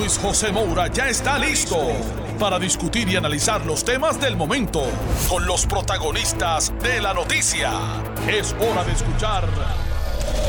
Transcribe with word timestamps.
Luis 0.00 0.16
José 0.16 0.50
Moura 0.50 0.86
ya 0.86 1.10
está 1.10 1.38
listo 1.38 1.76
para 2.38 2.58
discutir 2.58 3.06
y 3.10 3.16
analizar 3.16 3.66
los 3.66 3.84
temas 3.84 4.18
del 4.18 4.34
momento 4.34 4.82
con 5.28 5.44
los 5.44 5.66
protagonistas 5.66 6.72
de 6.82 7.02
la 7.02 7.12
noticia. 7.12 7.70
Es 8.26 8.54
hora 8.54 8.82
de 8.82 8.92
escuchar 8.92 9.44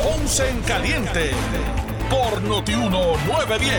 Ponce 0.02 0.48
en 0.48 0.62
Caliente 0.62 1.32
por 2.08 2.40
Notiuno 2.40 3.18
910. 3.26 3.76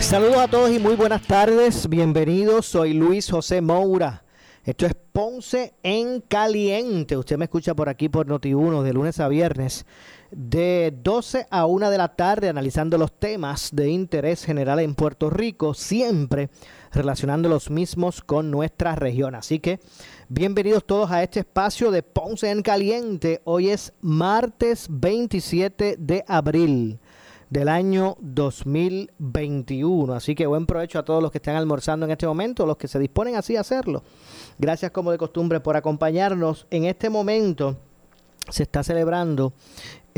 Saludos 0.00 0.38
a 0.38 0.48
todos 0.48 0.70
y 0.70 0.78
muy 0.78 0.94
buenas 0.94 1.20
tardes. 1.20 1.90
Bienvenidos. 1.90 2.64
Soy 2.64 2.94
Luis 2.94 3.30
José 3.30 3.60
Moura. 3.60 4.24
Esto 4.64 4.86
es 4.86 4.94
Ponce 5.12 5.74
en 5.82 6.22
Caliente. 6.22 7.18
Usted 7.18 7.36
me 7.36 7.44
escucha 7.44 7.74
por 7.74 7.90
aquí 7.90 8.08
por 8.08 8.26
Noti1 8.26 8.82
de 8.82 8.92
lunes 8.94 9.20
a 9.20 9.28
viernes 9.28 9.84
de 10.30 10.94
12 11.02 11.46
a 11.50 11.66
1 11.66 11.90
de 11.90 11.98
la 11.98 12.08
tarde 12.08 12.48
analizando 12.48 12.98
los 12.98 13.12
temas 13.12 13.70
de 13.72 13.90
interés 13.90 14.44
general 14.44 14.80
en 14.80 14.94
Puerto 14.94 15.30
Rico, 15.30 15.74
siempre 15.74 16.50
relacionando 16.92 17.48
los 17.48 17.70
mismos 17.70 18.22
con 18.22 18.50
nuestra 18.50 18.94
región. 18.94 19.34
Así 19.34 19.58
que 19.58 19.80
bienvenidos 20.28 20.84
todos 20.84 21.10
a 21.10 21.22
este 21.22 21.40
espacio 21.40 21.90
de 21.90 22.02
Ponce 22.02 22.50
en 22.50 22.62
Caliente. 22.62 23.40
Hoy 23.44 23.70
es 23.70 23.92
martes 24.00 24.86
27 24.90 25.96
de 25.98 26.24
abril 26.26 26.98
del 27.50 27.68
año 27.68 28.16
2021. 28.20 30.12
Así 30.14 30.34
que 30.34 30.46
buen 30.46 30.66
provecho 30.66 30.98
a 30.98 31.04
todos 31.04 31.22
los 31.22 31.30
que 31.30 31.38
están 31.38 31.56
almorzando 31.56 32.06
en 32.06 32.12
este 32.12 32.26
momento, 32.26 32.66
los 32.66 32.76
que 32.76 32.88
se 32.88 32.98
disponen 32.98 33.36
así 33.36 33.56
a 33.56 33.60
hacerlo. 33.60 34.02
Gracias 34.58 34.90
como 34.90 35.12
de 35.12 35.18
costumbre 35.18 35.60
por 35.60 35.76
acompañarnos. 35.76 36.66
En 36.70 36.84
este 36.84 37.10
momento 37.10 37.76
se 38.50 38.62
está 38.62 38.82
celebrando 38.82 39.52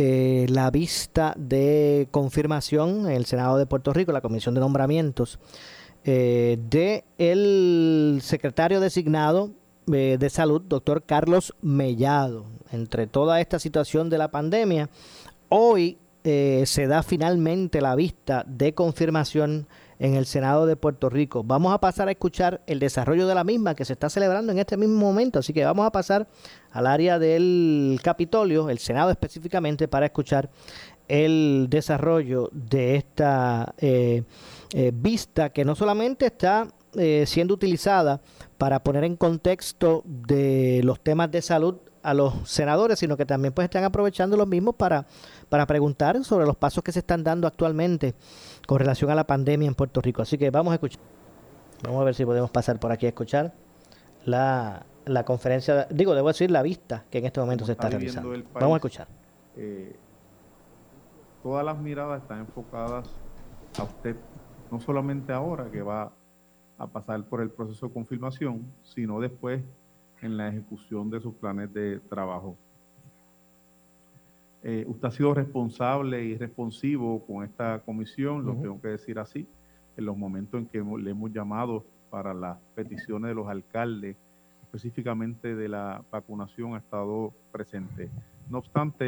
eh, 0.00 0.46
la 0.48 0.70
vista 0.70 1.34
de 1.36 2.06
confirmación 2.12 3.06
en 3.06 3.16
el 3.16 3.26
Senado 3.26 3.58
de 3.58 3.66
Puerto 3.66 3.92
Rico, 3.92 4.12
la 4.12 4.20
Comisión 4.20 4.54
de 4.54 4.60
Nombramientos, 4.60 5.40
eh, 6.04 6.56
de 6.70 7.02
el 7.18 8.20
secretario 8.22 8.78
designado 8.78 9.50
eh, 9.92 10.16
de 10.16 10.30
Salud, 10.30 10.62
doctor 10.62 11.02
Carlos 11.02 11.52
Mellado. 11.62 12.44
Entre 12.70 13.08
toda 13.08 13.40
esta 13.40 13.58
situación 13.58 14.08
de 14.08 14.18
la 14.18 14.30
pandemia, 14.30 14.88
hoy 15.48 15.98
se 16.22 16.86
da 16.86 17.02
finalmente 17.02 17.80
la 17.80 17.96
vista 17.96 18.44
de 18.46 18.74
confirmación 18.74 19.66
en 19.98 20.14
el 20.14 20.26
Senado 20.26 20.66
de 20.66 20.76
Puerto 20.76 21.10
Rico. 21.10 21.42
Vamos 21.44 21.72
a 21.72 21.80
pasar 21.80 22.08
a 22.08 22.12
escuchar 22.12 22.62
el 22.66 22.78
desarrollo 22.78 23.26
de 23.26 23.34
la 23.34 23.44
misma 23.44 23.74
que 23.74 23.84
se 23.84 23.94
está 23.94 24.08
celebrando 24.08 24.52
en 24.52 24.58
este 24.58 24.76
mismo 24.76 24.96
momento, 24.96 25.38
así 25.38 25.52
que 25.52 25.64
vamos 25.64 25.86
a 25.86 25.92
pasar 25.92 26.28
al 26.70 26.86
área 26.86 27.18
del 27.18 28.00
Capitolio, 28.02 28.70
el 28.70 28.78
Senado 28.78 29.10
específicamente, 29.10 29.88
para 29.88 30.06
escuchar 30.06 30.50
el 31.08 31.66
desarrollo 31.70 32.50
de 32.52 32.96
esta 32.96 33.74
eh, 33.78 34.22
eh, 34.74 34.92
vista 34.94 35.50
que 35.50 35.64
no 35.64 35.74
solamente 35.74 36.26
está 36.26 36.68
eh, 36.94 37.24
siendo 37.26 37.54
utilizada 37.54 38.20
para 38.58 38.82
poner 38.82 39.04
en 39.04 39.16
contexto 39.16 40.02
de 40.04 40.80
los 40.84 41.00
temas 41.00 41.30
de 41.30 41.42
salud 41.42 41.76
a 42.02 42.14
los 42.14 42.48
senadores, 42.48 42.98
sino 42.98 43.16
que 43.16 43.26
también 43.26 43.52
pues 43.52 43.64
están 43.64 43.84
aprovechando 43.84 44.36
los 44.36 44.46
mismos 44.46 44.74
para, 44.76 45.06
para 45.48 45.66
preguntar 45.66 46.22
sobre 46.24 46.46
los 46.46 46.56
pasos 46.56 46.82
que 46.82 46.92
se 46.92 47.00
están 47.00 47.24
dando 47.24 47.46
actualmente 47.46 48.14
con 48.68 48.78
relación 48.78 49.10
a 49.10 49.14
la 49.14 49.26
pandemia 49.26 49.66
en 49.66 49.74
Puerto 49.74 50.02
Rico. 50.02 50.20
Así 50.20 50.36
que 50.36 50.50
vamos 50.50 50.72
a 50.72 50.74
escuchar. 50.74 51.00
Vamos 51.82 52.02
a 52.02 52.04
ver 52.04 52.14
si 52.14 52.26
podemos 52.26 52.50
pasar 52.50 52.78
por 52.78 52.92
aquí 52.92 53.06
a 53.06 53.08
escuchar 53.08 53.54
la, 54.26 54.84
conferencia, 55.24 55.86
digo, 55.90 56.14
debo 56.14 56.28
decir 56.28 56.50
la 56.50 56.60
vista 56.60 57.06
que 57.10 57.16
en 57.16 57.24
este 57.24 57.40
momento 57.40 57.64
se 57.64 57.72
está, 57.72 57.88
realizando. 57.88 58.30
vamos 58.52 58.74
a 58.74 58.76
escuchar. 58.76 59.08
Eh, 59.56 59.96
todas 61.42 61.64
las 61.64 61.78
miradas 61.78 62.20
están 62.20 62.40
enfocadas 62.40 63.08
a 63.78 63.84
usted, 63.84 64.16
no 64.70 64.78
solamente 64.80 65.32
ahora 65.32 65.70
que 65.70 65.80
va 65.80 66.12
a 66.76 66.86
pasar 66.88 67.24
por 67.24 67.40
el 67.40 67.48
proceso 67.48 67.88
de 67.88 67.94
confirmación, 67.94 68.70
sino 68.82 69.18
después 69.18 69.62
en 70.20 70.36
la 70.36 70.48
ejecución 70.48 71.08
de 71.08 71.22
sus 71.22 71.34
planes 71.36 71.72
de 71.72 72.00
trabajo. 72.00 72.58
Eh, 74.62 74.84
usted 74.88 75.08
ha 75.08 75.10
sido 75.10 75.34
responsable 75.34 76.24
y 76.24 76.36
responsivo 76.36 77.24
con 77.24 77.44
esta 77.44 77.80
comisión, 77.84 78.44
lo 78.44 78.54
tengo 78.54 78.80
que 78.80 78.88
decir 78.88 79.18
así, 79.18 79.46
en 79.96 80.04
los 80.04 80.16
momentos 80.16 80.60
en 80.60 80.66
que 80.66 80.78
le 80.78 81.10
hemos 81.10 81.32
llamado 81.32 81.84
para 82.10 82.34
las 82.34 82.58
peticiones 82.74 83.28
de 83.28 83.34
los 83.34 83.48
alcaldes, 83.48 84.16
específicamente 84.62 85.54
de 85.54 85.68
la 85.68 86.02
vacunación, 86.10 86.74
ha 86.74 86.78
estado 86.78 87.32
presente. 87.52 88.10
No 88.50 88.58
obstante, 88.58 89.04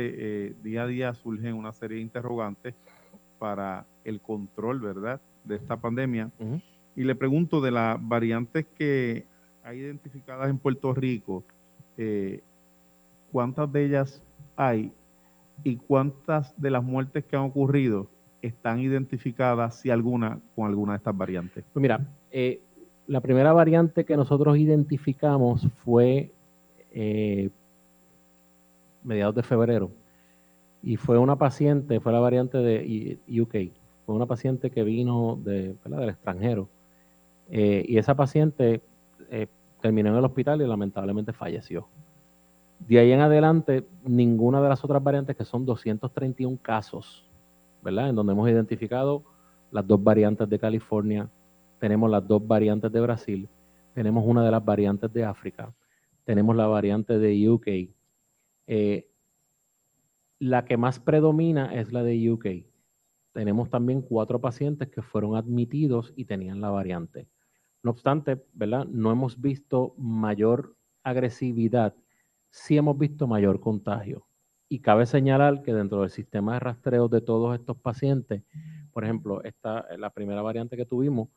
eh, 0.48 0.54
día 0.62 0.84
a 0.84 0.86
día 0.86 1.14
surgen 1.14 1.54
una 1.54 1.72
serie 1.72 1.96
de 1.96 2.02
interrogantes 2.02 2.74
para 3.38 3.86
el 4.04 4.20
control, 4.20 4.80
¿verdad?, 4.80 5.20
de 5.44 5.56
esta 5.56 5.76
pandemia. 5.76 6.30
Y 6.94 7.04
le 7.04 7.14
pregunto 7.14 7.60
de 7.60 7.70
las 7.70 7.98
variantes 8.00 8.66
que 8.76 9.26
hay 9.64 9.78
identificadas 9.78 10.50
en 10.50 10.58
Puerto 10.58 10.92
Rico, 10.92 11.44
eh, 11.96 12.42
¿cuántas 13.32 13.72
de 13.72 13.84
ellas 13.84 14.22
hay 14.56 14.92
y 15.64 15.76
cuántas 15.76 16.60
de 16.60 16.70
las 16.70 16.82
muertes 16.82 17.24
que 17.24 17.36
han 17.36 17.42
ocurrido 17.42 18.08
están 18.42 18.80
identificadas, 18.80 19.80
si 19.80 19.90
alguna, 19.90 20.40
con 20.54 20.66
alguna 20.66 20.92
de 20.92 20.98
estas 20.98 21.16
variantes? 21.16 21.64
Pues 21.72 21.80
mira, 21.80 22.00
eh, 22.30 22.60
la 23.06 23.20
primera 23.20 23.52
variante 23.52 24.04
que 24.04 24.16
nosotros 24.16 24.56
identificamos 24.56 25.66
fue 25.84 26.32
eh, 26.92 27.50
mediados 29.02 29.34
de 29.34 29.42
febrero 29.42 29.90
y 30.82 30.96
fue 30.96 31.18
una 31.18 31.36
paciente, 31.36 32.00
fue 32.00 32.12
la 32.12 32.20
variante 32.20 32.58
de 32.58 33.18
UK, 33.28 33.76
fue 34.06 34.14
una 34.14 34.26
paciente 34.26 34.70
que 34.70 34.82
vino 34.82 35.38
de, 35.42 35.74
del 35.84 36.08
extranjero 36.08 36.68
eh, 37.50 37.84
y 37.86 37.98
esa 37.98 38.14
paciente 38.14 38.80
terminó 39.80 40.10
en 40.10 40.16
el 40.16 40.24
hospital 40.24 40.60
y 40.60 40.66
lamentablemente 40.66 41.32
falleció. 41.32 41.88
De 42.80 42.98
ahí 42.98 43.12
en 43.12 43.20
adelante, 43.20 43.86
ninguna 44.04 44.60
de 44.60 44.68
las 44.68 44.84
otras 44.84 45.02
variantes, 45.02 45.36
que 45.36 45.44
son 45.44 45.64
231 45.64 46.58
casos, 46.60 47.30
¿verdad? 47.82 48.08
En 48.08 48.16
donde 48.16 48.32
hemos 48.32 48.48
identificado 48.48 49.24
las 49.70 49.86
dos 49.86 50.02
variantes 50.02 50.48
de 50.48 50.58
California, 50.58 51.30
tenemos 51.78 52.10
las 52.10 52.26
dos 52.26 52.46
variantes 52.46 52.90
de 52.90 53.00
Brasil, 53.00 53.48
tenemos 53.94 54.24
una 54.26 54.44
de 54.44 54.50
las 54.50 54.64
variantes 54.64 55.12
de 55.12 55.24
África, 55.24 55.72
tenemos 56.24 56.56
la 56.56 56.66
variante 56.66 57.18
de 57.18 57.48
UK. 57.48 57.68
Eh, 58.66 59.10
la 60.38 60.64
que 60.64 60.76
más 60.76 60.98
predomina 60.98 61.74
es 61.74 61.92
la 61.92 62.02
de 62.02 62.30
UK. 62.30 62.46
Tenemos 63.32 63.70
también 63.70 64.02
cuatro 64.02 64.40
pacientes 64.40 64.88
que 64.88 65.02
fueron 65.02 65.36
admitidos 65.36 66.12
y 66.16 66.24
tenían 66.24 66.60
la 66.60 66.70
variante. 66.70 67.28
No 67.82 67.90
obstante, 67.90 68.42
¿verdad? 68.52 68.86
No 68.86 69.12
hemos 69.12 69.40
visto 69.40 69.94
mayor 69.96 70.76
agresividad 71.02 71.94
sí 72.50 72.76
hemos 72.76 72.98
visto 72.98 73.26
mayor 73.26 73.60
contagio. 73.60 74.26
Y 74.68 74.80
cabe 74.80 75.06
señalar 75.06 75.62
que 75.62 75.72
dentro 75.72 76.02
del 76.02 76.10
sistema 76.10 76.54
de 76.54 76.60
rastreo 76.60 77.08
de 77.08 77.20
todos 77.20 77.58
estos 77.58 77.76
pacientes, 77.76 78.44
por 78.92 79.04
ejemplo, 79.04 79.42
esta, 79.42 79.84
la 79.96 80.10
primera 80.10 80.42
variante 80.42 80.76
que 80.76 80.86
tuvimos, 80.86 81.28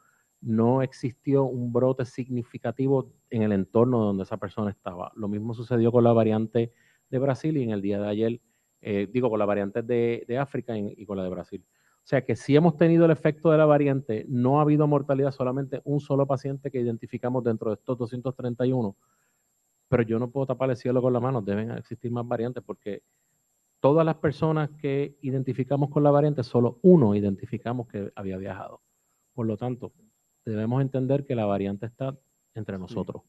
no 0.41 0.81
existió 0.81 1.45
un 1.45 1.71
brote 1.71 2.05
significativo 2.05 3.11
en 3.29 3.43
el 3.43 3.53
entorno 3.53 3.99
donde 3.99 4.23
esa 4.23 4.37
persona 4.37 4.69
estaba. 4.69 5.11
Lo 5.15 5.27
mismo 5.27 5.53
sucedió 5.53 5.91
con 5.91 6.03
la 6.03 6.13
variante 6.13 6.73
de 7.09 7.19
Brasil 7.19 7.57
y 7.57 7.63
en 7.63 7.71
el 7.71 7.81
día 7.81 7.99
de 7.99 8.07
ayer, 8.07 8.41
eh, 8.81 9.07
digo, 9.11 9.29
con 9.29 9.39
la 9.39 9.45
variante 9.45 9.81
de, 9.81 10.37
África 10.37 10.77
y, 10.77 10.93
y, 10.97 11.05
con 11.05 11.17
la 11.17 11.23
de 11.23 11.29
Brasil. 11.29 11.65
O 12.03 12.05
sea 12.05 12.25
que 12.25 12.35
si 12.35 12.55
hemos 12.55 12.75
tenido 12.75 13.05
el 13.05 13.11
efecto 13.11 13.49
de 13.49 13.57
la 13.57 13.65
variante, 13.65 14.25
no 14.27 14.59
ha 14.59 14.63
habido 14.63 14.85
mortalidad, 14.85 15.31
solamente 15.31 15.81
un 15.85 16.01
solo 16.01 16.27
paciente 16.27 16.69
que 16.69 16.81
identificamos 16.81 17.43
dentro 17.43 17.71
de 17.71 17.75
estos 17.75 17.97
231 17.97 18.95
pero 19.93 20.01
yo 20.01 20.17
no 20.17 20.31
puedo 20.31 20.47
tapar 20.47 20.71
el 20.71 20.75
cielo 20.75 21.03
con 21.03 21.13
la 21.13 21.19
mano, 21.19 21.39
deben 21.39 21.69
existir 21.69 22.09
más 22.09 22.27
variantes 22.27 22.63
porque 22.65 23.03
todas 23.79 24.03
las 24.03 24.15
personas 24.15 24.71
que 24.71 25.19
identificamos 25.21 25.91
con 25.91 26.01
la 26.01 26.09
variante, 26.09 26.41
solo 26.41 26.79
uno 26.81 27.13
identificamos 27.13 27.87
que 27.87 28.11
había 28.15 28.37
viajado. 28.37 28.81
Por 29.35 29.45
lo 29.45 29.55
tanto, 29.55 29.93
debemos 30.45 30.81
entender 30.81 31.25
que 31.25 31.35
la 31.35 31.45
variante 31.45 31.85
está 31.85 32.17
entre 32.55 32.79
nosotros. 32.79 33.21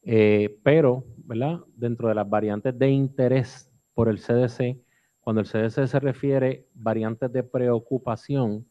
Eh, 0.00 0.58
pero, 0.62 1.04
¿verdad? 1.18 1.60
Dentro 1.76 2.08
de 2.08 2.14
las 2.14 2.30
variantes 2.30 2.78
de 2.78 2.88
interés 2.88 3.70
por 3.92 4.08
el 4.08 4.16
CDC, 4.16 4.80
cuando 5.20 5.42
el 5.42 5.46
CDC 5.46 5.86
se 5.86 6.00
refiere 6.00 6.66
variantes 6.72 7.30
de 7.30 7.42
preocupación, 7.42 8.66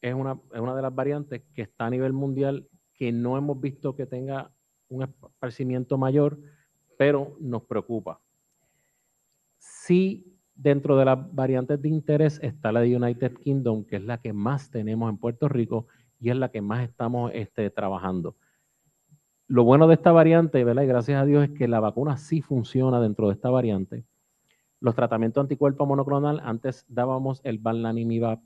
es 0.00 0.14
una, 0.14 0.38
es 0.54 0.60
una 0.60 0.76
de 0.76 0.82
las 0.82 0.94
variantes 0.94 1.42
que 1.52 1.62
está 1.62 1.86
a 1.86 1.90
nivel 1.90 2.12
mundial 2.12 2.68
que 2.94 3.10
no 3.10 3.36
hemos 3.36 3.60
visto 3.60 3.96
que 3.96 4.06
tenga 4.06 4.52
un 4.90 5.04
esparcimiento 5.04 5.96
mayor, 5.96 6.38
pero 6.98 7.36
nos 7.40 7.62
preocupa. 7.62 8.20
Sí, 9.58 10.36
dentro 10.54 10.96
de 10.98 11.06
las 11.06 11.34
variantes 11.34 11.80
de 11.80 11.88
interés 11.88 12.38
está 12.42 12.70
la 12.70 12.80
de 12.80 12.94
United 12.94 13.38
Kingdom, 13.38 13.84
que 13.84 13.96
es 13.96 14.04
la 14.04 14.18
que 14.18 14.32
más 14.32 14.70
tenemos 14.70 15.08
en 15.08 15.16
Puerto 15.16 15.48
Rico 15.48 15.86
y 16.18 16.28
es 16.28 16.36
la 16.36 16.50
que 16.50 16.60
más 16.60 16.82
estamos 16.82 17.30
este, 17.34 17.70
trabajando. 17.70 18.36
Lo 19.46 19.64
bueno 19.64 19.88
de 19.88 19.94
esta 19.94 20.12
variante, 20.12 20.62
¿verdad? 20.62 20.82
Y 20.82 20.86
gracias 20.86 21.20
a 21.20 21.24
Dios 21.24 21.44
es 21.44 21.50
que 21.50 21.66
la 21.66 21.80
vacuna 21.80 22.16
sí 22.18 22.42
funciona 22.42 23.00
dentro 23.00 23.28
de 23.28 23.34
esta 23.34 23.50
variante. 23.50 24.04
Los 24.80 24.94
tratamientos 24.94 25.40
anticuerpo 25.40 25.86
monoclonal, 25.86 26.40
antes 26.44 26.84
dábamos 26.88 27.40
el 27.44 27.58
Banlanimab, 27.58 28.40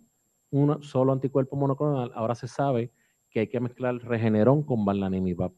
un 0.51 0.83
solo 0.83 1.13
anticuerpo 1.13 1.57
monoclonal, 1.57 2.13
ahora 2.15 2.35
se 2.35 2.49
sabe 2.49 2.93
que 3.29 3.41
hay 3.41 3.49
que 3.49 3.61
mezclar 3.61 3.97
Regeneron 3.97 4.63
con 4.63 4.85
Banlanimab. 4.85 5.53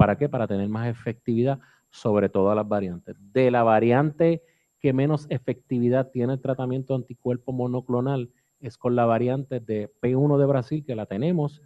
¿Para 0.00 0.16
qué? 0.16 0.30
Para 0.30 0.46
tener 0.46 0.66
más 0.70 0.88
efectividad 0.88 1.60
sobre 1.90 2.30
todas 2.30 2.56
las 2.56 2.66
variantes. 2.66 3.14
De 3.18 3.50
la 3.50 3.62
variante 3.62 4.42
que 4.78 4.94
menos 4.94 5.26
efectividad 5.28 6.10
tiene 6.10 6.32
el 6.32 6.40
tratamiento 6.40 6.94
anticuerpo 6.94 7.52
monoclonal 7.52 8.30
es 8.60 8.78
con 8.78 8.96
la 8.96 9.04
variante 9.04 9.60
de 9.60 9.92
P1 10.00 10.38
de 10.38 10.46
Brasil, 10.46 10.84
que 10.86 10.94
la 10.94 11.04
tenemos. 11.04 11.60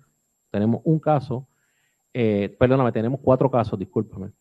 Tenemos 0.51 0.81
un 0.83 0.99
caso, 0.99 1.47
eh, 2.13 2.57
perdóname, 2.59 2.91
tenemos 2.91 3.21
cuatro 3.23 3.49
casos, 3.49 3.79
discúlpame. 3.79 4.33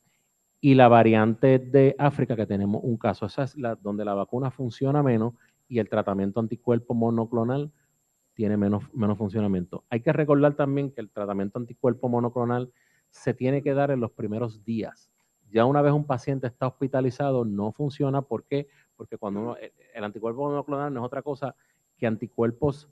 Y 0.59 0.73
la 0.73 0.87
variante 0.87 1.59
de 1.59 1.95
África, 1.99 2.35
que 2.35 2.47
tenemos 2.47 2.81
un 2.83 2.97
caso, 2.97 3.27
esa 3.27 3.43
es 3.43 3.55
la 3.55 3.75
donde 3.75 4.03
la 4.03 4.15
vacuna 4.15 4.49
funciona 4.49 5.03
menos 5.03 5.35
y 5.67 5.77
el 5.77 5.87
tratamiento 5.87 6.39
anticuerpo 6.39 6.95
monoclonal 6.95 7.71
tiene 8.33 8.57
menos, 8.57 8.91
menos 8.91 9.19
funcionamiento. 9.19 9.83
Hay 9.91 9.99
que 9.99 10.11
recordar 10.11 10.55
también 10.55 10.89
que 10.89 11.01
el 11.01 11.11
tratamiento 11.11 11.59
anticuerpo 11.59 12.09
monoclonal 12.09 12.73
se 13.13 13.33
tiene 13.33 13.61
que 13.61 13.73
dar 13.73 13.91
en 13.91 13.99
los 13.99 14.11
primeros 14.11 14.65
días. 14.65 15.09
Ya 15.49 15.65
una 15.65 15.83
vez 15.83 15.93
un 15.93 16.05
paciente 16.05 16.47
está 16.47 16.67
hospitalizado, 16.67 17.45
no 17.45 17.71
funciona. 17.71 18.23
¿Por 18.23 18.43
qué? 18.43 18.67
Porque 18.95 19.17
cuando 19.17 19.55
el 19.93 20.03
anticuerpo 20.03 20.49
monoclonal 20.49 20.91
no 20.91 21.01
es 21.01 21.05
otra 21.05 21.21
cosa 21.21 21.55
que 21.95 22.07
anticuerpos, 22.07 22.89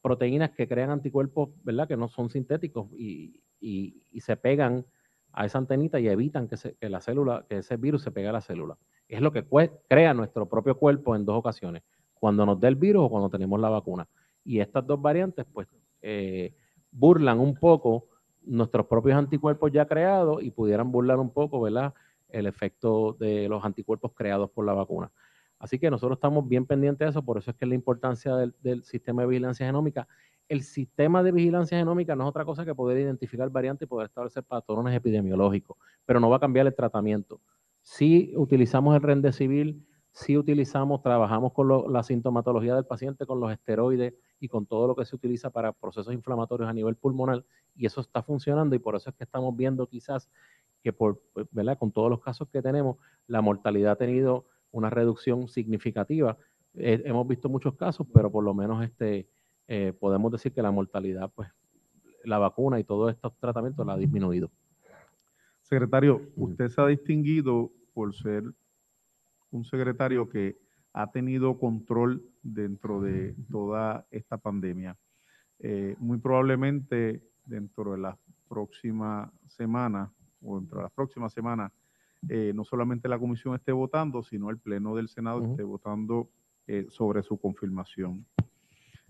proteínas 0.00 0.52
que 0.52 0.66
crean 0.66 0.90
anticuerpos, 0.90 1.50
¿verdad? 1.62 1.86
Que 1.86 1.98
no 1.98 2.08
son 2.08 2.30
sintéticos 2.30 2.88
y, 2.92 3.42
se 4.20 4.36
pegan 4.36 4.86
a 5.32 5.44
esa 5.44 5.58
antenita 5.58 6.00
y 6.00 6.08
evitan 6.08 6.48
que, 6.48 6.56
que, 6.80 6.88
la 6.88 7.00
célula, 7.00 7.44
que 7.46 7.58
ese 7.58 7.76
virus 7.76 8.02
se 8.02 8.10
pegue 8.10 8.28
a 8.28 8.32
la 8.32 8.40
célula. 8.40 8.78
Es 9.06 9.20
lo 9.20 9.32
que 9.32 9.46
crea 9.86 10.14
nuestro 10.14 10.48
propio 10.48 10.78
cuerpo 10.78 11.14
en 11.14 11.26
dos 11.26 11.36
ocasiones, 11.36 11.82
cuando 12.14 12.46
nos 12.46 12.58
dé 12.58 12.68
el 12.68 12.76
virus 12.76 13.04
o 13.04 13.10
cuando 13.10 13.28
tenemos 13.28 13.60
la 13.60 13.68
vacuna. 13.68 14.08
Y 14.44 14.60
estas 14.60 14.86
dos 14.86 15.00
variantes, 15.00 15.44
pues, 15.52 15.68
eh, 16.00 16.54
burlan 16.90 17.38
un 17.38 17.54
poco 17.54 18.08
nuestros 18.48 18.86
propios 18.86 19.16
anticuerpos 19.16 19.70
ya 19.72 19.86
creados 19.86 20.42
y 20.42 20.50
pudieran 20.50 20.90
burlar 20.90 21.18
un 21.18 21.30
poco, 21.30 21.60
¿verdad? 21.60 21.94
El 22.28 22.46
efecto 22.46 23.16
de 23.18 23.48
los 23.48 23.64
anticuerpos 23.64 24.12
creados 24.14 24.50
por 24.50 24.64
la 24.64 24.74
vacuna. 24.74 25.10
Así 25.58 25.78
que 25.78 25.90
nosotros 25.90 26.16
estamos 26.16 26.48
bien 26.48 26.66
pendientes 26.66 27.06
de 27.06 27.10
eso, 27.10 27.22
por 27.22 27.38
eso 27.38 27.50
es 27.50 27.56
que 27.56 27.64
es 27.64 27.68
la 27.68 27.74
importancia 27.74 28.34
del, 28.36 28.84
sistema 28.84 29.22
de 29.22 29.28
vigilancia 29.28 29.66
genómica. 29.66 30.06
El 30.48 30.62
sistema 30.62 31.22
de 31.22 31.32
vigilancia 31.32 31.78
genómica 31.78 32.14
no 32.16 32.24
es 32.24 32.30
otra 32.30 32.44
cosa 32.44 32.64
que 32.64 32.74
poder 32.74 32.98
identificar 32.98 33.50
variantes 33.50 33.86
y 33.86 33.88
poder 33.88 34.06
establecer 34.06 34.44
patrones 34.44 34.94
epidemiológicos, 34.94 35.76
pero 36.06 36.20
no 36.20 36.30
va 36.30 36.36
a 36.36 36.40
cambiar 36.40 36.66
el 36.66 36.74
tratamiento. 36.74 37.40
Si 37.82 38.32
utilizamos 38.36 38.94
el 38.94 39.02
rende 39.02 39.32
civil, 39.32 39.84
si 40.18 40.36
utilizamos, 40.36 41.00
trabajamos 41.00 41.52
con 41.52 41.92
la 41.92 42.02
sintomatología 42.02 42.74
del 42.74 42.84
paciente, 42.84 43.24
con 43.24 43.38
los 43.38 43.52
esteroides 43.52 44.14
y 44.40 44.48
con 44.48 44.66
todo 44.66 44.88
lo 44.88 44.96
que 44.96 45.04
se 45.04 45.14
utiliza 45.14 45.50
para 45.50 45.72
procesos 45.72 46.12
inflamatorios 46.12 46.68
a 46.68 46.72
nivel 46.72 46.96
pulmonar, 46.96 47.44
y 47.76 47.86
eso 47.86 48.00
está 48.00 48.20
funcionando, 48.20 48.74
y 48.74 48.80
por 48.80 48.96
eso 48.96 49.10
es 49.10 49.16
que 49.16 49.22
estamos 49.22 49.56
viendo 49.56 49.86
quizás 49.86 50.28
que 50.82 50.92
por, 50.92 51.22
¿verdad? 51.52 51.78
con 51.78 51.92
todos 51.92 52.10
los 52.10 52.20
casos 52.20 52.48
que 52.48 52.60
tenemos, 52.60 52.96
la 53.28 53.40
mortalidad 53.42 53.92
ha 53.92 53.96
tenido 53.96 54.46
una 54.72 54.90
reducción 54.90 55.46
significativa. 55.46 56.36
Eh, 56.74 57.00
hemos 57.04 57.26
visto 57.28 57.48
muchos 57.48 57.76
casos, 57.76 58.04
pero 58.12 58.28
por 58.28 58.42
lo 58.42 58.54
menos 58.54 58.84
este, 58.84 59.28
eh, 59.68 59.92
podemos 60.00 60.32
decir 60.32 60.52
que 60.52 60.62
la 60.62 60.72
mortalidad, 60.72 61.30
pues 61.32 61.48
la 62.24 62.38
vacuna 62.38 62.80
y 62.80 62.84
todos 62.84 63.12
estos 63.12 63.34
tratamientos 63.38 63.86
la 63.86 63.92
ha 63.92 63.96
disminuido. 63.96 64.50
Secretario, 65.62 66.22
usted 66.34 66.70
se 66.70 66.80
ha 66.80 66.86
distinguido 66.88 67.70
por 67.94 68.12
ser 68.16 68.42
un 69.50 69.64
secretario 69.64 70.28
que 70.28 70.58
ha 70.92 71.10
tenido 71.10 71.58
control 71.58 72.22
dentro 72.42 73.00
de 73.00 73.34
toda 73.50 74.06
esta 74.10 74.38
pandemia. 74.38 74.96
Eh, 75.60 75.96
muy 75.98 76.18
probablemente 76.18 77.22
dentro 77.44 77.92
de 77.92 77.98
la 77.98 78.18
próxima 78.48 79.32
semana 79.48 80.12
o 80.42 80.58
dentro 80.58 80.78
de 80.78 80.82
las 80.84 80.92
próximas 80.92 81.32
semanas 81.32 81.72
eh, 82.28 82.52
no 82.54 82.64
solamente 82.64 83.08
la 83.08 83.18
comisión 83.18 83.54
esté 83.54 83.70
votando, 83.70 84.22
sino 84.22 84.50
el 84.50 84.58
Pleno 84.58 84.96
del 84.96 85.08
Senado 85.08 85.44
esté 85.44 85.62
votando 85.62 86.30
eh, 86.66 86.86
sobre 86.88 87.22
su 87.22 87.38
confirmación. 87.38 88.26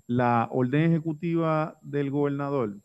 La 0.06 0.48
orden 0.50 0.90
ejecutiva 0.92 1.78
del 1.82 2.10
gobernador 2.10 2.78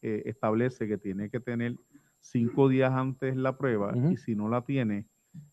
establece 0.00 0.86
que 0.86 0.96
tiene 0.96 1.28
que 1.28 1.40
tener 1.40 1.76
cinco 2.20 2.68
días 2.68 2.92
antes 2.92 3.36
la 3.36 3.56
prueba 3.56 3.96
y 4.10 4.16
si 4.16 4.34
no 4.34 4.48
la 4.48 4.62
tiene, 4.62 5.06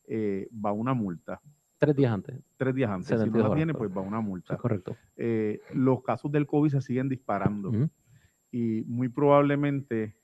va 0.10 0.72
una 0.72 0.94
multa. 0.94 1.42
Tres 1.78 1.96
días 1.96 2.12
antes. 2.12 2.42
Tres 2.58 2.74
días 2.74 2.90
antes. 2.90 3.22
Si 3.22 3.30
no 3.30 3.50
la 3.50 3.56
tiene, 3.56 3.74
pues 3.74 3.92
va 3.96 4.02
una 4.02 4.22
multa. 4.22 4.58
correcto. 4.58 4.96
los 5.74 6.04
casos 6.04 6.32
del 6.32 6.46
COVID 6.48 6.72
se 6.72 6.82
siguen 6.82 7.10
disparando 7.10 7.72
y 8.52 8.84
muy 8.88 9.10
probablemente 9.10 10.16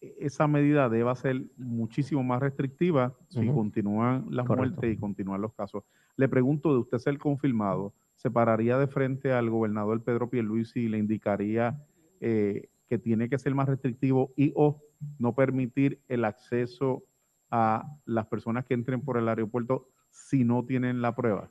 e-, 0.00 0.16
esa 0.20 0.46
medida 0.46 0.88
deba 0.88 1.14
ser 1.14 1.44
muchísimo 1.56 2.22
más 2.22 2.40
restrictiva 2.40 3.16
si 3.28 3.46
continúan 3.48 4.26
las 4.30 4.46
muertes 4.46 4.92
y 4.92 4.96
continúan 4.96 5.40
los 5.40 5.54
casos. 5.54 5.84
Le 6.16 6.28
pregunto, 6.28 6.72
de 6.72 6.78
usted 6.78 6.98
ser 6.98 7.18
confirmado, 7.18 7.94
¿se 8.14 8.30
pararía 8.30 8.78
de 8.78 8.86
frente 8.86 9.32
al 9.32 9.50
gobernador 9.50 10.02
Pedro 10.02 10.30
Pierluisi 10.30 10.80
y 10.80 10.88
le 10.88 10.98
indicaría 10.98 11.80
eh, 12.20 12.68
que 12.88 12.98
tiene 12.98 13.28
que 13.28 13.38
ser 13.38 13.54
más 13.54 13.68
restrictivo 13.68 14.32
y 14.36 14.52
o 14.54 14.80
no 15.18 15.34
permitir 15.34 16.00
el 16.08 16.24
acceso 16.24 17.04
a 17.50 17.84
las 18.04 18.26
personas 18.26 18.64
que 18.64 18.74
entren 18.74 19.00
por 19.00 19.16
el 19.16 19.28
aeropuerto 19.28 19.88
si 20.10 20.44
no 20.44 20.64
tienen 20.64 21.02
la 21.02 21.14
prueba? 21.14 21.50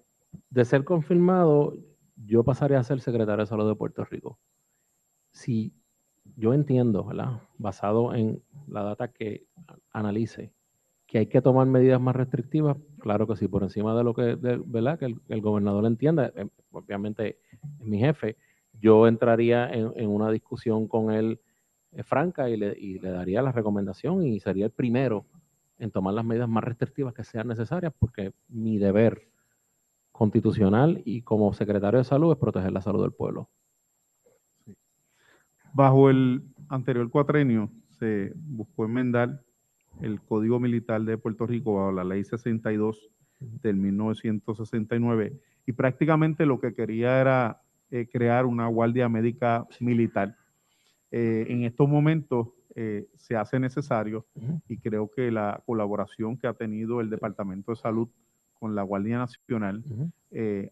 De 0.50 0.66
ser 0.66 0.84
confirmado, 0.84 1.76
yo 2.16 2.44
pasaría 2.44 2.80
a 2.80 2.84
ser 2.84 3.00
secretario 3.00 3.44
de 3.44 3.48
salud 3.48 3.68
de 3.68 3.76
Puerto 3.76 4.04
Rico. 4.06 4.40
Si 5.32 5.74
yo 6.36 6.54
entiendo, 6.54 7.04
¿verdad? 7.06 7.42
basado 7.58 8.14
en 8.14 8.42
la 8.68 8.84
data 8.84 9.12
que 9.12 9.46
analice, 9.92 10.52
que 11.06 11.20
hay 11.20 11.28
que 11.28 11.42
tomar 11.42 11.68
medidas 11.68 12.02
más 12.02 12.16
restrictivas, 12.16 12.78
claro 13.00 13.28
que 13.28 13.38
sí, 13.38 13.48
por 13.48 13.64
encima 13.64 13.96
de 13.96 14.04
lo 14.04 14.14
que, 14.14 14.36
¿verdad? 14.36 15.00
que 15.00 15.06
el, 15.06 15.42
gobernador 15.42 15.86
entienda, 15.86 16.32
eh, 16.36 16.48
obviamente 16.72 17.40
es 17.80 17.86
mi 17.86 18.00
jefe, 18.00 18.36
yo 18.74 19.08
entraría 19.08 19.70
en, 19.72 20.08
una 20.08 20.30
discusión 20.30 20.88
con 20.88 21.12
él 21.12 21.40
eh, 21.94 22.04
franca 22.04 22.50
y 22.50 22.58
le, 22.58 22.78
y 22.78 23.00
le 23.00 23.10
daría 23.10 23.42
la 23.42 23.52
recomendación 23.52 24.24
y 24.24 24.40
sería 24.40 24.66
el 24.66 24.72
primero 24.72 25.26
en 25.80 25.92
tomar 25.92 26.14
las 26.14 26.26
medidas 26.26 26.50
más 26.50 26.64
restrictivas 26.64 27.14
que 27.14 27.24
sean 27.24 27.48
necesarias, 27.48 27.94
porque 27.98 28.34
mi 28.48 28.78
deber 28.78 29.28
constitucional 30.12 31.02
y 31.06 31.22
como 31.22 31.54
secretario 31.54 32.00
de 32.00 32.04
salud 32.04 32.32
es 32.32 32.40
proteger 32.40 32.72
la 32.72 32.82
salud 32.82 33.04
del 33.04 33.12
pueblo. 33.12 33.50
Bajo 35.74 36.10
el 36.10 36.44
anterior 36.70 37.10
cuatrenio 37.12 37.70
se 37.90 38.34
buscó 38.36 38.86
enmendar 38.86 39.44
el 40.02 40.22
Código 40.22 40.60
Militar 40.60 41.02
de 41.04 41.18
Puerto 41.18 41.46
Rico 41.46 41.76
bajo 41.76 41.92
la 41.92 42.04
Ley 42.04 42.24
62 42.24 43.10
del 43.40 43.76
1969 43.76 45.40
y 45.66 45.72
prácticamente 45.74 46.46
lo 46.46 46.60
que 46.60 46.74
quería 46.74 47.20
era 47.20 47.62
eh, 47.92 48.08
crear 48.12 48.46
una 48.46 48.68
guardia 48.68 49.08
médica 49.10 49.68
militar. 49.80 50.36
Eh, 51.12 51.46
en 51.50 51.64
estos 51.64 51.88
momentos 51.88 52.50
eh, 52.78 53.08
se 53.16 53.36
hace 53.36 53.60
necesario 53.60 54.26
y 54.70 54.78
creo 54.78 55.10
que 55.10 55.32
la 55.32 55.62
colaboración 55.66 56.38
que 56.38 56.48
ha 56.48 56.54
tenido 56.54 57.02
el 57.02 57.10
Departamento 57.10 57.72
de 57.72 57.78
Salud 57.78 58.08
con 58.54 58.76
la 58.76 58.84
Guardia 58.84 59.18
Nacional 59.18 59.84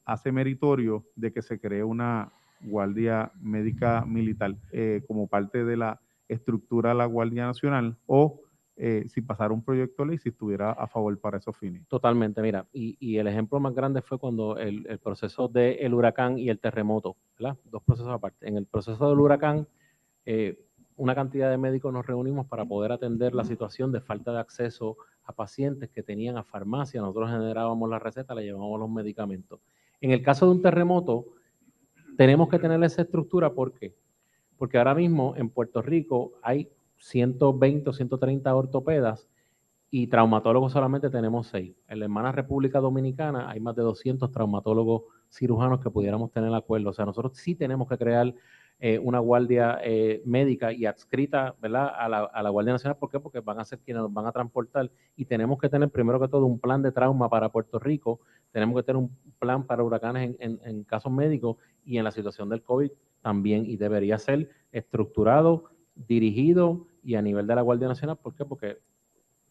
hace 0.06 0.32
meritorio 0.32 1.04
de 1.16 1.34
que 1.34 1.42
se 1.42 1.60
cree 1.60 1.84
una 1.84 2.32
Guardia 2.62 3.32
Médica 3.42 4.06
Militar 4.06 4.56
eh, 4.72 5.04
como 5.08 5.28
parte 5.28 5.64
de 5.64 5.78
la 5.78 6.00
estructura 6.28 6.90
de 6.90 6.96
la 6.96 7.06
Guardia 7.06 7.46
Nacional 7.46 7.98
o 8.08 8.42
eh, 8.78 9.06
si 9.08 9.22
pasara 9.22 9.54
un 9.54 9.64
proyecto 9.64 10.04
de 10.04 10.10
ley, 10.10 10.18
si 10.18 10.30
estuviera 10.30 10.72
a 10.72 10.88
favor 10.88 11.18
para 11.20 11.38
esos 11.38 11.56
fines. 11.56 11.88
Totalmente, 11.88 12.42
mira, 12.42 12.68
y, 12.74 13.18
el 13.18 13.28
ejemplo 13.28 13.60
más 13.60 13.74
grande 13.74 14.02
fue 14.02 14.20
cuando 14.20 14.58
el, 14.58 15.00
proceso 15.02 15.48
del 15.48 15.94
huracán 15.94 16.38
y 16.38 16.50
el 16.50 16.60
terremoto, 16.60 17.16
¿verdad? 17.40 17.58
Dos 17.72 17.84
procesos 17.84 18.12
aparte. 18.12 18.48
En 18.48 18.58
el 18.58 18.66
proceso 18.66 19.10
del 19.10 19.20
huracán, 19.20 19.66
eh, 20.26 20.60
una 20.98 21.16
cantidad 21.16 21.50
de 21.50 21.58
médicos 21.58 21.92
nos 21.92 22.06
reunimos 22.06 22.48
para 22.48 22.66
poder 22.66 22.92
atender 22.92 23.34
la 23.34 23.44
situación 23.44 23.92
de 23.92 24.02
falta 24.02 24.32
de 24.32 24.40
acceso 24.40 24.98
a 25.26 25.34
pacientes 25.34 25.90
que 25.90 26.04
tenían 26.04 26.38
a 26.38 26.44
farmacia. 26.44 27.02
Nosotros 27.02 27.32
generábamos 27.32 27.90
la 27.90 28.00
receta, 28.00 28.34
le 28.36 28.44
llevábamos 28.44 28.80
los 28.80 28.90
medicamentos. 28.90 29.60
En 30.02 30.12
el 30.12 30.22
caso 30.22 30.46
de 30.46 30.52
un 30.54 30.62
terremoto, 30.62 31.26
Tenemos 32.18 32.48
que 32.48 32.60
tener 32.60 32.82
esa 32.84 33.02
estructura, 33.02 33.54
¿por 33.54 33.74
qué? 33.74 33.94
Porque 34.58 34.78
ahora 34.78 34.96
mismo 34.96 35.34
en 35.36 35.50
Puerto 35.50 35.82
Rico 35.82 36.34
hay 36.42 36.70
120 36.98 37.90
o 37.90 37.94
130 37.94 38.56
ortopedas 38.56 39.28
y 39.92 40.08
traumatólogos 40.08 40.72
solamente 40.72 41.10
tenemos 41.10 41.48
6. 41.48 41.76
En 41.88 42.00
la 42.00 42.06
hermana 42.06 42.32
República 42.32 42.80
Dominicana 42.80 43.50
hay 43.50 43.60
más 43.60 43.76
de 43.76 43.82
200 43.82 44.32
traumatólogos 44.32 45.04
cirujanos 45.30 45.82
que 45.82 45.90
pudiéramos 45.90 46.32
tener 46.32 46.54
acuerdo. 46.54 46.90
O 46.90 46.94
sea, 46.94 47.06
nosotros 47.06 47.38
sí 47.38 47.56
tenemos 47.56 47.88
que 47.90 47.98
crear 47.98 48.34
eh, 48.80 49.00
una 49.00 49.20
guardia 49.20 49.80
eh, 49.84 50.22
médica 50.26 50.74
y 50.74 50.86
adscrita 50.86 51.56
¿verdad? 51.62 51.92
A, 51.98 52.10
la, 52.10 52.26
a 52.26 52.44
la 52.44 52.50
Guardia 52.50 52.74
Nacional. 52.74 52.98
¿Por 52.98 53.10
qué? 53.10 53.20
Porque 53.20 53.40
van 53.40 53.60
a 53.60 53.66
ser 53.66 53.80
quienes 53.80 54.04
nos 54.04 54.14
van 54.14 54.26
a 54.26 54.32
transportar 54.32 54.92
y 55.16 55.26
tenemos 55.26 55.60
que 55.60 55.70
tener 55.70 55.90
primero 55.90 56.20
que 56.20 56.28
todo 56.28 56.46
un 56.46 56.60
plan 56.60 56.82
de 56.82 56.92
trauma 56.92 57.30
para 57.30 57.50
Puerto 57.50 57.80
Rico, 57.80 58.20
tenemos 58.52 58.76
que 58.76 58.84
tener 58.84 58.98
un 58.98 59.16
plan 59.40 59.66
para 59.66 59.84
huracanes 59.84 60.36
en, 60.40 60.60
en 60.64 60.84
casos 60.84 61.12
médicos 61.12 61.58
y 61.86 61.98
en 61.98 62.04
la 62.04 62.12
situación 62.12 62.50
del 62.50 62.64
COVID 62.64 62.92
también 63.22 63.66
y 63.66 63.78
debería 63.78 64.18
ser 64.20 64.50
estructurado, 64.72 65.66
dirigido 65.96 66.88
y 67.02 67.16
a 67.16 67.22
nivel 67.22 67.48
de 67.48 67.56
la 67.56 67.62
Guardia 67.62 67.88
Nacional. 67.88 68.18
¿Por 68.18 68.36
qué? 68.36 68.46
Porque 68.46 68.78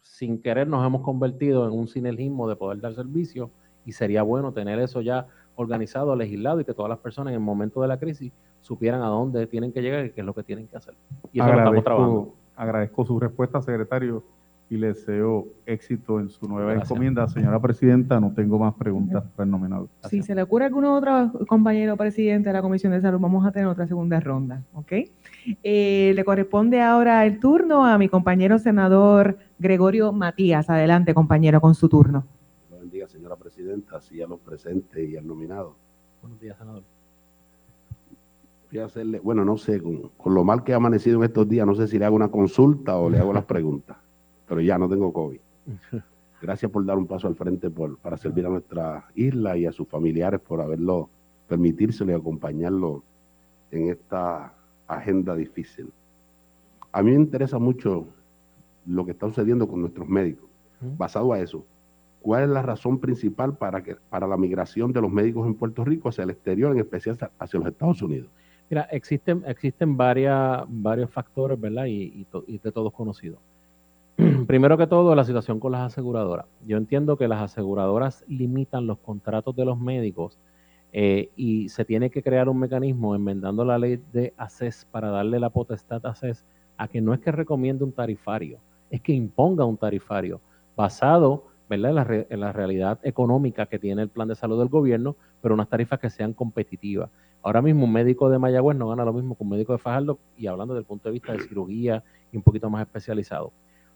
sin 0.00 0.40
querer 0.40 0.69
nos 0.69 0.87
hemos 0.87 1.02
convertido 1.02 1.66
en 1.66 1.73
un 1.73 1.88
sinergismo 1.88 2.49
de 2.49 2.57
poder 2.57 2.81
dar 2.81 2.95
servicio 2.95 3.50
y 3.87 3.93
sería 3.93 4.23
bueno 4.23 4.52
tener 4.52 4.78
eso 4.78 5.00
ya 5.00 5.26
organizado, 5.57 6.14
legislado 6.14 6.61
y 6.61 6.64
que 6.64 6.75
todas 6.75 6.90
las 6.90 6.99
personas 6.99 7.31
en 7.33 7.37
el 7.37 7.40
momento 7.40 7.81
de 7.81 7.88
la 7.88 7.99
crisis 7.99 8.33
supieran 8.64 9.02
a 9.02 9.09
dónde 9.09 9.47
tienen 9.47 9.73
que 9.73 9.83
llegar 9.83 10.06
y 10.06 10.11
qué 10.11 10.23
es 10.23 10.26
lo 10.26 10.33
que 10.33 10.42
tienen 10.42 10.66
que 10.66 10.76
hacer. 10.76 10.94
Y 11.33 11.38
eso 11.38 11.44
agradezco, 11.44 11.73
lo 11.73 11.78
estamos 11.78 11.85
trabajando. 11.85 12.35
Agradezco 12.56 13.04
su 13.04 13.21
respuesta, 13.21 13.61
secretario, 13.61 14.25
y 14.71 14.78
le 14.78 14.88
deseo 14.88 15.47
éxito 15.66 16.18
en 16.18 16.30
su 16.30 16.49
nueva 16.49 16.71
Gracias. 16.71 16.90
encomienda. 16.90 17.28
Señora 17.28 17.61
Presidenta, 17.61 18.18
no 18.18 18.33
tengo 18.33 18.59
más 18.59 18.75
preguntas 18.75 19.23
para 19.37 19.44
el 19.44 19.50
nominado. 19.50 19.90
Si 20.09 20.23
se 20.23 20.35
le 20.35 20.42
ocurre 20.42 20.64
a 20.64 20.68
algún 20.68 20.87
otro 20.87 21.30
compañero 21.47 21.97
presidente 21.99 22.49
de 22.49 22.54
la 22.54 22.62
Comisión 22.62 22.92
de 22.92 23.02
Salud, 23.02 23.21
vamos 23.21 23.44
a 23.47 23.52
tener 23.52 23.68
otra 23.68 23.87
segunda 23.87 24.18
ronda, 24.21 24.62
¿ok? 24.73 24.92
Eh, 25.62 26.12
le 26.14 26.25
corresponde 26.25 26.80
ahora 26.80 27.26
el 27.26 27.38
turno 27.40 27.85
a 27.85 27.99
mi 27.99 28.09
compañero 28.09 28.59
senador 28.59 29.37
Gregorio 29.59 30.11
Matías. 30.12 30.71
Adelante, 30.71 31.12
compañero, 31.12 31.61
con 31.61 31.75
su 31.75 31.90
turno. 31.90 32.25
Lo 32.71 32.78
bendiga, 32.78 33.06
señora 33.06 33.37
presidenta, 33.37 33.99
así 33.99 34.23
a 34.23 34.26
los 34.26 34.40
presentes 34.40 35.06
y 35.06 35.18
al 35.18 35.26
nominado. 35.26 35.76
Buenos 36.23 36.40
días, 36.40 36.56
senador. 36.56 36.83
Voy 38.75 38.83
a 38.83 38.87
hacerle, 38.87 39.21
bueno, 39.21 39.45
no 39.45 39.57
sé, 39.57 39.81
con, 39.81 40.09
con 40.16 40.35
lo 40.35 40.43
mal 40.43 40.64
que 40.64 40.73
ha 40.73 40.76
amanecido 40.76 41.19
en 41.19 41.25
estos 41.26 41.49
días, 41.49 41.64
no 41.64 41.76
sé 41.76 41.87
si 41.87 41.97
le 41.97 42.07
hago 42.07 42.16
una 42.16 42.26
consulta 42.26 42.97
o 42.97 43.09
le 43.09 43.21
hago 43.21 43.33
las 43.33 43.45
preguntas, 43.45 43.97
pero 44.49 44.61
ya 44.61 44.76
no 44.78 44.88
tengo 44.88 45.12
COVID. 45.12 45.38
Gracias 46.43 46.73
por 46.73 46.85
dar 46.85 46.99
un 46.99 47.07
paso 47.07 47.28
al 47.28 47.37
frente 47.37 47.71
por, 47.71 47.97
para 47.99 48.16
servir 48.16 48.47
a 48.47 48.49
nuestra 48.49 49.04
isla 49.14 49.57
y 49.57 49.66
a 49.66 49.71
sus 49.71 49.87
familiares 49.87 50.40
por 50.40 50.61
haberlo, 50.61 51.09
permitírselo 51.47 52.11
y 52.11 52.14
acompañarlo 52.16 53.04
en 53.71 53.90
esta 53.90 54.52
agenda 54.88 55.37
difícil. 55.37 55.93
A 56.90 57.00
mí 57.00 57.12
me 57.12 57.16
interesa 57.16 57.61
mucho 57.61 58.09
lo 58.87 59.04
que 59.04 59.12
está 59.12 59.28
sucediendo 59.28 59.69
con 59.69 59.83
nuestros 59.83 60.09
médicos. 60.09 60.50
Basado 60.99 61.33
a 61.33 61.38
eso, 61.38 61.64
¿cuál 62.21 62.43
es 62.43 62.49
la 62.49 62.62
razón 62.62 62.99
principal 62.99 63.57
para, 63.57 63.85
que, 63.85 63.95
para 64.11 64.26
la 64.26 64.37
migración 64.37 64.93
de 64.93 65.00
los 65.00 65.12
médicos 65.12 65.47
en 65.47 65.54
Puerto 65.54 65.85
Rico 65.85 66.09
hacia 66.09 66.25
el 66.25 66.31
exterior, 66.31 66.73
en 66.73 66.78
especial 66.78 67.16
hacia 67.38 67.61
los 67.61 67.69
Estados 67.69 68.02
Unidos? 68.02 68.33
Mira, 68.71 68.83
existen, 68.90 69.42
existen 69.47 69.97
varias, 69.97 70.64
varios 70.68 71.11
factores, 71.11 71.61
¿verdad? 71.61 71.87
Y, 71.87 72.26
de 72.47 72.73
todos 72.73 72.92
conocidos. 72.92 73.38
Primero 74.47 74.78
que 74.78 74.87
todo, 74.87 75.14
la 75.14 75.25
situación 75.25 75.61
con 75.61 75.73
las 75.73 75.83
aseguradoras. 75.83 76.47
Yo 76.66 76.76
entiendo 76.76 77.16
que 77.16 77.28
las 77.28 77.42
aseguradoras 77.42 78.25
limitan 78.28 78.87
los 78.87 78.99
contratos 78.99 79.54
de 79.54 79.64
los 79.64 79.78
médicos 79.78 80.38
eh, 80.92 81.30
y 81.37 81.68
se 81.68 81.85
tiene 81.85 82.11
que 82.11 82.23
crear 82.23 82.49
un 82.49 82.59
mecanismo 82.59 83.14
enmendando 83.14 83.64
la 83.64 83.78
ley 83.78 84.00
de 84.12 84.33
ACES 84.37 84.87
para 84.90 85.11
darle 85.11 85.40
la 85.40 85.50
potestad 85.50 86.04
a 86.06 86.11
ACES 86.11 86.44
a 86.76 86.88
que 86.88 87.00
no 87.00 87.12
es 87.14 87.21
que 87.21 87.33
recomiende 87.33 87.85
un 87.85 87.92
tarifario, 87.92 88.59
es 88.90 89.00
que 89.00 89.12
imponga 89.12 89.64
un 89.64 89.76
tarifario 89.76 90.40
basado 90.76 91.47
¿verdad? 91.68 91.90
En, 91.90 91.94
la 91.97 92.04
re- 92.04 92.26
en 92.30 92.40
la 92.40 92.52
realidad 92.52 92.99
económica 93.02 93.66
que 93.66 93.78
tiene 93.78 94.02
el 94.02 94.09
plan 94.09 94.28
de 94.28 94.35
salud 94.35 94.59
del 94.59 94.68
gobierno, 94.68 95.16
pero 95.40 95.54
unas 95.54 95.68
tarifas 95.68 95.99
que 95.99 96.11
sean 96.11 96.33
competitivas. 96.33 97.11
Ahora 97.42 97.61
mismo 97.62 97.85
un 97.85 97.92
médico 97.92 98.28
de 98.30 98.38
Mayagüez 98.38 98.76
no 98.76 98.88
gana 98.88 99.04
lo 99.04 99.12
mismo 99.12 99.35
que 99.37 99.42
un 99.44 99.50
médico 99.50 99.73
de 99.73 99.78
Fajardo 99.78 100.18
y 100.38 100.47
hablando 100.47 100.75
desde 100.75 100.83
el 100.83 100.87
punto 100.87 101.09
de 101.09 101.12
vista 101.12 101.33
de 101.33 101.40
cirugía 101.40 102.02
y 102.33 102.37
un 102.37 102.42
poquito 102.42 102.71
más 102.71 102.83
especializado. 102.83 103.52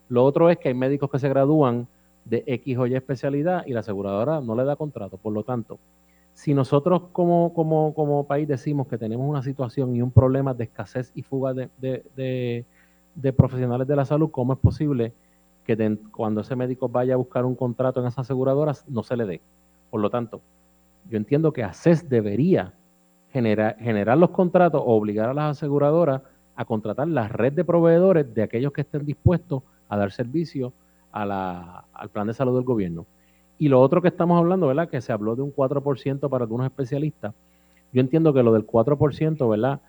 Lo 0.08 0.24
otro 0.24 0.50
es 0.50 0.58
que 0.58 0.68
hay 0.68 0.74
médicos 0.74 1.10
que 1.10 1.18
se 1.18 1.28
gradúan 1.28 1.86
de 2.24 2.44
X 2.46 2.76
o 2.78 2.86
Y 2.86 2.94
especialidad 2.94 3.64
y 3.66 3.72
la 3.72 3.80
aseguradora 3.80 4.40
no 4.40 4.54
le 4.54 4.64
da 4.64 4.76
contrato. 4.76 5.16
Por 5.16 5.32
lo 5.32 5.44
tanto, 5.44 5.78
si 6.34 6.52
nosotros 6.54 7.02
como, 7.12 7.52
como, 7.54 7.94
como 7.94 8.24
país 8.26 8.46
decimos 8.46 8.86
que 8.86 8.98
tenemos 8.98 9.26
una 9.28 9.42
situación 9.42 9.96
y 9.96 10.02
un 10.02 10.10
problema 10.10 10.52
de 10.54 10.64
escasez 10.64 11.10
y 11.14 11.22
fuga 11.22 11.52
de, 11.54 11.68
de- 11.78 12.04
de- 12.16 12.64
de 13.14 13.32
profesionales 13.32 13.88
de 13.88 13.96
la 13.96 14.04
salud, 14.04 14.30
¿cómo 14.30 14.52
es 14.52 14.58
posible 14.58 15.12
que 15.76 15.98
cuando 16.12 16.40
ese 16.40 16.56
médico 16.56 16.88
vaya 16.88 17.12
a 17.12 17.18
buscar 17.18 17.44
un 17.44 17.54
contrato 17.54 18.00
en 18.00 18.06
esas 18.06 18.20
aseguradoras 18.20 18.88
no 18.88 19.02
se 19.02 19.16
le 19.16 19.26
dé? 19.26 19.40
Por 19.90 20.00
lo 20.00 20.08
tanto, 20.08 20.40
yo 21.10 21.18
entiendo 21.18 21.52
que 21.52 21.62
ACES 21.62 22.08
debería 22.08 22.72
generar, 23.32 23.76
generar 23.78 24.16
los 24.16 24.30
contratos 24.30 24.80
o 24.82 24.96
obligar 24.96 25.28
a 25.28 25.34
las 25.34 25.58
aseguradoras 25.58 26.22
a 26.56 26.64
contratar 26.64 27.06
la 27.06 27.28
red 27.28 27.52
de 27.52 27.64
proveedores 27.66 28.32
de 28.32 28.42
aquellos 28.42 28.72
que 28.72 28.80
estén 28.80 29.04
dispuestos 29.04 29.62
a 29.90 29.98
dar 29.98 30.10
servicio 30.10 30.72
a 31.12 31.26
la- 31.26 31.84
al 31.92 32.08
plan 32.08 32.26
de 32.26 32.34
salud 32.34 32.54
del 32.54 32.64
gobierno. 32.64 33.04
Y 33.58 33.68
lo 33.68 33.80
otro 33.82 34.00
que 34.00 34.08
estamos 34.08 34.38
hablando, 34.38 34.68
¿verdad? 34.68 34.88
Que 34.88 35.02
se 35.02 35.12
habló 35.12 35.36
de 35.36 35.42
un 35.42 35.50
4% 35.50 36.30
para 36.30 36.44
algunos 36.44 36.64
especialistas. 36.66 37.34
Yo 37.92 38.00
entiendo 38.00 38.32
que 38.32 38.42
lo 38.42 38.52
del 38.54 38.64
4%, 38.64 39.48
¿verdad? 39.50 39.80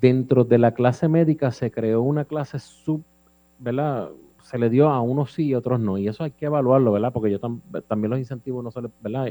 Dentro 0.00 0.44
de 0.44 0.58
la 0.58 0.72
clase 0.74 1.08
médica 1.08 1.50
se 1.50 1.70
creó 1.70 2.02
una 2.02 2.24
clase 2.24 2.58
sub, 2.58 3.02
¿verdad? 3.58 4.10
Se 4.44 4.58
le 4.58 4.68
dio 4.68 4.88
a 4.90 5.00
unos 5.00 5.32
sí 5.32 5.46
y 5.48 5.54
a 5.54 5.58
otros 5.58 5.80
no. 5.80 5.96
Y 5.96 6.06
eso 6.06 6.22
hay 6.22 6.30
que 6.30 6.44
evaluarlo, 6.44 6.92
¿verdad? 6.92 7.12
Porque 7.12 7.30
yo 7.30 7.40
tam- 7.40 7.60
también 7.88 8.10
los 8.10 8.18
incentivos 8.18 8.62
no 8.62 8.70
se 8.70 8.82
le, 8.82 8.90
¿verdad? 9.00 9.26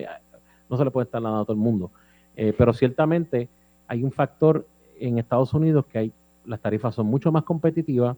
No 0.69 0.75
se 0.75 0.83
le 0.83 0.91
puede 0.91 1.05
estar 1.05 1.21
dando 1.21 1.39
a 1.39 1.43
todo 1.45 1.53
el 1.53 1.59
mundo. 1.59 1.91
Eh, 2.35 2.53
pero 2.57 2.73
ciertamente 2.73 3.47
hay 3.87 4.03
un 4.03 4.11
factor 4.11 4.67
en 4.99 5.19
Estados 5.19 5.53
Unidos 5.53 5.85
que 5.85 5.99
hay, 5.99 6.13
las 6.45 6.59
tarifas 6.59 6.95
son 6.95 7.05
mucho 7.05 7.31
más 7.31 7.43
competitivas, 7.43 8.17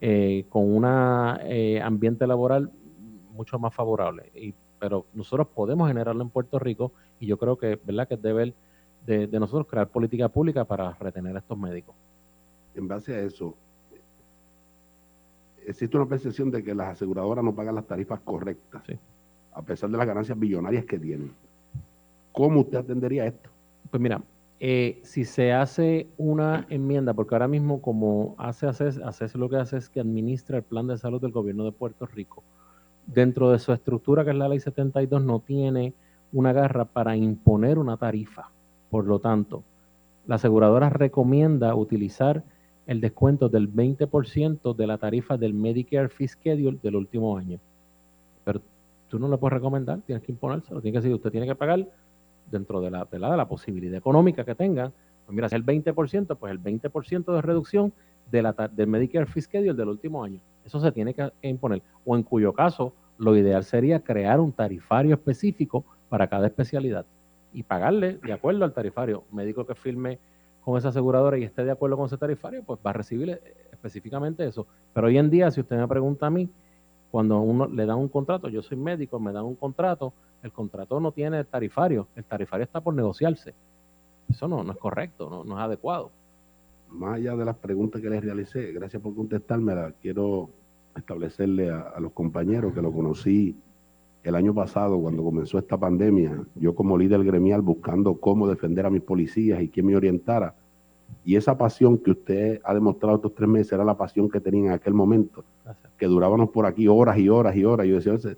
eh, 0.00 0.46
con 0.48 0.72
un 0.72 0.84
ambiente 0.84 2.26
laboral 2.26 2.70
mucho 3.32 3.58
más 3.58 3.74
favorable. 3.74 4.30
Y, 4.34 4.54
pero 4.78 5.06
nosotros 5.14 5.48
podemos 5.48 5.88
generarlo 5.88 6.22
en 6.22 6.30
Puerto 6.30 6.58
Rico 6.58 6.92
y 7.18 7.26
yo 7.26 7.38
creo 7.38 7.56
que, 7.58 7.78
¿verdad? 7.84 8.06
que 8.06 8.14
es 8.14 8.22
de, 8.22 9.26
de 9.26 9.40
nosotros 9.40 9.66
crear 9.66 9.88
política 9.88 10.28
pública 10.28 10.64
para 10.64 10.92
retener 10.94 11.34
a 11.34 11.40
estos 11.40 11.58
médicos. 11.58 11.94
En 12.74 12.86
base 12.86 13.14
a 13.14 13.20
eso, 13.20 13.56
existe 15.66 15.96
una 15.96 16.06
percepción 16.06 16.50
de 16.50 16.62
que 16.62 16.74
las 16.74 16.92
aseguradoras 16.92 17.44
no 17.44 17.54
pagan 17.54 17.74
las 17.74 17.86
tarifas 17.86 18.20
correctas, 18.20 18.82
Sí. 18.86 18.98
a 19.52 19.62
pesar 19.62 19.90
de 19.90 19.98
las 19.98 20.06
ganancias 20.06 20.38
billonarias 20.38 20.84
que 20.84 20.98
tienen. 20.98 21.32
¿Cómo 22.32 22.60
usted 22.60 22.78
atendería 22.78 23.26
esto? 23.26 23.50
Pues 23.90 24.00
mira, 24.00 24.20
eh, 24.60 25.00
si 25.02 25.24
se 25.24 25.52
hace 25.52 26.06
una 26.16 26.66
enmienda, 26.70 27.14
porque 27.14 27.34
ahora 27.34 27.48
mismo 27.48 27.80
como 27.80 28.34
hace 28.38 28.66
ACES, 28.66 28.98
ACES 28.98 29.34
lo 29.34 29.48
que 29.48 29.56
hace 29.56 29.76
es 29.76 29.88
que 29.88 30.00
administra 30.00 30.58
el 30.58 30.62
plan 30.62 30.86
de 30.86 30.98
salud 30.98 31.20
del 31.20 31.32
gobierno 31.32 31.64
de 31.64 31.72
Puerto 31.72 32.06
Rico. 32.06 32.42
Dentro 33.06 33.50
de 33.50 33.58
su 33.58 33.72
estructura, 33.72 34.24
que 34.24 34.30
es 34.30 34.36
la 34.36 34.48
ley 34.48 34.60
72, 34.60 35.22
no 35.22 35.40
tiene 35.40 35.94
una 36.32 36.52
garra 36.52 36.84
para 36.84 37.16
imponer 37.16 37.78
una 37.78 37.96
tarifa. 37.96 38.50
Por 38.90 39.04
lo 39.06 39.18
tanto, 39.18 39.62
la 40.26 40.36
aseguradora 40.36 40.90
recomienda 40.90 41.74
utilizar 41.74 42.42
el 42.86 43.00
descuento 43.00 43.48
del 43.48 43.72
20% 43.72 44.74
de 44.74 44.86
la 44.86 44.98
tarifa 44.98 45.36
del 45.36 45.54
Medicare 45.54 46.08
Fee 46.08 46.28
Schedule 46.28 46.78
del 46.82 46.96
último 46.96 47.36
año. 47.36 47.58
Pero 48.44 48.60
tú 49.08 49.18
no 49.18 49.28
le 49.28 49.36
puedes 49.38 49.54
recomendar, 49.54 50.00
tienes 50.06 50.24
que 50.24 50.32
imponérselo, 50.32 50.80
tienes 50.80 51.00
que 51.00 51.08
decir, 51.08 51.14
usted 51.14 51.30
tiene 51.30 51.46
que 51.46 51.54
pagar 51.54 51.86
dentro 52.50 52.80
de 52.80 52.90
la, 52.90 53.04
de 53.04 53.18
la, 53.18 53.48
posibilidad 53.48 53.96
económica 53.96 54.44
que 54.44 54.54
tenga, 54.54 54.92
pues 55.24 55.34
mira, 55.34 55.48
si 55.48 55.56
el 55.56 55.66
20%, 55.66 56.36
pues 56.36 56.52
el 56.52 56.62
20% 56.62 57.34
de 57.34 57.42
reducción 57.42 57.92
de 58.30 58.42
la, 58.42 58.52
del 58.52 58.86
Medicare 58.86 59.26
Fee 59.26 59.42
Schedule 59.42 59.74
del 59.74 59.88
último 59.88 60.22
año. 60.22 60.38
Eso 60.64 60.80
se 60.80 60.92
tiene 60.92 61.12
que 61.14 61.30
imponer. 61.42 61.82
O 62.04 62.16
en 62.16 62.22
cuyo 62.22 62.52
caso, 62.52 62.92
lo 63.18 63.36
ideal 63.36 63.64
sería 63.64 64.00
crear 64.00 64.40
un 64.40 64.52
tarifario 64.52 65.14
específico 65.14 65.84
para 66.08 66.28
cada 66.28 66.46
especialidad 66.46 67.06
y 67.52 67.62
pagarle 67.62 68.18
de 68.18 68.32
acuerdo 68.32 68.64
al 68.64 68.72
tarifario. 68.72 69.24
Médico 69.32 69.66
que 69.66 69.74
firme 69.74 70.18
con 70.66 70.76
esa 70.76 70.88
aseguradora 70.88 71.38
y 71.38 71.44
esté 71.44 71.64
de 71.64 71.70
acuerdo 71.70 71.96
con 71.96 72.06
ese 72.06 72.18
tarifario, 72.18 72.64
pues 72.64 72.80
va 72.84 72.90
a 72.90 72.94
recibir 72.94 73.30
eh, 73.30 73.40
específicamente 73.70 74.44
eso. 74.44 74.66
Pero 74.92 75.06
hoy 75.06 75.16
en 75.16 75.30
día, 75.30 75.48
si 75.52 75.60
usted 75.60 75.76
me 75.76 75.86
pregunta 75.86 76.26
a 76.26 76.30
mí, 76.30 76.50
cuando 77.12 77.38
uno 77.38 77.68
le 77.68 77.86
dan 77.86 77.98
un 77.98 78.08
contrato, 78.08 78.48
yo 78.48 78.62
soy 78.62 78.76
médico, 78.76 79.20
me 79.20 79.32
dan 79.32 79.44
un 79.44 79.54
contrato, 79.54 80.12
el 80.42 80.50
contrato 80.50 80.98
no 80.98 81.12
tiene 81.12 81.44
tarifario, 81.44 82.08
el 82.16 82.24
tarifario 82.24 82.64
está 82.64 82.80
por 82.80 82.94
negociarse. 82.94 83.54
Eso 84.28 84.48
no, 84.48 84.64
no 84.64 84.72
es 84.72 84.78
correcto, 84.78 85.30
no, 85.30 85.44
no 85.44 85.56
es 85.56 85.62
adecuado. 85.62 86.10
Más 86.90 87.14
allá 87.14 87.36
de 87.36 87.44
las 87.44 87.56
preguntas 87.58 88.02
que 88.02 88.10
les 88.10 88.24
realicé, 88.24 88.72
gracias 88.72 89.00
por 89.00 89.14
contestármela, 89.14 89.92
quiero 90.02 90.50
establecerle 90.96 91.70
a 91.70 92.00
los 92.00 92.10
compañeros 92.10 92.74
que 92.74 92.82
lo 92.82 92.90
conocí 92.90 93.56
el 94.28 94.34
año 94.34 94.52
pasado, 94.52 94.98
cuando 94.98 95.22
comenzó 95.22 95.56
esta 95.56 95.78
pandemia, 95.78 96.42
yo 96.56 96.74
como 96.74 96.98
líder 96.98 97.22
gremial 97.22 97.62
buscando 97.62 98.16
cómo 98.16 98.48
defender 98.48 98.84
a 98.84 98.90
mis 98.90 99.02
policías 99.02 99.62
y 99.62 99.68
quién 99.68 99.86
me 99.86 99.94
orientara. 99.94 100.56
Y 101.24 101.36
esa 101.36 101.56
pasión 101.56 101.98
que 101.98 102.10
usted 102.10 102.60
ha 102.64 102.74
demostrado 102.74 103.16
estos 103.16 103.34
tres 103.34 103.48
meses 103.48 103.72
era 103.72 103.84
la 103.84 103.96
pasión 103.96 104.28
que 104.28 104.40
tenía 104.40 104.66
en 104.66 104.72
aquel 104.72 104.94
momento, 104.94 105.44
que 105.96 106.06
durábamos 106.06 106.50
por 106.50 106.66
aquí 106.66 106.88
horas 106.88 107.18
y 107.18 107.28
horas 107.28 107.54
y 107.54 107.64
horas. 107.64 107.86
Yo 107.86 107.94
decía, 107.94 108.14
ese, 108.14 108.36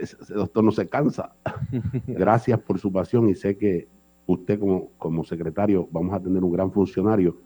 ese 0.00 0.34
doctor 0.34 0.64
no 0.64 0.72
se 0.72 0.88
cansa. 0.88 1.32
Gracias 2.08 2.58
por 2.58 2.80
su 2.80 2.90
pasión 2.90 3.28
y 3.28 3.36
sé 3.36 3.56
que 3.56 3.86
usted 4.26 4.58
como, 4.58 4.88
como 4.98 5.22
secretario 5.22 5.88
vamos 5.92 6.12
a 6.12 6.20
tener 6.20 6.42
un 6.42 6.50
gran 6.50 6.72
funcionario 6.72 7.36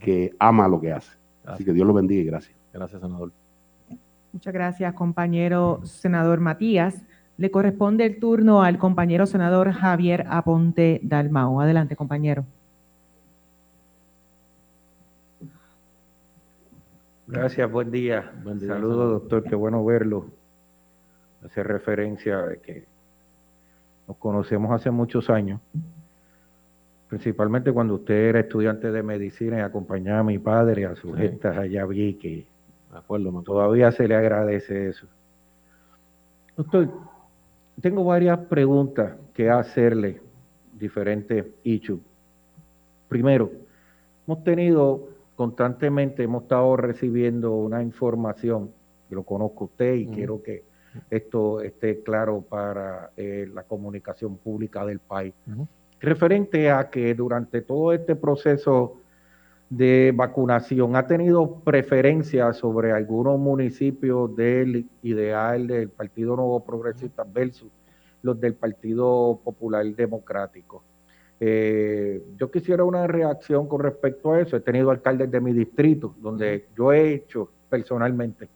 que 0.00 0.34
ama 0.40 0.66
lo 0.66 0.80
que 0.80 0.92
hace. 0.92 1.16
Así 1.44 1.64
que 1.64 1.72
Dios 1.72 1.86
lo 1.86 1.92
bendiga 1.92 2.22
y 2.22 2.24
gracias. 2.24 2.56
Gracias, 2.72 3.00
senador. 3.00 3.32
Muchas 4.32 4.54
gracias, 4.54 4.94
compañero 4.94 5.80
senador 5.84 6.40
Matías. 6.40 7.04
Le 7.36 7.50
corresponde 7.50 8.06
el 8.06 8.18
turno 8.18 8.62
al 8.62 8.78
compañero 8.78 9.26
senador 9.26 9.72
Javier 9.72 10.24
Aponte 10.28 11.00
Dalmao. 11.02 11.60
Adelante, 11.60 11.96
compañero. 11.96 12.46
Gracias, 17.26 17.70
buen 17.70 17.90
día. 17.90 18.32
Saludos, 18.66 19.20
doctor, 19.20 19.44
qué 19.44 19.54
bueno 19.54 19.84
verlo. 19.84 20.26
Hace 21.44 21.62
referencia 21.62 22.38
a 22.38 22.56
que 22.56 22.86
nos 24.08 24.16
conocemos 24.16 24.70
hace 24.72 24.90
muchos 24.90 25.28
años, 25.28 25.60
principalmente 27.08 27.72
cuando 27.72 27.94
usted 27.94 28.14
era 28.14 28.40
estudiante 28.40 28.90
de 28.90 29.02
medicina 29.02 29.58
y 29.58 29.60
acompañaba 29.60 30.20
a 30.20 30.24
mi 30.24 30.38
padre 30.38 30.86
a 30.86 30.94
sus 30.96 31.16
gestas 31.16 31.56
allá 31.56 31.84
vi 31.86 32.46
que 32.92 32.98
acuerdo, 32.98 33.42
Todavía 33.42 33.90
se 33.90 34.06
le 34.06 34.14
agradece 34.14 34.88
eso. 34.90 35.06
Doctor, 36.56 36.90
tengo 37.80 38.04
varias 38.04 38.38
preguntas 38.38 39.16
que 39.32 39.48
hacerle, 39.48 40.20
diferentes 40.74 41.46
issues. 41.64 42.00
Primero, 43.08 43.50
hemos 44.26 44.44
tenido 44.44 45.08
constantemente, 45.34 46.22
hemos 46.22 46.42
estado 46.42 46.76
recibiendo 46.76 47.52
una 47.52 47.82
información, 47.82 48.70
que 49.08 49.14
lo 49.14 49.22
conozco 49.22 49.64
usted 49.64 49.94
y 49.94 50.06
quiero 50.08 50.42
que 50.42 50.64
esto 51.10 51.62
esté 51.62 52.02
claro 52.02 52.42
para 52.42 53.10
eh, 53.16 53.48
la 53.52 53.62
comunicación 53.62 54.36
pública 54.36 54.84
del 54.84 54.98
país, 54.98 55.32
referente 55.98 56.70
a 56.70 56.90
que 56.90 57.14
durante 57.14 57.62
todo 57.62 57.94
este 57.94 58.16
proceso 58.16 59.01
de 59.72 60.12
vacunación 60.14 60.96
ha 60.96 61.06
tenido 61.06 61.60
preferencia 61.60 62.52
sobre 62.52 62.92
algunos 62.92 63.38
municipios 63.38 64.36
del 64.36 64.86
ideal 65.02 65.66
del 65.66 65.88
Partido 65.88 66.36
Nuevo 66.36 66.62
Progresista 66.62 67.24
versus 67.24 67.70
los 68.20 68.38
del 68.38 68.54
Partido 68.54 69.40
Popular 69.42 69.86
Democrático. 69.86 70.84
Eh, 71.40 72.22
yo 72.36 72.50
quisiera 72.50 72.84
una 72.84 73.06
reacción 73.06 73.66
con 73.66 73.80
respecto 73.80 74.32
a 74.32 74.42
eso. 74.42 74.58
He 74.58 74.60
tenido 74.60 74.90
alcaldes 74.90 75.30
de 75.30 75.40
mi 75.40 75.54
distrito 75.54 76.14
donde 76.20 76.66
yo 76.76 76.92
he 76.92 77.14
hecho 77.14 77.48
personalmente 77.70 78.50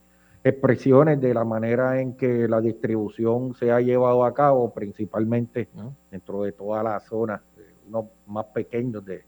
expresiones 0.45 1.19
de 1.19 1.33
la 1.33 1.45
manera 1.45 1.99
en 1.99 2.15
que 2.15 2.47
la 2.47 2.61
distribución 2.61 3.55
se 3.55 3.73
ha 3.73 3.81
llevado 3.81 4.23
a 4.23 4.35
cabo, 4.35 4.75
principalmente 4.75 5.71
dentro 6.11 6.43
de 6.43 6.53
toda 6.53 6.83
la 6.83 7.01
zona, 7.01 7.43
unos 7.89 8.05
más 8.27 8.45
pequeños 8.55 9.03
de, 9.03 9.25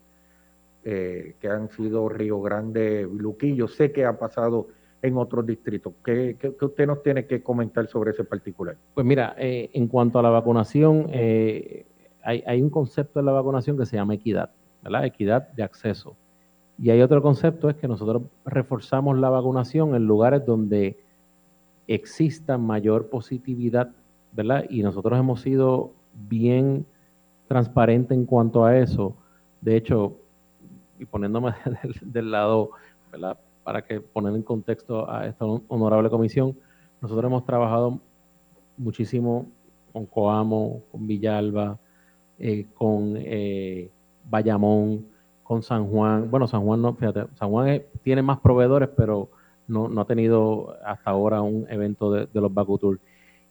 eh, 0.85 1.37
que 1.40 1.49
han 1.49 1.68
sido 1.70 2.08
Río 2.08 2.40
Grande, 2.40 3.08
Luquillo. 3.11 3.68
Sé 3.68 3.92
que 3.92 4.04
ha 4.04 4.18
pasado 4.18 4.68
en 5.02 5.16
otros 5.16 5.47
distritos. 5.47 5.92
¿Qué, 6.04 6.37
usted 6.61 6.87
nos 6.87 7.02
tiene 7.02 7.26
que 7.26 7.42
comentar 7.42 7.87
sobre 7.88 8.12
ese 8.12 8.25
particular? 8.25 8.76
Pues 8.94 9.06
mira, 9.06 9.35
eh, 9.38 9.70
en 9.73 9.88
cuanto 9.88 10.18
a 10.18 10.23
la 10.23 10.30
vacunación, 10.30 11.06
eh, 11.11 11.87
hay, 12.23 12.61
un 12.61 12.70
concepto 12.70 13.20
en 13.20 13.26
la 13.26 13.32
vacunación 13.32 13.78
que 13.78 13.87
se 13.87 13.97
llama 13.97 14.14
equidad, 14.14 14.50
¿verdad? 14.82 15.06
Equidad 15.06 15.49
de 15.52 15.62
acceso. 15.62 16.16
Y 16.78 16.90
hay 16.90 17.00
otro 17.00 17.23
concepto, 17.23 17.70
es 17.70 17.76
que 17.76 17.88
nosotros 17.88 18.23
reforzamos 18.44 19.18
la 19.18 19.31
vacunación 19.31 19.94
en 19.94 20.07
lugares 20.07 20.44
donde 20.44 20.98
exista 21.87 22.59
mayor 22.59 23.09
positividad, 23.09 23.90
¿verdad? 24.33 24.64
Y 24.68 24.83
nosotros 24.83 25.18
hemos 25.18 25.40
sido 25.40 25.92
bien 26.29 26.87
transparentes 27.48 28.16
en 28.16 28.26
cuanto 28.26 28.64
a 28.64 28.79
eso. 28.79 29.16
De 29.61 29.76
hecho, 29.76 30.18
y 30.98 31.04
poniéndome 31.04 31.52
del, 32.02 32.30
lado, 32.30 32.70
¿verdad? 33.11 33.38
para 33.64 33.82
que 33.82 34.00
poner 34.00 34.34
en 34.34 34.42
contexto 34.42 35.11
a 35.11 35.26
esta 35.26 35.44
honorable 35.44 36.08
comisión, 36.11 36.56
nosotros 37.00 37.24
hemos 37.30 37.44
trabajado 37.44 38.00
muchísimo 38.76 39.46
con 39.92 40.06
Coamo, 40.06 40.82
con 40.90 41.06
Villalba, 41.06 41.78
eh, 42.38 42.66
con 42.74 43.14
eh, 43.16 43.90
Bayamón, 44.24 45.06
con 45.42 45.62
San 45.62 45.87
Juan. 45.88 46.30
Bueno, 46.30 46.46
San 46.46 46.62
Juan 46.62 46.82
no, 46.82 46.94
fíjate, 46.94 47.26
San 47.34 47.50
Juan 47.50 47.82
tiene 48.02 48.22
más 48.22 48.40
proveedores, 48.40 48.88
pero 48.96 49.30
no, 49.66 50.00
ha 50.00 50.04
tenido 50.06 50.76
hasta 50.84 51.11
ahora 51.11 51.42
un 51.42 51.66
evento 51.68 52.11
de, 52.12 52.26
de 52.26 52.40
los 52.40 52.52
Bacutur. 52.52 53.00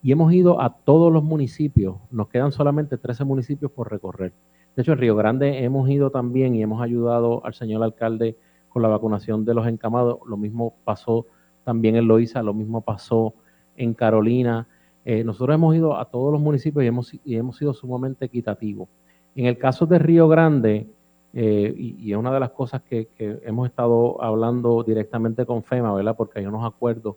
Y 0.02 0.12
hemos 0.12 0.32
ido 0.34 0.62
a 0.62 0.74
todos 0.74 1.12
los 1.12 1.24
municipios, 1.24 1.98
nos 2.12 2.30
quedan 2.30 2.52
solamente 2.52 2.98
13 2.98 3.24
municipios 3.24 3.72
por 3.72 3.92
recorrer. 3.92 4.34
De 4.78 4.84
hecho, 4.84 4.92
en 4.92 5.00
Río 5.00 5.16
Grande 5.16 5.64
hemos 5.64 5.90
ido 5.90 6.12
también 6.12 6.54
y 6.54 6.62
hemos 6.62 6.84
ayudado 6.84 7.44
al 7.44 7.56
señor 7.56 7.82
alcalde 7.82 8.38
con 8.70 8.84
la 8.84 8.88
vacunación 8.88 9.44
de 9.44 9.56
los 9.56 9.66
encamados. 9.66 10.20
Lo 10.28 10.38
mismo 10.38 10.76
pasó 10.84 11.26
también 11.64 11.96
en 11.96 12.08
Loíza, 12.08 12.44
lo 12.44 12.54
mismo 12.54 12.82
pasó 12.82 13.34
en 13.76 13.96
Carolina. 13.96 14.68
Eh, 15.04 15.24
nosotros 15.24 15.56
hemos 15.56 15.76
ido 15.76 15.98
a 15.98 16.06
todos 16.06 16.32
los 16.32 16.40
municipios 16.40 16.84
y 16.84 16.88
hemos, 16.88 17.12
y 17.12 17.36
hemos 17.38 17.58
sido 17.58 17.74
sumamente 17.74 18.26
equitativos. 18.26 18.88
En 19.36 19.48
el 19.48 19.58
caso 19.58 19.88
de 19.88 19.98
Río 19.98 20.28
Grande, 20.28 20.88
eh, 21.34 21.74
y, 21.76 22.12
es 22.12 22.18
una 22.18 22.32
de 22.32 22.40
las 22.40 22.52
cosas 22.52 22.84
que, 22.84 23.10
hemos 23.18 23.68
estado 23.68 24.24
hablando 24.24 24.84
directamente 24.84 25.48
con 25.48 25.64
FEMA, 25.64 25.92
¿verdad? 25.96 26.16
Porque 26.16 26.38
hay 26.38 26.46
unos 26.46 26.64
acuerdos 26.64 27.16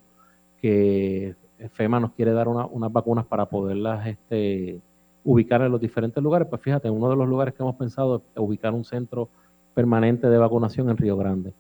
que 0.63 1.37
FEMA 1.75 2.01
nos 2.01 2.13
quiere 2.13 2.33
dar 2.33 2.49
unas 2.49 2.91
vacunas 2.91 3.27
para 3.27 3.45
poderlas 3.51 4.07
este, 4.07 4.81
ubicar 5.25 5.63
en 5.63 5.73
los 5.73 5.81
diferentes 5.81 6.23
lugares. 6.23 6.49
Pues 6.49 6.63
fíjate, 6.63 6.91
uno 6.91 7.09
de 7.11 7.17
los 7.17 7.29
lugares 7.29 7.55
que 7.55 7.63
hemos 7.63 7.77
pensado 7.77 8.23
es 8.35 8.41
ubicar 8.41 8.73
un 8.73 8.85
centro 8.85 9.29
permanente 9.75 10.29
de 10.29 10.39
vacunación 10.39 10.91
en 10.91 10.97
Río 10.97 11.17
Grande. 11.17 11.55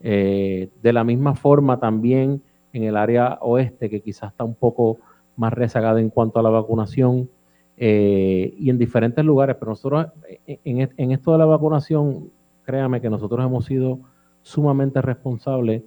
Eh, 0.00 0.70
de 0.82 0.92
la 0.92 1.04
misma 1.04 1.34
forma 1.34 1.78
también 1.78 2.42
en 2.72 2.84
el 2.84 2.96
área 2.96 3.38
oeste, 3.42 3.90
que 3.90 4.00
quizás 4.00 4.32
está 4.32 4.44
un 4.44 4.54
poco 4.54 4.98
más 5.36 5.52
rezagada 5.52 6.00
en 6.00 6.10
cuanto 6.10 6.38
a 6.38 6.42
la 6.42 6.50
vacunación, 6.50 7.28
eh, 7.76 8.54
y 8.58 8.70
en 8.70 8.78
diferentes 8.78 9.24
lugares, 9.24 9.56
pero 9.58 9.70
nosotros 9.70 10.06
eh, 10.46 10.60
en, 10.64 10.90
en, 10.96 11.12
esto 11.12 11.32
de 11.32 11.38
la 11.38 11.46
vacunación, 11.46 12.30
créame 12.64 13.00
que 13.00 13.10
nosotros 13.10 13.44
hemos 13.44 13.64
sido 13.64 14.00
sumamente 14.42 15.00
responsables 15.00 15.82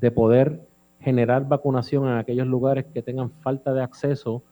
de 0.00 0.10
poder 0.10 0.66
generar 1.00 1.46
vacunación 1.46 2.08
en 2.08 2.14
aquellos 2.14 2.46
lugares 2.46 2.86
que 2.86 3.02
tengan 3.02 3.30
falta 3.30 3.72
de 3.72 3.82
acceso 3.82 4.42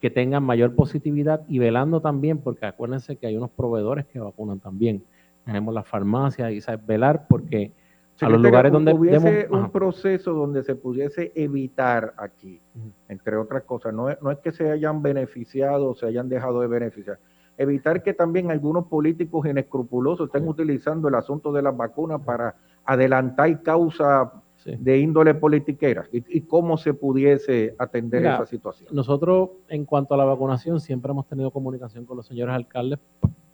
que 0.00 0.10
tengan 0.10 0.42
mayor 0.42 0.74
positividad 0.74 1.42
y 1.46 1.58
velando 1.58 2.00
también, 2.00 2.38
porque 2.38 2.66
acuérdense 2.66 3.16
que 3.16 3.26
hay 3.26 3.36
unos 3.36 3.50
proveedores 3.50 4.06
que 4.06 4.18
vacunan 4.18 4.58
también. 4.58 5.04
Tenemos 5.44 5.74
las 5.74 5.86
farmacias 5.86 6.52
y 6.52 6.60
¿sabes? 6.60 6.84
velar 6.86 7.26
porque 7.28 7.72
a 8.20 8.28
los 8.28 8.40
lugares 8.40 8.72
donde 8.72 8.92
hubiese 8.92 9.48
un 9.50 9.70
proceso 9.70 10.34
donde 10.34 10.62
se 10.62 10.74
pudiese 10.74 11.32
evitar 11.34 12.14
aquí, 12.18 12.60
entre 13.08 13.36
otras 13.36 13.62
cosas, 13.64 13.94
no 13.94 14.10
es, 14.10 14.20
no 14.20 14.30
es 14.30 14.38
que 14.38 14.52
se 14.52 14.70
hayan 14.70 15.02
beneficiado 15.02 15.90
o 15.90 15.94
se 15.94 16.06
hayan 16.06 16.28
dejado 16.28 16.60
de 16.60 16.66
beneficiar, 16.66 17.18
evitar 17.56 18.02
que 18.02 18.12
también 18.12 18.50
algunos 18.50 18.86
políticos 18.86 19.46
inescrupulosos 19.46 20.26
estén 20.26 20.46
utilizando 20.46 21.08
el 21.08 21.14
asunto 21.14 21.52
de 21.52 21.62
las 21.62 21.76
vacunas 21.76 22.20
para 22.20 22.56
adelantar 22.84 23.62
causa 23.62 24.32
de 24.64 24.98
índole 24.98 25.34
politiquera 25.34 26.06
y, 26.12 26.40
cómo 26.42 26.76
se 26.76 26.94
pudiese 26.94 27.74
atender 27.78 28.24
esa 28.24 28.46
situación. 28.46 28.88
Nosotros, 28.92 29.50
en 29.68 29.84
cuanto 29.84 30.14
a 30.14 30.16
la 30.16 30.24
vacunación, 30.24 30.80
siempre 30.80 31.12
hemos 31.12 31.26
tenido 31.26 31.50
comunicación 31.50 32.04
con 32.04 32.16
los 32.16 32.26
señores 32.26 32.54
alcaldes. 32.54 32.98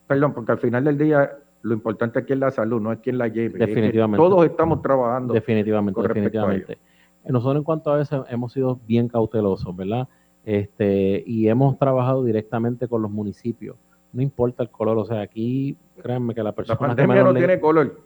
Perdón, 0.07 0.35
porque 0.35 0.53
al 0.53 0.59
final 0.59 0.85
del 0.85 0.99
día 0.99 1.31
lo 1.62 1.75
importante 1.75 2.19
aquí 2.19 2.33
es 2.33 2.38
la 2.38 2.51
salud, 2.51 2.81
no 2.81 2.92
es 2.92 3.01
quien 3.01 3.19
la 3.19 3.29
lleve. 3.29 3.59
Definitivamente. 3.59 4.23
todos 4.23 4.45
estamos 4.45 4.83
trabajando. 4.83 5.35
Definitivamente, 5.35 6.01
definitivamente. 6.01 6.79
Nosotros 7.25 7.57
en 7.57 7.64
cuanto 7.64 7.92
a 7.92 8.01
eso 8.01 8.25
hemos 8.29 8.53
sido 8.53 8.79
bien 8.87 9.09
cautelosos, 9.09 9.75
¿verdad? 9.75 10.09
Este, 10.45 11.25
y 11.27 11.49
hemos 11.49 11.77
trabajado 11.77 12.23
directamente 12.25 12.87
con 12.87 13.03
los 13.03 13.11
municipios. 13.11 13.77
No 14.12 14.23
importa 14.23 14.62
el 14.62 14.71
color, 14.71 14.97
o 14.99 15.05
sea, 15.05 15.21
aquí 15.23 15.77
créanme 16.01 16.35
que 16.35 16.42
la 16.42 16.53
persona... 16.53 16.79
La 16.81 16.87
pandemia 16.87 17.25
no 17.25 17.35
tiene 17.35 17.59
color. 17.59 18.01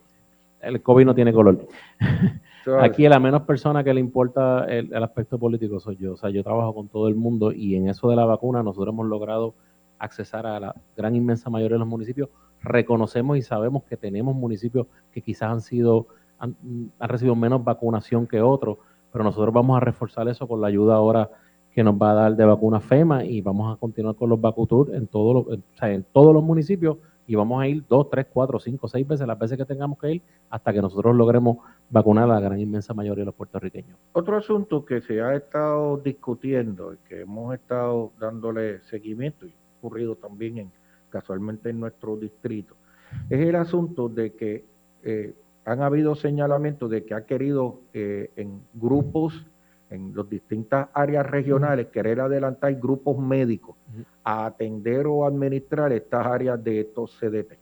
El 0.62 0.82
COVID 0.82 1.04
no 1.04 1.14
tiene 1.14 1.32
color. 1.32 1.66
Aquí 2.81 3.09
la 3.09 3.18
menos 3.18 3.42
persona 3.42 3.83
que 3.83 3.94
le 3.94 4.01
importa 4.01 4.64
el, 4.66 4.94
aspecto 5.03 5.38
político 5.38 5.81
soy 5.81 5.96
yo. 5.96 6.12
O 6.12 6.16
sea, 6.16 6.31
yo 6.31 6.42
trabajo 6.42 6.75
con 6.75 6.88
todo 6.88 7.09
el 7.09 7.14
mundo 7.14 7.53
y 7.53 7.75
en 7.75 7.88
eso 7.88 8.11
de 8.11 8.16
la 8.16 8.25
vacuna 8.25 8.62
nosotros 8.62 8.92
hemos 8.92 9.07
logrado 9.07 9.55
accesar 9.99 10.46
a 10.46 10.61
la 10.61 10.75
gran 10.96 11.14
inmensa 11.16 11.51
mayoría 11.51 11.77
de 11.77 11.81
los 11.81 11.88
municipios. 11.88 12.29
Reconocemos 12.62 13.38
y 13.38 13.42
sabemos 13.42 13.85
que 13.85 13.96
tenemos 13.96 14.35
municipios 14.35 14.87
que 15.12 15.23
quizás 15.23 15.51
han 15.51 15.61
sido 15.61 16.07
han, 16.40 16.57
recibido 16.99 17.37
menos 17.37 17.62
vacunación 17.62 18.27
que 18.27 18.40
otros, 18.40 18.79
pero 19.12 19.23
nosotros 19.25 19.55
vamos 19.55 19.77
a 19.77 19.81
reforzar 19.81 20.29
eso 20.29 20.49
con 20.49 20.61
la 20.61 20.68
ayuda 20.68 20.94
ahora 20.94 21.31
que 21.73 21.85
nos 21.85 21.94
va 21.94 22.11
a 22.11 22.14
dar 22.14 22.37
de 22.37 22.44
vacuna 22.44 22.81
FEMA 22.81 23.25
y 23.25 23.40
vamos 23.42 23.73
a 23.73 23.79
continuar 23.79 24.16
con 24.16 24.31
los 24.31 24.40
vacutur 24.40 24.94
en 24.94 25.07
todos 25.07 25.35
los, 25.35 25.59
o 25.59 25.62
sea, 25.79 25.92
en 25.92 26.05
todos 26.12 26.35
los 26.35 26.42
municipios 26.42 26.96
y 27.30 27.36
vamos 27.36 27.62
a 27.62 27.68
ir 27.68 27.84
dos, 27.88 28.10
tres, 28.10 28.26
cuatro, 28.28 28.58
cinco, 28.58 28.88
seis 28.88 29.06
veces, 29.06 29.24
las 29.24 29.38
veces 29.38 29.56
que 29.56 29.64
tengamos 29.64 30.00
que 30.00 30.14
ir, 30.14 30.22
hasta 30.48 30.72
que 30.72 30.82
nosotros 30.82 31.14
logremos 31.14 31.58
vacunar 31.88 32.24
a 32.24 32.34
la 32.34 32.40
gran 32.40 32.58
inmensa 32.58 32.92
mayoría 32.92 33.22
de 33.22 33.26
los 33.26 33.36
puertorriqueños. 33.36 33.96
Otro 34.14 34.36
asunto 34.36 34.84
que 34.84 35.00
se 35.00 35.22
ha 35.22 35.36
estado 35.36 35.98
discutiendo 35.98 36.92
y 36.92 36.96
que 37.08 37.20
hemos 37.20 37.54
estado 37.54 38.10
dándole 38.18 38.80
seguimiento 38.80 39.46
y 39.46 39.54
ocurrido 39.78 40.16
también 40.16 40.58
en, 40.58 40.72
casualmente 41.08 41.70
en 41.70 41.78
nuestro 41.78 42.16
distrito, 42.16 42.74
es 43.28 43.38
el 43.38 43.54
asunto 43.54 44.08
de 44.08 44.32
que 44.32 44.64
eh, 45.04 45.32
han 45.64 45.82
habido 45.82 46.16
señalamientos 46.16 46.90
de 46.90 47.04
que 47.04 47.14
ha 47.14 47.26
querido 47.26 47.82
eh, 47.94 48.32
en 48.34 48.60
grupos 48.74 49.46
en 49.90 50.14
las 50.14 50.29
distintas 50.29 50.88
áreas 50.94 51.29
regionales 51.29 51.88
querer 51.88 52.20
adelantar 52.20 52.74
grupos 52.76 53.18
médicos 53.18 53.76
a 54.22 54.46
atender 54.46 55.07
o 55.07 55.26
administrar 55.26 55.92
estas 55.92 56.26
áreas 56.26 56.62
de 56.62 56.81
estos 56.81 57.18
CDT. 57.18 57.59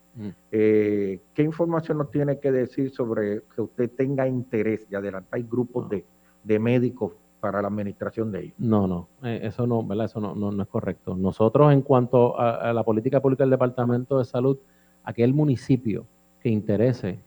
Eh, 0.50 1.20
¿Qué 1.32 1.42
información 1.42 1.98
nos 1.98 2.10
tiene 2.10 2.38
que 2.38 2.52
decir 2.52 2.90
sobre 2.90 3.42
que 3.54 3.62
usted 3.62 3.90
tenga 3.96 4.26
interés 4.26 4.88
de 4.90 4.96
adelantar 4.96 5.40
grupos 5.44 5.88
de, 5.88 6.58
médicos 6.58 7.12
para 7.40 7.62
la 7.62 7.68
administración 7.68 8.32
de 8.32 8.40
ellos? 8.40 8.54
No, 8.58 8.86
no, 8.86 9.08
eh, 9.22 9.40
eso 9.44 9.66
no, 9.66 9.82
¿verdad? 9.84 10.06
Eso 10.06 10.20
no, 10.20 10.34
no, 10.34 10.62
es 10.62 10.68
correcto. 10.68 11.16
Nosotros, 11.16 11.72
en 11.72 11.82
cuanto 11.82 12.38
a, 12.38 12.72
la 12.72 12.82
política 12.82 13.20
pública 13.20 13.44
del 13.44 13.50
Departamento 13.50 14.18
de 14.18 14.24
Salud, 14.24 14.58
aquel 15.04 15.32
municipio 15.32 16.04
que 16.42 16.48
interese 16.50 17.20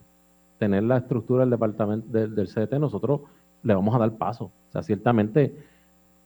tener 0.60 0.84
la 0.84 0.98
estructura 0.98 1.42
del 1.42 1.50
departamento 1.50 2.08
del 2.08 2.48
CDT, 2.48 2.74
nosotros 2.74 3.22
le 3.64 3.74
vamos 3.74 3.94
a 3.96 4.00
dar 4.00 4.18
paso. 4.18 4.46
O 4.46 4.72
sea, 4.72 4.84
ciertamente, 4.84 5.56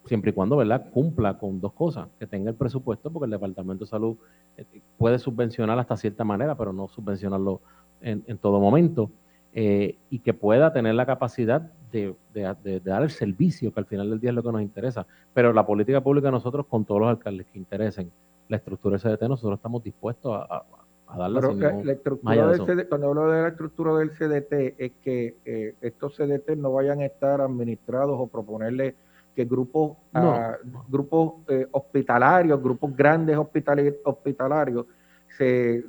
siempre 0.06 0.32
y 0.32 0.34
cuando 0.34 0.58
¿verdad? 0.58 0.90
cumpla 0.92 1.38
con 1.38 1.60
dos 1.60 1.74
cosas, 1.74 2.08
que 2.20 2.28
tenga 2.28 2.50
el 2.50 2.56
presupuesto, 2.56 3.12
porque 3.12 3.26
el 3.26 3.32
Departamento 3.32 3.86
de 3.86 3.90
Salud 3.90 4.18
eh, 4.58 4.66
puede 4.98 5.20
subvencionar 5.20 5.78
hasta 5.80 5.98
cierta 5.98 6.24
manera, 6.24 6.56
pero 6.56 6.74
no 6.74 6.88
subvencionarlo 6.88 7.62
en, 8.02 8.38
todo 8.38 8.60
momento, 8.60 9.10
eh, 9.54 9.98
y 10.10 10.20
que 10.20 10.34
pueda 10.34 10.72
tener 10.74 10.94
la 10.94 11.08
capacidad 11.08 11.72
de, 11.92 12.82
dar 12.84 13.04
el 13.04 13.10
servicio, 13.10 13.74
que 13.74 13.80
al 13.80 13.86
final 13.86 14.10
del 14.10 14.20
día 14.20 14.30
es 14.30 14.36
lo 14.36 14.44
que 14.44 14.52
nos 14.52 14.62
interesa. 14.62 15.08
Pero 15.34 15.54
la 15.54 15.66
política 15.66 16.02
pública 16.02 16.30
nosotros, 16.30 16.66
con 16.68 16.86
todos 16.86 17.02
los 17.02 17.10
alcaldes 17.10 17.48
que 17.48 17.58
interesen 17.58 18.12
la 18.48 18.58
estructura 18.58 18.98
CDT, 18.98 19.24
nosotros 19.24 19.58
estamos 19.58 19.84
dispuestos 19.84 20.36
a, 20.36 20.64
pero 21.08 21.54
la, 21.54 21.92
estructura 21.92 22.48
del 22.50 22.88
cuando 22.88 23.08
hablo 23.08 23.32
de 23.32 23.42
la 23.42 23.48
estructura 23.50 23.96
del 23.96 24.12
CDT 24.12 24.76
es 24.78 24.92
que 25.02 25.36
eh, 25.46 25.76
estos 25.82 26.16
CDT 26.16 26.58
no 26.58 26.74
vayan 26.74 27.02
a 27.02 27.06
estar 27.06 27.42
administrados 27.42 28.18
o 28.20 28.28
proponerle 28.28 28.96
que 29.36 29.46
grupos 29.46 29.98
ah, 30.14 30.56
grupos 30.88 31.34
eh, 31.50 31.68
hospitalarios, 31.72 32.62
grupos 32.62 32.96
grandes 32.96 33.38
hospitalarios, 33.38 34.86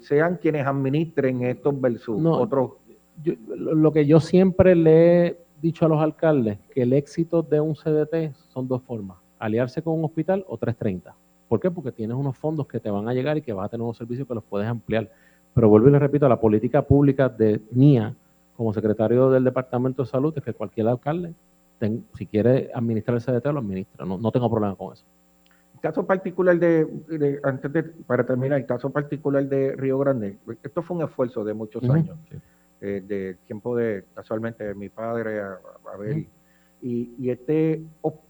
sean 0.01 0.37
quienes 0.37 0.67
administren 0.67 1.43
estos 1.43 1.81
versus 1.81 2.21
otros. 2.25 2.73
lo 3.49 3.93
que 3.93 4.05
yo 4.05 4.19
siempre 4.19 4.75
le 4.75 5.27
he 5.27 5.47
dicho 5.63 5.87
a 5.87 5.89
los 5.89 6.01
alcaldes, 6.01 6.59
que 6.75 6.83
el 6.83 6.93
éxito 6.93 7.43
de 7.43 7.61
un 7.61 7.75
CDT 7.75 8.35
son 8.49 8.67
dos 8.67 8.83
formas, 8.83 9.19
aliarse 9.39 9.83
con 9.83 9.99
un 9.99 10.05
hospital 10.05 10.45
o 10.49 10.59
330. 10.59 11.15
¿Por 11.49 11.61
qué? 11.61 11.71
Porque 11.71 11.93
tienes 11.93 12.17
unos 12.17 12.37
fondos 12.37 12.67
que 12.67 12.81
te 12.81 12.91
van 12.91 13.09
a 13.09 13.15
llegar 13.15 13.37
y 13.37 13.43
que 13.43 13.53
vas 13.53 13.67
a 13.67 13.69
tener 13.69 13.83
unos 13.83 13.97
servicios 13.97 14.27
que 14.27 14.35
los 14.35 14.45
puedes 14.45 14.69
ampliar. 14.69 15.11
Pero 15.55 15.69
vuelvo 15.69 15.89
y 15.89 15.93
le 15.93 15.99
repito, 15.99 16.29
la 16.29 16.41
política 16.41 16.83
pública 16.83 17.29
de 17.29 17.61
mía 17.71 18.15
como 18.57 18.73
secretario 18.73 19.31
del 19.31 19.45
Departamento 19.45 20.03
de 20.03 20.09
Salud 20.09 20.33
es 20.37 20.43
que 20.43 20.53
cualquier 20.53 20.89
alcalde, 20.89 21.35
si 22.15 22.27
quiere 22.27 22.71
administrar 22.75 23.17
el 23.17 23.23
CDT, 23.23 23.47
lo 23.53 23.61
administra. 23.61 24.05
No, 24.05 24.33
tengo 24.33 24.51
problema 24.51 24.75
con 24.75 24.93
eso. 24.93 25.05
El 25.75 25.81
caso 25.81 26.07
particular 26.07 26.59
de, 26.59 27.39
antes 27.45 27.73
de, 27.73 27.83
para 27.83 28.25
terminar, 28.25 28.59
el 28.59 28.67
caso 28.67 28.91
particular 28.91 29.47
de 29.47 29.77
Río 29.77 29.99
Grande, 29.99 30.39
esto 30.63 30.83
fue 30.83 30.97
un 30.97 31.05
esfuerzo 31.05 31.45
de 31.45 31.55
muchos 31.55 31.89
años, 31.89 32.17
eh, 32.81 33.03
de 33.07 33.37
tiempo 33.47 33.77
de, 33.77 34.05
casualmente, 34.15 34.65
de 34.65 34.75
mi 34.75 34.89
padre, 34.89 35.41
a, 35.41 35.97
ver, 35.99 36.27
y, 36.81 37.31
este, 37.31 37.83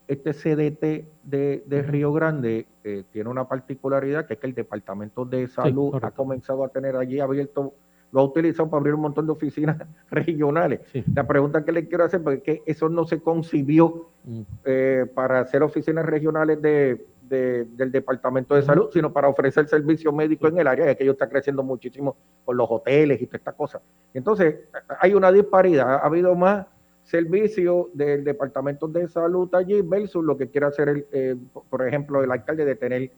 este 0.08 0.32
CDT 0.32 1.08
de, 1.24 1.82
Río 1.86 2.12
Grande 2.12 2.66
eh, 2.84 3.04
tiene 3.10 3.28
una 3.28 3.48
particularidad 3.48 4.26
que 4.26 4.34
es 4.34 4.40
que 4.40 4.46
el 4.46 4.54
Departamento 4.54 5.24
de 5.24 5.48
Salud 5.48 5.98
ha 6.02 6.10
comenzado 6.12 6.64
a 6.64 6.68
tener 6.68 6.96
allí 6.96 7.18
abierto, 7.18 7.74
lo 8.12 8.20
ha 8.20 8.24
utilizado 8.24 8.70
para 8.70 8.80
abrir 8.80 8.94
un 8.94 9.00
montón 9.00 9.26
de 9.26 9.32
oficinas 9.32 9.76
regionales. 10.10 10.80
La 11.12 11.26
pregunta 11.26 11.64
que 11.64 11.72
le 11.72 11.88
quiero 11.88 12.04
hacer, 12.04 12.22
porque 12.22 12.36
es 12.36 12.42
que 12.42 12.62
eso 12.70 12.88
no 12.88 13.04
se 13.04 13.20
concibió 13.20 14.10
mm. 14.24 14.40
eh, 14.64 15.06
para 15.12 15.40
hacer 15.40 15.62
oficinas 15.62 16.06
regionales 16.06 16.62
de, 16.62 17.04
del 17.28 17.90
Departamento 17.90 18.54
de 18.54 18.62
Salud, 18.62 18.88
sino 18.92 19.12
para 19.12 19.28
ofrecer 19.28 19.66
servicio 19.66 20.12
médico 20.12 20.46
en 20.46 20.58
el 20.58 20.68
área, 20.68 20.86
ya 20.86 20.94
que 20.94 21.02
ello 21.02 21.12
está 21.12 21.28
creciendo 21.28 21.64
muchísimo 21.64 22.16
con 22.44 22.56
los 22.56 22.68
hoteles 22.70 23.20
y 23.20 23.26
todas 23.26 23.40
estas 23.40 23.54
cosas. 23.54 23.82
Entonces, 24.14 24.54
hay 25.00 25.14
una 25.14 25.32
disparidad, 25.32 25.94
ha 25.94 26.06
habido 26.06 26.34
más 26.36 26.66
servicio 27.06 27.90
del 27.94 28.24
Departamento 28.24 28.88
de 28.88 29.08
Salud 29.08 29.52
allí 29.54 29.80
versus 29.80 30.24
lo 30.24 30.36
que 30.36 30.48
quiere 30.48 30.66
hacer, 30.66 30.88
el, 30.88 31.06
eh, 31.12 31.36
por 31.70 31.86
ejemplo, 31.86 32.22
el 32.22 32.30
alcalde 32.30 32.64
de 32.64 32.74
tener 32.74 33.10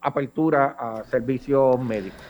apertura 0.00 0.76
a 0.78 1.04
servicios 1.04 1.80
médicos. 1.80 2.20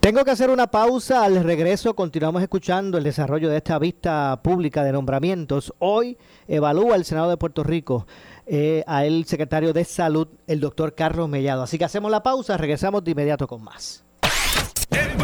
Tengo 0.00 0.24
que 0.24 0.30
hacer 0.30 0.50
una 0.50 0.68
pausa. 0.68 1.24
Al 1.24 1.42
regreso 1.42 1.94
continuamos 1.96 2.40
escuchando 2.42 2.96
el 2.96 3.02
desarrollo 3.02 3.48
de 3.48 3.56
esta 3.56 3.78
vista 3.78 4.40
pública 4.40 4.84
de 4.84 4.92
nombramientos. 4.92 5.74
Hoy 5.80 6.16
evalúa 6.46 6.94
el 6.94 7.04
Senado 7.04 7.30
de 7.30 7.36
Puerto 7.36 7.64
Rico 7.64 8.06
eh, 8.46 8.84
a 8.86 9.04
el 9.04 9.24
secretario 9.24 9.72
de 9.72 9.84
Salud, 9.84 10.28
el 10.46 10.60
doctor 10.60 10.94
Carlos 10.94 11.28
Mellado. 11.28 11.62
Así 11.62 11.76
que 11.76 11.84
hacemos 11.86 12.10
la 12.10 12.22
pausa, 12.22 12.56
regresamos 12.56 13.02
de 13.02 13.10
inmediato 13.10 13.48
con 13.48 13.64
más. 13.64 14.05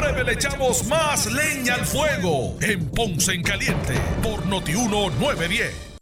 Breve 0.03 0.25
le 0.25 0.33
echamos 0.33 0.85
más 0.89 1.27
leña 1.27 1.75
al 1.75 1.87
fuego 1.87 2.57
en 2.61 2.91
Ponce 2.91 3.35
en 3.35 3.43
Caliente 3.45 3.95
por 4.21 4.45
Notiuno 4.47 5.11
910. 5.11 5.93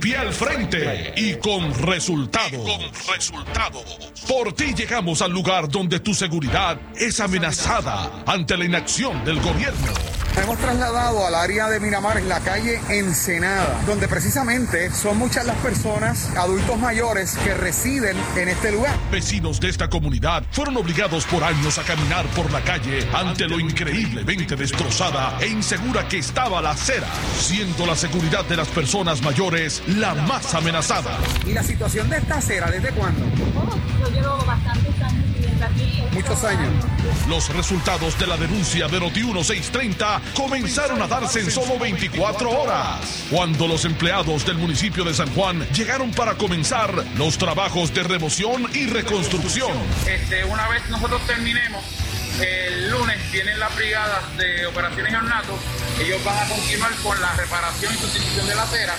Pie 0.00 0.16
al 0.16 0.32
frente 0.32 1.14
y 1.16 1.34
con 1.34 1.74
resultado. 1.74 2.62
con 2.62 2.80
resultado. 3.12 3.82
Por 4.28 4.52
ti 4.52 4.72
llegamos 4.72 5.20
al 5.20 5.32
lugar 5.32 5.68
donde 5.68 5.98
tu 5.98 6.14
seguridad 6.14 6.78
es 6.94 7.18
amenazada 7.18 8.22
ante 8.24 8.56
la 8.56 8.64
inacción 8.64 9.24
del 9.24 9.40
gobierno. 9.40 10.15
Hemos 10.42 10.58
trasladado 10.58 11.26
al 11.26 11.34
área 11.34 11.68
de 11.68 11.80
Miramar, 11.80 12.18
en 12.18 12.28
la 12.28 12.40
calle 12.40 12.78
Ensenada, 12.90 13.80
donde 13.86 14.06
precisamente 14.06 14.90
son 14.90 15.18
muchas 15.18 15.46
las 15.46 15.56
personas, 15.56 16.28
adultos 16.36 16.78
mayores, 16.78 17.36
que 17.38 17.54
residen 17.54 18.16
en 18.36 18.48
este 18.48 18.72
lugar. 18.72 18.94
Vecinos 19.10 19.58
de 19.60 19.70
esta 19.70 19.88
comunidad 19.88 20.44
fueron 20.50 20.76
obligados 20.76 21.24
por 21.24 21.42
años 21.42 21.78
a 21.78 21.82
caminar 21.82 22.26
por 22.28 22.50
la 22.52 22.60
calle 22.62 23.08
ante 23.14 23.48
lo 23.48 23.58
increíblemente 23.58 24.56
destrozada 24.56 25.38
e 25.40 25.48
insegura 25.48 26.06
que 26.06 26.18
estaba 26.18 26.60
la 26.60 26.72
acera, 26.72 27.08
siendo 27.38 27.86
la 27.86 27.96
seguridad 27.96 28.44
de 28.44 28.56
las 28.56 28.68
personas 28.68 29.22
mayores 29.22 29.82
la 29.88 30.14
más 30.14 30.54
amenazada. 30.54 31.18
¿Y 31.46 31.52
la 31.52 31.62
situación 31.62 32.10
de 32.10 32.18
esta 32.18 32.36
acera 32.36 32.70
desde 32.70 32.90
cuándo? 32.90 33.24
Oh, 33.56 33.76
yo 34.00 34.10
llevo 34.10 34.44
bastantes 34.44 35.02
años 35.02 35.24
viviendo 35.34 35.64
aquí. 35.64 35.95
Muchos 36.16 36.44
años. 36.44 36.72
Los 37.28 37.54
resultados 37.54 38.18
de 38.18 38.26
la 38.26 38.38
denuncia 38.38 38.88
de 38.88 38.98
Noti 38.98 39.22
1630 39.22 40.22
comenzaron 40.34 41.02
a 41.02 41.06
darse 41.06 41.40
en 41.40 41.50
solo 41.50 41.78
24 41.78 42.48
horas, 42.48 43.26
cuando 43.28 43.68
los 43.68 43.84
empleados 43.84 44.46
del 44.46 44.56
municipio 44.56 45.04
de 45.04 45.12
San 45.12 45.28
Juan 45.34 45.60
llegaron 45.74 46.10
para 46.12 46.32
comenzar 46.34 47.04
los 47.18 47.36
trabajos 47.36 47.92
de 47.92 48.02
remoción 48.02 48.66
y 48.72 48.86
reconstrucción. 48.86 49.72
Este, 50.06 50.42
una 50.46 50.66
vez 50.68 50.88
nosotros 50.88 51.20
terminemos, 51.26 51.84
el 52.40 52.90
lunes 52.90 53.32
vienen 53.32 53.58
las 53.58 53.74
brigadas 53.76 54.36
de 54.36 54.66
operaciones 54.66 55.14
ornato. 55.14 55.58
Ellos 56.00 56.22
van 56.24 56.38
a 56.38 56.48
continuar 56.48 56.94
con 56.96 57.20
la 57.20 57.32
reparación 57.34 57.94
y 57.94 57.98
sustitución 57.98 58.46
de 58.46 58.54
la 58.54 58.62
acera, 58.62 58.94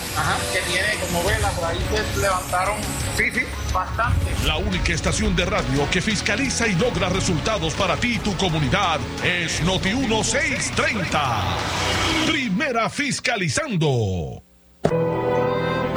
que 0.51 0.59
tiene, 0.71 0.95
como 1.01 1.23
ven, 1.23 1.41
las 1.41 1.55
raíces 1.57 2.17
levantaron 2.17 2.77
sí, 3.15 3.31
sí. 3.31 3.41
bastante. 3.73 4.25
La 4.45 4.57
única 4.57 4.93
estación 4.93 5.35
de 5.35 5.45
radio 5.45 5.89
que 5.91 6.01
fiscaliza 6.01 6.67
y 6.67 6.75
logra 6.75 7.09
resultados 7.09 7.73
para 7.75 7.97
ti 7.97 8.15
y 8.15 8.19
tu 8.19 8.35
comunidad 8.37 8.99
es 9.23 9.61
Noti 9.61 9.93
1630. 9.93 11.43
Primera 12.25 12.89
fiscalizando. 12.89 14.43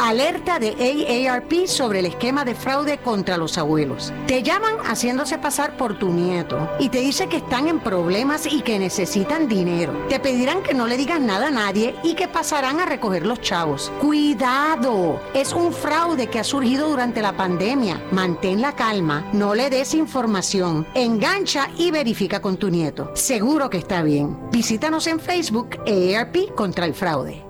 Alerta 0.00 0.58
de 0.58 1.28
AARP 1.28 1.66
sobre 1.66 1.98
el 1.98 2.06
esquema 2.06 2.46
de 2.46 2.54
fraude 2.54 2.96
contra 2.96 3.36
los 3.36 3.58
abuelos. 3.58 4.14
Te 4.26 4.42
llaman 4.42 4.78
haciéndose 4.82 5.36
pasar 5.36 5.76
por 5.76 5.98
tu 5.98 6.08
nieto 6.08 6.70
y 6.78 6.88
te 6.88 7.00
dice 7.00 7.28
que 7.28 7.36
están 7.36 7.68
en 7.68 7.80
problemas 7.80 8.46
y 8.50 8.62
que 8.62 8.78
necesitan 8.78 9.46
dinero. 9.46 9.92
Te 10.08 10.18
pedirán 10.18 10.62
que 10.62 10.72
no 10.72 10.86
le 10.86 10.96
digas 10.96 11.20
nada 11.20 11.48
a 11.48 11.50
nadie 11.50 11.94
y 12.02 12.14
que 12.14 12.28
pasarán 12.28 12.80
a 12.80 12.86
recoger 12.86 13.26
los 13.26 13.42
chavos. 13.42 13.92
Cuidado, 14.00 15.20
es 15.34 15.52
un 15.52 15.70
fraude 15.70 16.28
que 16.28 16.38
ha 16.38 16.44
surgido 16.44 16.88
durante 16.88 17.20
la 17.20 17.36
pandemia. 17.36 18.02
Mantén 18.10 18.62
la 18.62 18.74
calma, 18.74 19.28
no 19.34 19.54
le 19.54 19.68
des 19.68 19.92
información, 19.92 20.86
engancha 20.94 21.68
y 21.76 21.90
verifica 21.90 22.40
con 22.40 22.56
tu 22.56 22.70
nieto. 22.70 23.10
Seguro 23.14 23.68
que 23.68 23.76
está 23.76 24.02
bien. 24.02 24.48
Visítanos 24.50 25.06
en 25.06 25.20
Facebook 25.20 25.76
AARP 25.86 26.54
contra 26.54 26.86
el 26.86 26.94
fraude. 26.94 27.49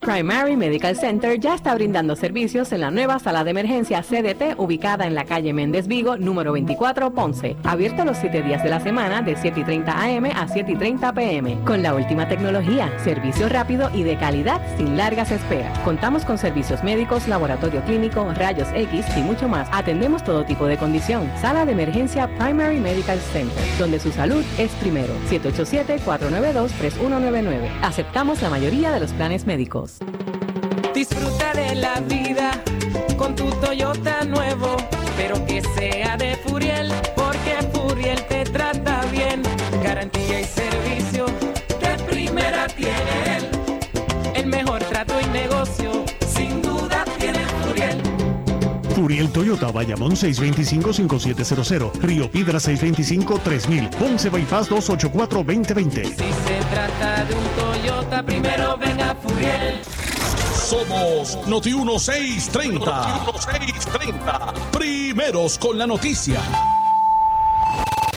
Primary 0.00 0.56
Medical 0.56 0.96
Center 0.96 1.38
ya 1.38 1.54
está 1.54 1.74
brindando 1.74 2.16
servicios 2.16 2.72
en 2.72 2.80
la 2.80 2.90
nueva 2.90 3.18
sala 3.18 3.44
de 3.44 3.50
emergencia 3.52 4.02
CDT 4.02 4.58
ubicada 4.58 5.06
en 5.06 5.14
la 5.14 5.24
calle 5.24 5.52
Méndez 5.52 5.86
Vigo, 5.86 6.16
número 6.16 6.52
24, 6.52 7.12
Ponce. 7.12 7.56
Abierto 7.64 8.04
los 8.04 8.16
7 8.18 8.42
días 8.42 8.62
de 8.62 8.70
la 8.70 8.78
semana 8.80 9.20
de 9.22 9.36
7 9.36 9.60
y 9.60 9.64
30 9.64 9.92
AM 9.92 10.24
a 10.34 10.48
7 10.48 10.72
y 10.72 10.76
30 10.76 11.12
PM. 11.12 11.58
Con 11.64 11.82
la 11.82 11.94
última 11.94 12.28
tecnología, 12.28 12.90
servicio 12.98 13.48
rápido 13.48 13.90
y 13.94 14.02
de 14.02 14.16
calidad 14.16 14.60
sin 14.76 14.96
largas 14.96 15.30
esperas. 15.30 15.78
Contamos 15.80 16.24
con 16.24 16.38
servicios 16.38 16.82
médicos, 16.84 17.28
laboratorio 17.28 17.82
clínico, 17.84 18.26
rayos 18.34 18.68
X 18.74 19.06
y 19.16 19.20
mucho 19.20 19.48
más. 19.48 19.68
Atendemos 19.72 20.24
todo 20.24 20.44
tipo 20.44 20.66
de 20.66 20.76
condición. 20.76 21.30
Sala 21.40 21.64
de 21.64 21.72
emergencia 21.72 22.28
Primary 22.36 22.80
Medical 22.80 23.18
Center, 23.32 23.64
donde 23.78 24.00
su 24.00 24.12
salud 24.12 24.44
es 24.58 24.70
primero. 24.72 25.14
787-492-3199. 25.30 27.68
Aceptamos 27.82 28.42
la 28.42 28.50
mayoría 28.50 28.92
de 28.92 29.00
los 29.00 29.12
planes 29.12 29.46
médicos. 29.46 29.69
Disfruta 30.92 31.52
de 31.54 31.76
la 31.76 32.00
vida 32.00 32.50
con 33.16 33.36
tu 33.36 33.48
Toyota 33.60 34.24
nuevo, 34.24 34.76
pero 35.16 35.46
que 35.46 35.62
sea 35.62 36.16
de 36.16 36.36
Furiel 49.10 49.32
Toyota, 49.32 49.72
Bayamón 49.72 50.12
625-5700, 50.12 52.00
Río 52.00 52.30
Piedra 52.30 52.60
625-3000, 52.60 53.90
Ponce 53.96 54.30
Bypass 54.30 54.70
284-2020. 54.70 56.04
Si 56.04 56.14
se 56.14 56.60
trata 56.70 57.24
de 57.24 57.34
un 57.34 57.42
Toyota, 57.58 58.22
primero 58.22 58.76
venga 58.78 59.16
Furiel. 59.20 59.80
Somos 60.54 61.36
Noti 61.48 61.74
1630. 61.74 62.86
Noti 62.86 63.10
1630. 63.32 64.54
Primeros 64.70 65.58
con 65.58 65.76
la 65.76 65.88
noticia. 65.88 66.40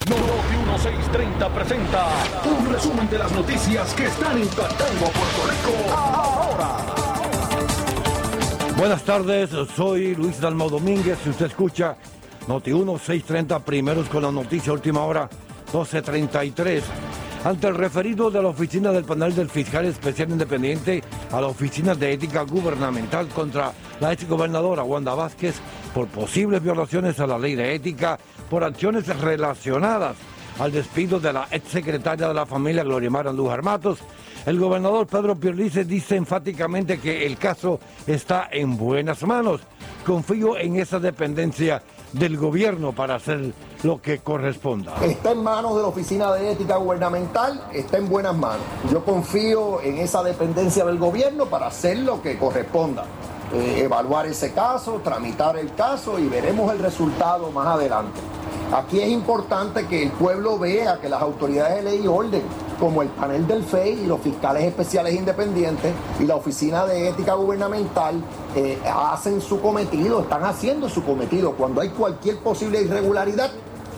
Noti 0.07 0.57
1630 0.57 1.49
presenta 1.55 2.05
un 2.45 2.71
resumen 2.71 3.09
de 3.09 3.17
las 3.17 3.31
noticias 3.31 3.91
que 3.95 4.05
están 4.05 4.37
impactando 4.37 5.07
a 5.07 5.09
Puerto 5.09 5.41
Rico 5.49 5.73
ahora. 5.91 6.42
Buenas 8.77 9.03
tardes, 9.03 9.51
soy 9.75 10.15
Luis 10.15 10.41
Dalmau 10.41 10.67
Domínguez. 10.67 11.19
Si 11.23 11.29
usted 11.29 11.45
escucha 11.45 11.95
Noti 12.47 12.73
1630, 12.73 13.59
primeros 13.63 14.09
con 14.09 14.23
la 14.23 14.31
noticia, 14.31 14.73
última 14.73 15.01
hora 15.03 15.29
1233. 15.71 16.83
Ante 17.45 17.67
el 17.67 17.75
referido 17.75 18.31
de 18.31 18.41
la 18.41 18.49
oficina 18.49 18.91
del 18.91 19.03
panel 19.03 19.35
del 19.35 19.49
fiscal 19.49 19.85
especial 19.85 20.31
independiente 20.31 21.03
a 21.31 21.39
la 21.39 21.47
oficina 21.47 21.93
de 21.93 22.13
ética 22.13 22.41
gubernamental 22.41 23.27
contra 23.27 23.73
la 23.99 24.11
exgobernadora 24.11 24.83
Wanda 24.83 25.13
Vázquez 25.13 25.55
por 25.93 26.07
posibles 26.07 26.63
violaciones 26.63 27.19
a 27.19 27.27
la 27.27 27.37
ley 27.37 27.55
de 27.55 27.75
ética 27.75 28.17
por 28.49 28.63
acciones 28.63 29.07
relacionadas 29.19 30.15
al 30.59 30.71
despido 30.71 31.19
de 31.19 31.33
la 31.33 31.47
exsecretaria 31.51 32.27
de 32.27 32.33
la 32.33 32.45
familia 32.45 32.83
Gloria 32.83 33.09
Mara 33.09 33.29
Andújar 33.31 33.63
Matos, 33.63 33.99
el 34.45 34.59
gobernador 34.59 35.07
Pedro 35.07 35.35
Pierluisi 35.35 35.83
dice 35.85 36.15
enfáticamente 36.15 36.99
que 36.99 37.25
el 37.25 37.37
caso 37.37 37.79
está 38.05 38.49
en 38.51 38.75
buenas 38.75 39.23
manos. 39.23 39.61
Confío 40.05 40.57
en 40.57 40.75
esa 40.75 40.99
dependencia 40.99 41.81
del 42.11 42.37
gobierno 42.37 42.91
para 42.91 43.15
hacer 43.15 43.53
lo 43.83 44.01
que 44.01 44.19
corresponda. 44.19 44.95
Está 45.01 45.31
en 45.31 45.43
manos 45.43 45.75
de 45.77 45.81
la 45.81 45.87
Oficina 45.87 46.31
de 46.33 46.51
Ética 46.51 46.75
Gubernamental, 46.75 47.69
está 47.73 47.97
en 47.97 48.09
buenas 48.09 48.35
manos. 48.35 48.65
Yo 48.91 49.03
confío 49.03 49.81
en 49.81 49.97
esa 49.97 50.21
dependencia 50.23 50.83
del 50.85 50.97
gobierno 50.97 51.45
para 51.45 51.67
hacer 51.67 51.99
lo 51.99 52.21
que 52.21 52.37
corresponda. 52.37 53.05
Eh, 53.53 53.81
evaluar 53.83 54.25
ese 54.25 54.51
caso, 54.51 54.99
tramitar 55.03 55.57
el 55.57 55.73
caso 55.73 56.19
y 56.19 56.27
veremos 56.27 56.71
el 56.71 56.79
resultado 56.79 57.51
más 57.51 57.67
adelante. 57.67 58.19
Aquí 58.73 58.99
es 58.99 59.09
importante 59.09 59.85
que 59.85 60.01
el 60.01 60.09
pueblo 60.09 60.57
vea 60.57 60.99
que 60.99 61.07
las 61.07 61.21
autoridades 61.21 61.75
de 61.75 61.91
ley 61.91 62.01
y 62.05 62.07
orden, 62.07 62.41
como 62.79 63.03
el 63.03 63.09
panel 63.09 63.45
del 63.45 63.63
FEI 63.63 63.99
y 64.01 64.05
los 64.07 64.19
fiscales 64.19 64.63
especiales 64.63 65.13
independientes 65.13 65.93
y 66.19 66.23
la 66.23 66.35
Oficina 66.37 66.83
de 66.87 67.09
Ética 67.09 67.35
Gubernamental, 67.35 68.15
eh, 68.55 68.79
hacen 68.83 69.41
su 69.41 69.61
cometido, 69.61 70.21
están 70.21 70.43
haciendo 70.43 70.89
su 70.89 71.03
cometido. 71.03 71.51
Cuando 71.51 71.81
hay 71.81 71.89
cualquier 71.89 72.39
posible 72.39 72.81
irregularidad, 72.81 73.51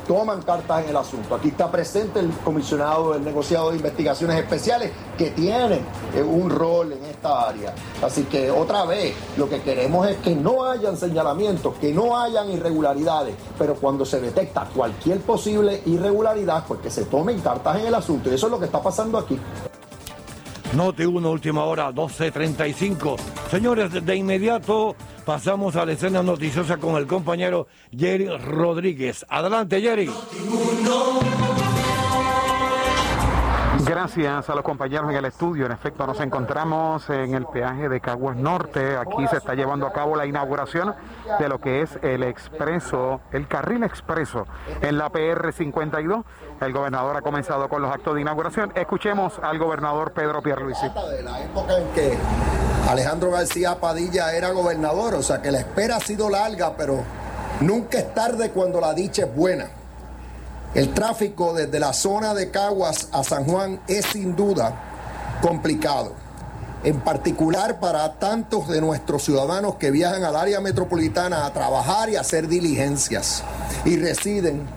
toman 0.08 0.42
cartas 0.42 0.84
en 0.84 0.90
el 0.90 0.98
asunto. 0.98 1.36
Aquí 1.36 1.50
está 1.50 1.72
presente 1.72 2.20
el 2.20 2.30
comisionado 2.44 3.14
del 3.14 3.24
negociado 3.24 3.72
de 3.72 3.78
investigaciones 3.78 4.38
especiales 4.38 4.92
que 5.18 5.32
tiene 5.32 5.82
eh, 6.16 6.22
un 6.22 6.50
rol 6.50 6.94
en 6.94 7.04
esta 7.06 7.50
área. 7.50 7.74
Así 8.02 8.24
que 8.24 8.52
otra 8.52 8.86
vez 8.86 9.16
lo 9.38 9.50
que 9.50 9.62
queremos 9.62 10.08
es 10.08 10.18
que 10.18 10.36
no 10.36 10.66
hayan 10.66 10.98
señalamientos, 10.98 11.76
que 11.76 11.94
no 11.94 12.18
hayan 12.18 12.50
irregularidades, 12.52 13.36
pero 13.58 13.76
cuando 13.76 14.06
se 14.06 14.22
detecta 14.22 14.70
cualquier 14.76 15.22
posible 15.22 15.82
irregularidad, 15.86 16.66
pues 16.68 16.80
que 16.82 16.92
se 16.92 17.06
tomen 17.06 17.40
cartas 17.42 17.80
en 17.80 17.88
el 17.88 17.96
asunto. 17.96 18.30
Y 18.30 18.36
eso 18.36 18.48
es 18.48 18.52
lo 18.52 18.60
que 18.60 18.66
está 18.66 18.82
pasando 18.82 19.18
aquí. 19.18 19.40
Noti 20.76 21.06
1, 21.06 21.30
última 21.32 21.64
hora, 21.64 21.90
12.35. 21.90 23.18
Señores, 23.50 24.06
de 24.06 24.16
inmediato 24.16 24.96
pasamos 25.26 25.78
a 25.78 25.86
la 25.86 25.94
escena 25.94 26.22
noticiosa 26.22 26.78
con 26.78 26.98
el 26.98 27.08
compañero 27.08 27.68
Jerry 27.98 28.28
Rodríguez. 28.28 29.26
Adelante, 29.30 29.82
Jerry. 29.82 30.10
Gracias 33.86 34.50
a 34.50 34.56
los 34.56 34.64
compañeros 34.64 35.12
en 35.12 35.18
el 35.18 35.26
estudio. 35.26 35.68
En 35.68 35.72
efecto, 35.72 36.08
nos 36.08 36.20
encontramos 36.20 37.08
en 37.12 37.36
el 37.36 37.46
peaje 37.46 37.88
de 37.88 38.02
Caguas 38.02 38.36
Norte. 38.36 38.98
Aquí 38.98 39.28
se 39.30 39.38
está 39.38 39.54
llevando 39.54 39.86
a 39.86 39.94
cabo 39.94 40.16
la 40.16 40.26
inauguración 40.26 40.96
de 41.40 41.48
lo 41.48 41.60
que 41.60 41.84
es 41.84 41.92
el 42.02 42.24
expreso, 42.24 43.22
el 43.32 43.48
carril 43.48 43.84
expreso 43.84 44.48
en 44.82 44.98
la 44.98 45.10
PR 45.12 45.54
52. 45.54 46.26
El 46.62 46.74
gobernador 46.74 47.18
ha 47.18 47.22
comenzado 47.22 47.70
con 47.70 47.84
los 47.84 47.92
actos 47.92 48.16
de 48.16 48.22
inauguración. 48.22 48.72
Escuchemos 48.74 49.38
al 49.44 49.60
gobernador 49.60 50.14
Pedro 50.14 50.42
Pierluisi. 50.42 50.88
De 51.12 51.22
la 51.22 51.44
época 51.44 51.78
en 51.78 51.88
que 51.90 52.18
Alejandro 52.90 53.30
García 53.30 53.80
Padilla 53.80 54.34
era 54.34 54.50
gobernador, 54.50 55.14
o 55.14 55.22
sea 55.22 55.44
que 55.44 55.52
la 55.52 55.60
espera 55.60 55.98
ha 55.98 56.00
sido 56.00 56.32
larga, 56.32 56.76
pero 56.76 57.04
nunca 57.60 58.00
es 58.00 58.12
tarde 58.16 58.50
cuando 58.50 58.82
la 58.82 58.96
dicha 58.96 59.26
es 59.26 59.36
buena. 59.36 59.85
El 60.76 60.94
tráfico 60.94 61.54
desde 61.54 61.80
la 61.80 61.94
zona 61.94 62.34
de 62.34 62.52
Caguas 62.52 63.08
a 63.14 63.24
San 63.24 63.46
Juan 63.46 63.80
es 63.88 64.06
sin 64.08 64.36
duda 64.36 65.38
complicado. 65.42 66.12
en 66.84 67.00
particular 67.00 67.80
para 67.80 68.20
tantos 68.20 68.68
de 68.68 68.80
nuestros 68.80 69.24
ciudadanos 69.24 69.76
que 69.76 69.90
viajan 69.90 70.24
al 70.24 70.36
área 70.36 70.60
metropolitana 70.60 71.48
a 71.48 71.52
trabajar 71.52 72.10
y 72.10 72.16
hacer 72.16 72.48
diligencias 72.48 73.42
y 73.86 73.98
residen 73.98 74.68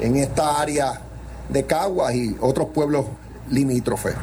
en 0.00 0.16
esta 0.16 0.60
área 0.60 1.00
de 1.48 1.64
Caguas 1.64 2.14
y 2.16 2.36
otros 2.40 2.68
pueblos 2.70 3.04
limítrofes. 3.48 4.16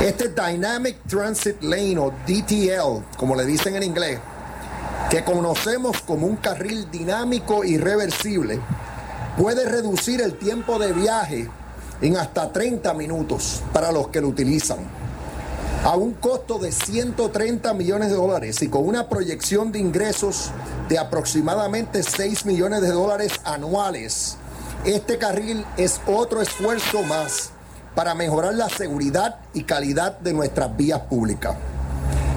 Este 0.00 0.28
Dynamic 0.28 0.96
Transit 1.06 1.60
Lane 1.62 1.98
o 1.98 2.10
DTL, 2.26 3.04
como 3.18 3.34
le 3.34 3.44
dicen 3.44 3.76
en 3.76 3.82
inglés, 3.82 4.18
que 5.10 5.22
conocemos 5.24 6.00
como 6.00 6.26
un 6.26 6.36
carril 6.36 6.90
dinámico 6.90 7.64
y 7.64 7.76
reversible, 7.76 8.60
puede 9.36 9.64
reducir 9.64 10.20
el 10.20 10.34
tiempo 10.34 10.78
de 10.78 10.92
viaje 10.92 11.48
en 12.00 12.16
hasta 12.16 12.52
30 12.52 12.92
minutos 12.94 13.62
para 13.72 13.92
los 13.92 14.08
que 14.08 14.20
lo 14.20 14.28
utilizan. 14.28 14.78
A 15.84 15.96
un 15.96 16.12
costo 16.14 16.58
de 16.58 16.70
130 16.70 17.74
millones 17.74 18.10
de 18.10 18.16
dólares 18.16 18.62
y 18.62 18.68
con 18.68 18.86
una 18.86 19.08
proyección 19.08 19.72
de 19.72 19.80
ingresos 19.80 20.50
de 20.88 20.98
aproximadamente 20.98 22.02
6 22.02 22.46
millones 22.46 22.82
de 22.82 22.90
dólares 22.90 23.32
anuales, 23.44 24.36
este 24.84 25.18
carril 25.18 25.64
es 25.76 26.00
otro 26.06 26.40
esfuerzo 26.40 27.02
más 27.02 27.50
para 27.94 28.14
mejorar 28.14 28.54
la 28.54 28.68
seguridad 28.68 29.40
y 29.54 29.64
calidad 29.64 30.18
de 30.18 30.32
nuestras 30.32 30.76
vías 30.76 31.00
públicas. 31.00 31.56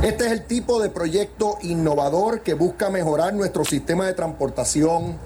Este 0.01 0.25
es 0.25 0.31
el 0.31 0.45
tipo 0.45 0.81
de 0.81 0.89
proyecto 0.89 1.57
innovador 1.61 2.41
que 2.41 2.53
busca 2.53 2.89
mejorar 2.89 3.33
nuestro 3.33 3.63
sistema 3.63 4.05
de 4.05 4.13
transportación, 4.13 5.17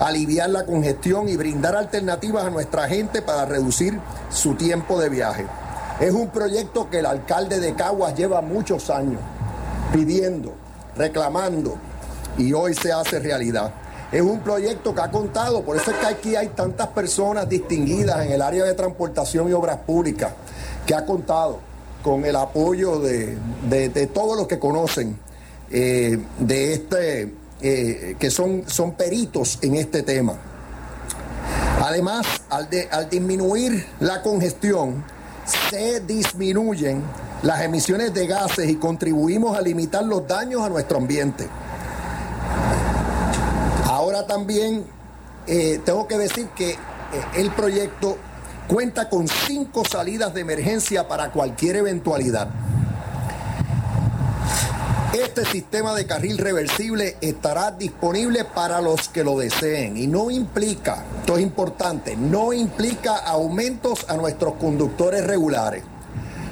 aliviar 0.00 0.48
la 0.48 0.64
congestión 0.64 1.28
y 1.28 1.36
brindar 1.36 1.76
alternativas 1.76 2.46
a 2.46 2.50
nuestra 2.50 2.88
gente 2.88 3.22
para 3.22 3.44
reducir 3.44 4.00
su 4.30 4.54
tiempo 4.54 4.98
de 4.98 5.10
viaje. 5.10 5.46
Es 6.00 6.12
un 6.12 6.28
proyecto 6.28 6.88
que 6.88 7.00
el 7.00 7.06
alcalde 7.06 7.60
de 7.60 7.74
Caguas 7.74 8.14
lleva 8.16 8.40
muchos 8.40 8.88
años 8.88 9.20
pidiendo, 9.92 10.54
reclamando 10.96 11.76
y 12.38 12.54
hoy 12.54 12.74
se 12.74 12.90
hace 12.90 13.20
realidad. 13.20 13.74
Es 14.10 14.22
un 14.22 14.40
proyecto 14.40 14.94
que 14.94 15.02
ha 15.02 15.10
contado, 15.10 15.62
por 15.62 15.76
eso 15.76 15.90
es 15.90 15.98
que 15.98 16.06
aquí 16.06 16.34
hay 16.34 16.48
tantas 16.48 16.88
personas 16.88 17.48
distinguidas 17.48 18.24
en 18.24 18.32
el 18.32 18.42
área 18.42 18.64
de 18.64 18.74
transportación 18.74 19.50
y 19.50 19.52
obras 19.52 19.76
públicas, 19.78 20.32
que 20.86 20.94
ha 20.94 21.04
contado 21.04 21.58
con 22.02 22.24
el 22.24 22.34
apoyo 22.34 22.98
de, 22.98 24.10
todos 24.12 24.36
los 24.36 24.48
que 24.48 24.58
conocen 24.58 25.18
eh, 25.70 26.18
de 26.38 26.72
este, 26.72 27.34
eh, 27.62 28.16
que 28.18 28.30
son, 28.30 28.64
son 28.66 28.92
peritos 28.92 29.58
en 29.62 29.76
este 29.76 30.02
tema. 30.02 30.34
Además, 31.82 32.26
al, 32.50 32.68
al 32.90 33.08
disminuir 33.08 33.86
la 34.00 34.22
congestión, 34.22 35.04
se 35.70 36.00
disminuyen 36.00 37.02
las 37.42 37.62
emisiones 37.62 38.12
de 38.12 38.26
gases 38.26 38.68
y 38.68 38.76
contribuimos 38.76 39.56
a 39.56 39.60
limitar 39.62 40.04
los 40.04 40.26
daños 40.26 40.62
a 40.62 40.68
nuestro 40.68 40.98
ambiente. 40.98 41.48
Ahora 43.86 44.26
también 44.26 44.84
eh, 45.46 45.80
tengo 45.84 46.06
que 46.06 46.18
decir 46.18 46.48
que 46.56 46.70
eh, 46.70 46.76
el 47.36 47.50
proyecto 47.50 48.16
cuenta 48.68 49.08
con 49.08 49.26
cinco 49.26 49.84
salidas 49.84 50.32
de 50.32 50.42
emergencia 50.42 51.08
para 51.08 51.32
cualquier 51.32 51.76
eventualidad. 51.76 52.48
Este 55.12 55.44
sistema 55.44 55.94
de 55.94 56.06
carril 56.06 56.38
reversible 56.38 57.16
estará 57.20 57.72
disponible 57.72 58.44
para 58.44 58.80
los 58.80 59.08
que 59.08 59.24
lo 59.24 59.38
deseen 59.38 59.96
y 59.96 60.06
no 60.06 60.30
implica, 60.30 61.04
esto 61.20 61.36
es 61.36 61.42
importante, 61.42 62.16
no 62.16 62.52
implica 62.52 63.16
aumentos 63.16 64.06
a 64.08 64.16
nuestros 64.16 64.54
conductores 64.54 65.26
regulares. 65.26 65.82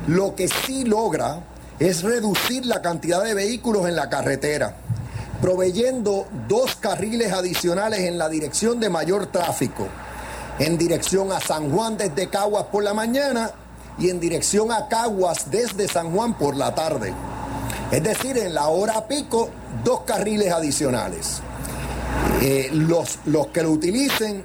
Lo 0.09 0.35
que 0.35 0.49
sí 0.49 0.85
logra 0.85 1.41
es 1.79 2.03
reducir 2.03 2.67
la 2.67 2.83
cantidad 2.83 3.23
de 3.23 3.35
vehículos 3.35 3.87
en 3.87 3.95
la 3.95 4.09
carretera 4.09 4.75
proveyendo 5.41 6.27
dos 6.49 6.77
carriles 6.77 7.33
adicionales 7.33 8.01
en 8.01 8.19
la 8.19 8.29
dirección 8.29 8.81
de 8.81 8.91
mayor 8.91 9.27
tráfico, 9.27 9.87
en 10.59 10.77
dirección 10.77 11.33
a 11.33 11.41
San 11.41 11.71
Juan 11.71 11.97
desde 11.97 12.29
Caguas 12.29 12.65
por 12.65 12.83
la 12.83 12.95
mañana 12.95 13.53
y 13.99 14.11
en 14.11 14.21
dirección 14.21 14.73
a 14.73 14.89
Caguas 14.89 15.51
desde 15.51 15.87
San 15.89 16.13
Juan 16.13 16.35
por 16.35 16.57
la 16.57 16.75
tarde. 16.75 17.13
Es 17.91 18.03
decir, 18.03 18.37
en 18.37 18.55
la 18.55 18.69
hora 18.69 19.09
pico, 19.09 19.49
dos 19.83 20.03
carriles 20.03 20.53
adicionales. 20.53 21.41
Eh, 22.43 22.69
los, 22.73 23.19
los 23.25 23.49
que 23.49 23.63
lo 23.63 23.71
utilicen 23.71 24.45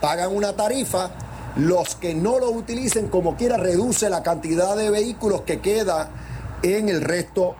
pagan 0.00 0.34
una 0.34 0.54
tarifa, 0.54 1.10
los 1.56 1.94
que 1.94 2.14
no 2.14 2.38
lo 2.38 2.50
utilicen 2.50 3.08
como 3.08 3.36
quiera 3.36 3.56
reduce 3.56 4.10
la 4.10 4.22
cantidad 4.22 4.76
de 4.76 4.90
vehículos 4.90 5.42
que 5.42 5.60
queda 5.60 6.10
en 6.62 6.88
el 6.88 7.00
resto 7.02 7.54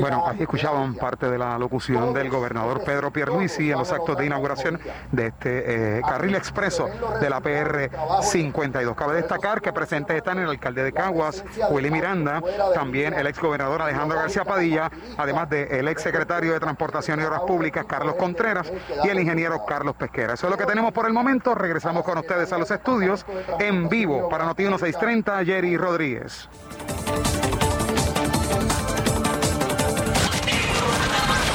bueno, 0.00 0.26
aquí 0.26 0.42
escuchaban 0.42 0.94
parte 0.94 1.28
de 1.28 1.38
la 1.38 1.58
locución 1.58 2.12
del 2.14 2.30
gobernador 2.30 2.82
Pedro 2.84 3.12
Pierluisi 3.12 3.70
en 3.70 3.78
los 3.78 3.92
actos 3.92 4.16
de 4.16 4.26
inauguración 4.26 4.80
de 5.12 5.26
este 5.28 5.98
eh, 5.98 6.02
carril 6.02 6.34
expreso 6.34 6.88
de 7.20 7.30
la 7.30 7.40
PR 7.40 7.90
52. 8.22 8.96
Cabe 8.96 9.16
destacar 9.16 9.60
que 9.60 9.72
presentes 9.72 10.16
están 10.16 10.38
el 10.38 10.48
alcalde 10.48 10.82
de 10.82 10.92
Caguas, 10.92 11.44
Willy 11.70 11.90
Miranda, 11.90 12.42
también 12.74 13.14
el 13.14 13.26
ex 13.26 13.40
gobernador 13.40 13.82
Alejandro 13.82 14.18
García 14.18 14.44
Padilla, 14.44 14.90
además 15.16 15.48
del 15.50 15.88
ex 15.88 16.02
secretario 16.02 16.52
de 16.52 16.60
Transportación 16.60 17.20
y 17.20 17.24
Obras 17.24 17.42
Públicas 17.42 17.84
Carlos 17.86 18.14
Contreras 18.16 18.72
y 19.04 19.08
el 19.08 19.20
ingeniero 19.20 19.64
Carlos 19.64 19.96
Pesquera. 19.96 20.34
Eso 20.34 20.46
es 20.46 20.50
lo 20.50 20.58
que 20.58 20.66
tenemos 20.66 20.92
por 20.92 21.06
el 21.06 21.12
momento. 21.12 21.54
Regresamos 21.54 22.04
con 22.04 22.18
ustedes 22.18 22.52
a 22.52 22.58
los 22.58 22.70
estudios 22.70 23.24
en 23.58 23.88
vivo 23.88 24.28
para 24.28 24.44
Noti 24.44 24.62
1630, 24.62 25.44
Jerry 25.44 25.76
Rodríguez. 25.76 26.48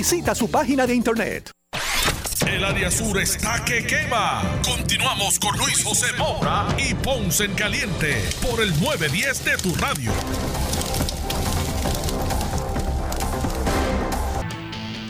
Visita 0.00 0.34
su 0.34 0.50
página 0.50 0.86
de 0.86 0.94
internet. 0.94 1.50
El 2.48 2.64
área 2.64 2.90
sur 2.90 3.18
está 3.18 3.62
que 3.66 3.86
quema. 3.86 4.40
Continuamos 4.64 5.38
con 5.38 5.54
Luis 5.58 5.84
José 5.84 6.06
Moura 6.16 6.68
y 6.78 6.94
Ponce 6.94 7.44
en 7.44 7.52
Caliente 7.52 8.16
por 8.40 8.62
el 8.62 8.70
910 8.80 9.44
de 9.44 9.56
tu 9.58 9.74
radio. 9.74 10.10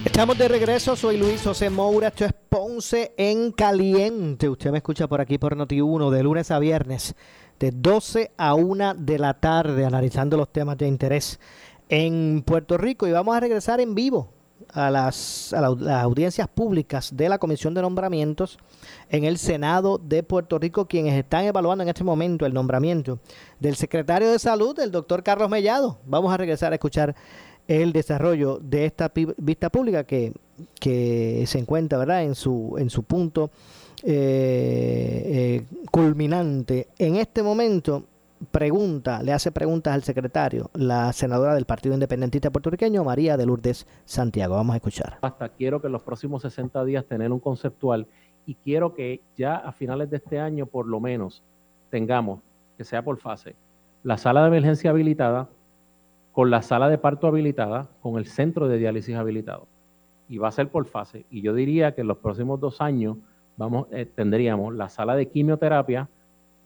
Estamos 0.05 0.37
de 0.37 0.49
regreso, 0.49 0.97
soy 0.97 1.19
Luis 1.19 1.41
José 1.41 1.71
Moura, 1.71 2.09
esto 2.09 2.25
es 2.25 2.33
Ponce 2.49 3.15
en 3.17 3.53
Caliente. 3.53 4.49
Usted 4.49 4.73
me 4.73 4.79
escucha 4.79 5.07
por 5.07 5.21
aquí 5.21 5.39
por 5.39 5.57
Noti1 5.57 6.11
de 6.11 6.23
lunes 6.25 6.51
a 6.51 6.59
viernes, 6.59 7.15
de 7.61 7.71
12 7.71 8.33
a 8.37 8.55
1 8.55 8.95
de 8.95 9.21
la 9.21 9.35
tarde, 9.35 9.85
analizando 9.85 10.37
los 10.37 10.53
temas 10.53 10.77
de 10.79 10.89
interés 10.89 11.39
en 11.89 12.43
Puerto 12.45 12.77
Rico. 12.77 13.07
Y 13.07 13.13
vamos 13.13 13.37
a 13.37 13.39
regresar 13.39 13.81
en 13.81 13.95
vivo 13.95 14.40
a 14.75 14.91
las, 14.91 15.53
a 15.53 15.61
la- 15.61 15.71
las 15.79 16.03
audiencias 16.05 16.49
públicas 16.49 17.11
de 17.17 17.29
la 17.29 17.39
Comisión 17.39 17.75
de 17.75 17.83
Nombramientos 17.83 18.59
en 19.09 19.25
el 19.25 19.39
Senado 19.39 19.99
de 19.99 20.23
Puerto 20.23 20.59
Rico, 20.59 20.87
quienes 20.87 21.15
están 21.19 21.45
evaluando 21.45 21.83
en 21.83 21.89
este 21.89 22.05
momento 22.05 22.47
el 22.47 22.55
nombramiento 22.55 23.19
del 23.59 23.77
secretario 23.77 24.31
de 24.31 24.39
Salud, 24.39 24.79
el 24.79 24.91
doctor 24.91 25.23
Carlos 25.23 25.49
Mellado. 25.51 25.99
Vamos 26.07 26.33
a 26.33 26.37
regresar 26.37 26.73
a 26.73 26.77
escuchar 26.77 27.15
el 27.69 27.93
desarrollo 27.93 28.59
de 28.63 28.85
esta 28.87 29.13
vista 29.37 29.71
pública 29.71 30.05
que, 30.05 30.33
que 30.81 31.45
se 31.47 31.59
encuentra 31.59 31.99
¿verdad? 31.99 32.25
en 32.25 32.35
su 32.35 32.75
en 32.79 32.91
su 32.91 33.03
punto 33.05 33.51
eh, 34.03 35.23
eh, 35.27 35.65
culminante. 35.91 36.89
En 36.99 37.17
este 37.17 37.43
momento 37.43 38.05
pregunta, 38.51 39.23
le 39.23 39.33
hace 39.33 39.53
preguntas 39.53 39.95
al 39.95 40.03
secretario, 40.03 40.71
la 40.75 41.13
senadora 41.13 41.55
del 41.55 41.67
Partido 41.67 41.95
Independentista 41.95 42.51
Puertorriqueño, 42.51 43.05
María 43.05 43.37
de 43.37 43.47
Lourdes 43.47 43.87
Santiago. 44.05 44.55
Vamos 44.55 44.75
a 44.75 44.77
escuchar. 44.77 45.19
hasta 45.23 45.49
quiero 45.51 45.81
que 45.81 45.89
en 45.89 45.93
los 45.93 46.03
próximos 46.03 46.43
60 46.43 46.85
días 46.85 47.05
tener 47.05 47.33
un 47.33 47.41
conceptual 47.41 48.07
y 48.47 48.55
quiero 48.55 48.95
que 48.95 49.21
ya 49.37 49.57
a 49.57 49.73
finales 49.73 50.11
de 50.11 50.17
este 50.17 50.41
año 50.41 50.67
por 50.67 50.87
lo 50.87 51.01
menos 51.01 51.43
tengamos, 51.91 52.41
que 52.77 52.85
sea 52.85 53.03
por 53.03 53.19
fase, 53.19 53.55
la 54.03 54.17
sala 54.17 54.43
de 54.43 54.49
emergencia 54.49 54.91
habilitada 54.91 55.49
con 56.33 56.51
la 56.51 56.63
sala 56.63 56.89
de 56.89 56.97
parto 56.97 57.27
habilitada, 57.27 57.89
con 58.01 58.17
el 58.17 58.27
centro 58.27 58.69
de 58.69 58.79
diálisis 58.79 59.17
habilitado. 59.17 59.67
Y 60.29 60.39
va 60.39 60.49
a 60.49 60.53
ser 60.53 60.69
por 60.69 60.87
fase. 60.87 61.27
Y 61.29 61.43
yo 61.43 61.55
diría 61.55 61.95
que 61.95 62.03
en 62.03 62.07
los 62.07 62.19
próximos 62.19 62.61
dos 62.61 62.81
años 62.81 63.17
vamos, 63.57 63.89
eh, 63.91 64.07
tendríamos 64.07 64.75
la 64.75 64.89
sala 64.89 65.17
de 65.17 65.29
quimioterapia, 65.29 66.09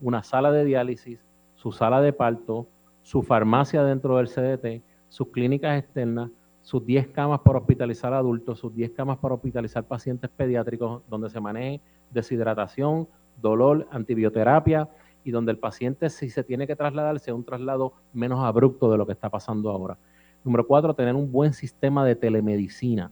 una 0.01 0.23
sala 0.23 0.53
de 0.53 0.65
diálisis, 0.65 1.24
su 1.65 1.73
sala 1.73 2.03
de 2.03 2.13
parto, 2.13 2.67
su 3.03 3.23
farmacia 3.23 3.83
dentro 3.85 4.19
del 4.19 4.29
CDT, 4.29 4.85
sus 5.09 5.29
clínicas 5.29 5.79
externas, 5.79 6.31
sus 6.61 6.85
10 6.85 7.09
camas 7.09 7.41
para 7.41 7.59
hospitalizar 7.59 8.13
adultos, 8.13 8.59
sus 8.59 8.75
10 8.75 8.91
camas 8.91 9.17
para 9.17 9.33
hospitalizar 9.33 9.83
pacientes 9.85 10.29
pediátricos, 10.29 11.01
donde 11.09 11.31
se 11.31 11.41
maneje 11.41 11.81
deshidratación, 12.11 13.09
dolor, 13.41 13.89
antibioterapia 13.91 14.91
y 15.25 15.31
donde 15.31 15.53
el 15.53 15.59
paciente, 15.59 16.11
si 16.11 16.29
se 16.29 16.45
tiene 16.45 16.67
que 16.67 16.77
trasladar, 16.77 17.19
sea 17.19 17.35
un 17.35 17.45
traslado 17.45 17.95
menos 18.13 18.45
abrupto 18.45 18.93
de 18.93 18.99
lo 18.99 19.07
que 19.07 19.13
está 19.13 19.31
pasando 19.31 19.71
ahora. 19.71 19.97
Número 20.45 20.67
cuatro, 20.67 20.93
tener 20.93 21.15
un 21.15 21.33
buen 21.33 21.55
sistema 21.55 22.05
de 22.05 22.15
telemedicina. 22.15 23.11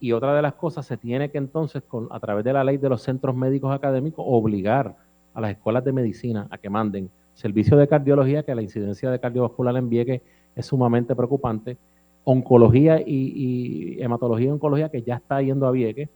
Y 0.00 0.10
otra 0.10 0.34
de 0.34 0.42
las 0.42 0.54
cosas, 0.54 0.84
se 0.84 0.96
tiene 0.96 1.30
que 1.30 1.38
entonces, 1.38 1.84
a 2.10 2.18
través 2.18 2.44
de 2.44 2.52
la 2.52 2.64
ley 2.64 2.76
de 2.76 2.88
los 2.88 3.02
centros 3.02 3.36
médicos 3.36 3.72
académicos, 3.72 4.24
obligar 4.26 4.96
a 5.32 5.40
las 5.40 5.52
escuelas 5.52 5.84
de 5.84 5.92
medicina 5.92 6.48
a 6.50 6.58
que 6.58 6.68
manden 6.68 7.08
servicio 7.38 7.76
de 7.76 7.86
cardiología, 7.86 8.42
que 8.42 8.52
la 8.52 8.62
incidencia 8.62 9.12
de 9.12 9.20
cardiovascular 9.20 9.76
en 9.76 9.88
Vieques 9.88 10.22
es 10.56 10.66
sumamente 10.66 11.14
preocupante, 11.14 11.78
oncología 12.24 13.00
y, 13.00 13.96
hematología 14.00 14.48
y 14.48 14.50
oncología, 14.50 14.88
que 14.88 15.02
ya 15.02 15.14
está 15.14 15.40
yendo 15.40 15.68
a 15.68 15.70
Vieques, 15.70 16.08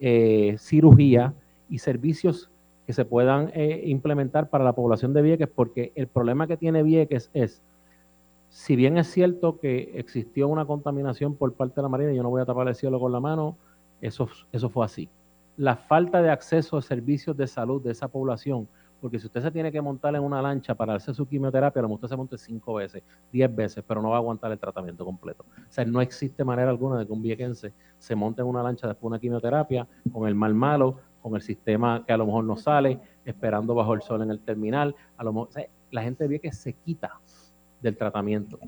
eh, 0.00 0.56
cirugía 0.58 1.32
y 1.70 1.78
servicios 1.78 2.50
que 2.88 2.92
se 2.92 3.04
puedan 3.04 3.52
eh, 3.54 3.84
implementar 3.86 4.50
para 4.50 4.64
la 4.64 4.72
población 4.72 5.14
de 5.14 5.22
Vieques, 5.22 5.48
porque 5.48 5.92
el 5.94 6.08
problema 6.08 6.48
que 6.48 6.56
tiene 6.56 6.82
Vieques 6.82 7.30
es, 7.34 7.62
si 8.48 8.74
bien 8.74 8.98
es 8.98 9.06
cierto 9.06 9.60
que 9.60 9.92
existió 9.94 10.48
una 10.48 10.64
contaminación 10.64 11.36
por 11.36 11.52
parte 11.52 11.76
de 11.76 11.82
la 11.82 11.88
Marina, 11.88 12.12
yo 12.12 12.24
no 12.24 12.30
voy 12.30 12.42
a 12.42 12.46
tapar 12.46 12.66
el 12.66 12.74
cielo 12.74 12.98
con 12.98 13.12
la 13.12 13.20
mano, 13.20 13.56
eso, 14.00 14.28
eso 14.50 14.68
fue 14.70 14.84
así. 14.84 15.08
La 15.56 15.76
falta 15.76 16.20
de 16.20 16.30
acceso 16.30 16.76
a 16.76 16.82
servicios 16.82 17.36
de 17.36 17.46
salud 17.46 17.80
de 17.80 17.92
esa 17.92 18.08
población, 18.08 18.66
porque 19.04 19.18
si 19.18 19.26
usted 19.26 19.42
se 19.42 19.50
tiene 19.50 19.70
que 19.70 19.82
montar 19.82 20.14
en 20.14 20.22
una 20.22 20.40
lancha 20.40 20.74
para 20.74 20.94
hacer 20.94 21.14
su 21.14 21.28
quimioterapia, 21.28 21.80
a 21.80 21.82
lo 21.82 21.92
usted 21.92 22.08
se 22.08 22.16
monte 22.16 22.38
cinco 22.38 22.72
veces, 22.72 23.02
diez 23.30 23.54
veces, 23.54 23.84
pero 23.86 24.00
no 24.00 24.08
va 24.08 24.16
a 24.16 24.18
aguantar 24.18 24.50
el 24.50 24.58
tratamiento 24.58 25.04
completo. 25.04 25.44
O 25.46 25.66
sea, 25.70 25.84
no 25.84 26.00
existe 26.00 26.42
manera 26.42 26.70
alguna 26.70 26.98
de 26.98 27.06
que 27.06 27.12
un 27.12 27.20
viequense 27.20 27.74
se 27.98 28.14
monte 28.14 28.40
en 28.40 28.48
una 28.48 28.62
lancha 28.62 28.86
después 28.86 29.02
de 29.02 29.06
una 29.08 29.18
quimioterapia 29.18 29.86
con 30.10 30.26
el 30.26 30.34
mal 30.34 30.54
malo, 30.54 31.00
con 31.20 31.34
el 31.34 31.42
sistema 31.42 32.02
que 32.06 32.14
a 32.14 32.16
lo 32.16 32.24
mejor 32.24 32.44
no 32.44 32.56
sale, 32.56 32.98
esperando 33.26 33.74
bajo 33.74 33.92
el 33.92 34.00
sol 34.00 34.22
en 34.22 34.30
el 34.30 34.40
terminal. 34.40 34.96
A 35.18 35.24
lo 35.24 35.34
mejor, 35.34 35.50
la 35.90 36.02
gente 36.02 36.26
ve 36.26 36.40
que 36.40 36.50
se 36.50 36.72
quita 36.72 37.20
del 37.82 37.98
tratamiento. 37.98 38.58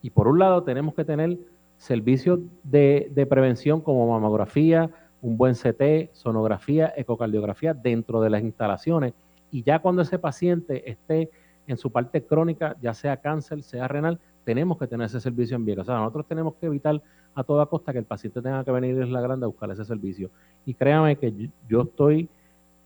Y 0.00 0.08
por 0.08 0.26
un 0.26 0.38
lado 0.38 0.62
tenemos 0.62 0.94
que 0.94 1.04
tener 1.04 1.36
servicios 1.76 2.40
de, 2.62 3.12
de 3.14 3.26
prevención 3.26 3.82
como 3.82 4.10
mamografía, 4.10 4.88
un 5.20 5.36
buen 5.36 5.52
CT, 5.52 6.14
sonografía, 6.14 6.94
ecocardiografía 6.96 7.74
dentro 7.74 8.22
de 8.22 8.30
las 8.30 8.42
instalaciones. 8.42 9.12
Y 9.52 9.62
ya 9.62 9.78
cuando 9.78 10.02
ese 10.02 10.18
paciente 10.18 10.90
esté 10.90 11.30
en 11.68 11.76
su 11.76 11.92
parte 11.92 12.24
crónica, 12.24 12.74
ya 12.80 12.94
sea 12.94 13.18
cáncer, 13.18 13.62
sea 13.62 13.86
renal, 13.86 14.18
tenemos 14.44 14.78
que 14.78 14.88
tener 14.88 15.06
ese 15.06 15.20
servicio 15.20 15.54
en 15.54 15.64
Vieques. 15.64 15.82
O 15.82 15.84
sea, 15.84 15.96
nosotros 15.96 16.26
tenemos 16.26 16.54
que 16.54 16.66
evitar 16.66 17.00
a 17.34 17.44
toda 17.44 17.66
costa 17.66 17.92
que 17.92 17.98
el 17.98 18.04
paciente 18.04 18.42
tenga 18.42 18.64
que 18.64 18.72
venir 18.72 19.00
a 19.00 19.04
Isla 19.04 19.20
Grande 19.20 19.44
a 19.44 19.48
buscar 19.48 19.70
ese 19.70 19.84
servicio. 19.84 20.30
Y 20.64 20.74
créame 20.74 21.16
que 21.16 21.50
yo, 21.68 21.82
estoy 21.82 22.28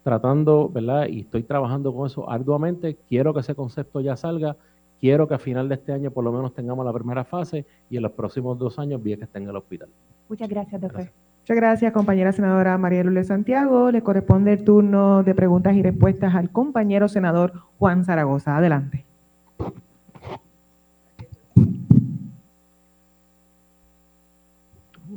tratando, 0.02 0.68
¿verdad? 0.68 1.06
Y 1.08 1.20
estoy 1.20 1.44
trabajando 1.44 1.94
con 1.94 2.06
eso 2.06 2.28
arduamente. 2.28 2.96
Quiero 3.08 3.32
que 3.32 3.40
ese 3.40 3.54
concepto 3.54 4.00
ya 4.00 4.16
salga. 4.16 4.56
Quiero 5.00 5.28
que 5.28 5.34
a 5.34 5.38
final 5.38 5.68
de 5.68 5.76
este 5.76 5.92
año 5.92 6.10
por 6.10 6.24
lo 6.24 6.32
menos 6.32 6.52
tengamos 6.52 6.84
la 6.84 6.92
primera 6.92 7.24
fase 7.24 7.64
y 7.88 7.96
en 7.96 8.02
los 8.02 8.12
próximos 8.12 8.58
dos 8.58 8.78
años 8.78 9.02
Vieques 9.02 9.26
esté 9.26 9.38
en 9.38 9.48
el 9.48 9.56
hospital. 9.56 9.88
Muchas 10.28 10.48
gracias, 10.48 10.80
doctor. 10.80 11.10
Muchas 11.46 11.58
gracias, 11.58 11.92
compañera 11.92 12.32
senadora 12.32 12.76
María 12.76 13.04
Lourdes 13.04 13.28
Santiago. 13.28 13.92
Le 13.92 14.02
corresponde 14.02 14.52
el 14.54 14.64
turno 14.64 15.22
de 15.22 15.32
preguntas 15.32 15.76
y 15.76 15.82
respuestas 15.84 16.34
al 16.34 16.50
compañero 16.50 17.06
senador 17.06 17.52
Juan 17.78 18.04
Zaragoza. 18.04 18.56
Adelante. 18.56 19.04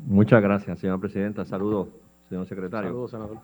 Muchas 0.05 0.43
gracias, 0.43 0.77
señora 0.77 0.99
presidenta. 0.99 1.45
Saludos, 1.45 1.87
señor 2.29 2.45
secretario. 2.45 2.89
Saludos, 2.89 3.09
senador. 3.09 3.37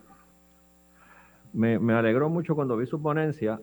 Me, 1.52 1.80
me 1.80 1.92
alegró 1.92 2.28
mucho 2.28 2.54
cuando 2.54 2.76
vi 2.76 2.86
su 2.86 3.02
ponencia, 3.02 3.60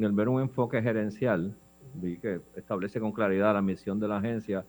el 0.00 0.10
ver 0.10 0.28
un 0.28 0.40
enfoque 0.40 0.82
gerencial, 0.82 1.54
vi 1.94 2.16
que 2.18 2.40
establece 2.56 2.98
con 2.98 3.12
claridad 3.12 3.54
la 3.54 3.62
misión 3.62 4.00
de 4.00 4.08
la 4.08 4.16
agencia, 4.16 4.64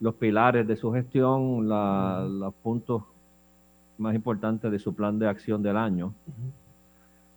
los 0.00 0.14
pilares 0.14 0.66
de 0.66 0.76
su 0.76 0.92
gestión, 0.92 1.68
la- 1.68 2.26
los 2.28 2.54
puntos 2.54 3.02
más 3.98 4.14
importantes 4.14 4.70
de 4.70 4.78
su 4.78 4.94
plan 4.94 5.18
de 5.18 5.26
acción 5.28 5.62
del 5.62 5.76
año, 5.76 6.12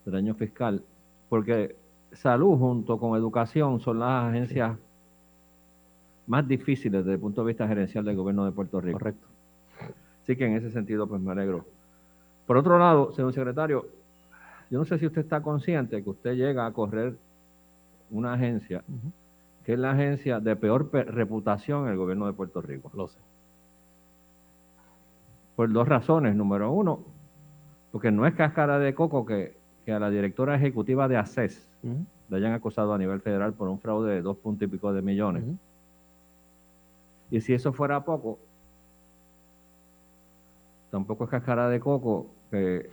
del 0.06 0.16
año 0.16 0.34
fiscal, 0.36 0.84
porque 1.30 1.76
salud 2.12 2.58
junto 2.58 2.98
con 2.98 3.18
educación 3.18 3.80
son 3.80 4.00
las 4.00 4.26
agencias 4.26 4.78
más 6.28 6.48
difíciles 6.48 7.04
desde 7.04 7.14
el 7.14 7.20
punto 7.20 7.42
de 7.42 7.48
vista 7.48 7.68
gerencial 7.68 8.04
del 8.06 8.16
gobierno 8.16 8.46
de 8.46 8.52
Puerto 8.52 8.82
Rico. 8.82 9.00
Correcto. 9.00 9.26
Así 10.24 10.36
que 10.36 10.46
en 10.46 10.54
ese 10.56 10.70
sentido, 10.70 11.08
pues 11.08 11.22
me 11.22 11.32
alegro. 11.32 11.66
Por 12.46 12.58
otro 12.58 12.78
lado, 12.78 13.12
señor 13.14 13.34
secretario, 13.34 13.86
yo 14.70 14.78
no 14.80 14.86
sé 14.86 15.00
si 15.00 15.08
usted 15.08 15.22
está 15.22 15.42
consciente 15.42 16.04
que 16.04 16.10
usted 16.10 16.36
llega 16.36 16.66
a 16.66 16.72
correr 16.72 17.16
una 18.12 18.34
agencia 18.34 18.84
que 19.70 19.74
es 19.74 19.80
la 19.80 19.92
agencia 19.92 20.40
de 20.40 20.56
peor 20.56 20.90
pe- 20.90 21.04
reputación 21.04 21.86
en 21.86 21.92
el 21.92 21.98
gobierno 21.98 22.26
de 22.26 22.34
Puerto 22.34 22.60
Rico. 22.60 22.90
Lo 22.96 23.08
sé. 23.08 23.20
Por 25.56 25.72
dos 25.72 25.88
razones. 25.88 26.36
Número 26.36 26.72
uno, 26.72 27.02
porque 27.92 28.10
no 28.10 28.26
es 28.26 28.34
cáscara 28.34 28.80
de 28.80 28.96
coco 28.96 29.28
que, 29.28 29.56
que 29.86 29.92
a 29.94 30.00
la 30.00 30.10
directora 30.10 30.56
ejecutiva 30.56 31.08
de 31.08 31.18
ACES 31.18 31.70
le 31.84 32.38
hayan 32.38 32.54
acusado 32.54 32.96
a 32.96 32.98
nivel 32.98 33.22
federal 33.22 33.54
por 33.54 33.68
un 33.70 33.78
fraude 33.78 34.12
de 34.16 34.24
dos 34.24 34.38
puntos 34.38 34.68
y 34.68 34.72
pico 34.72 34.92
de 34.92 35.04
millones. 35.04 35.44
Y 37.30 37.40
si 37.40 37.54
eso 37.54 37.72
fuera 37.72 38.04
poco, 38.04 38.40
tampoco 40.90 41.26
es 41.26 41.30
cáscara 41.30 41.70
de 41.70 41.80
coco 41.80 42.26
que 42.50 42.90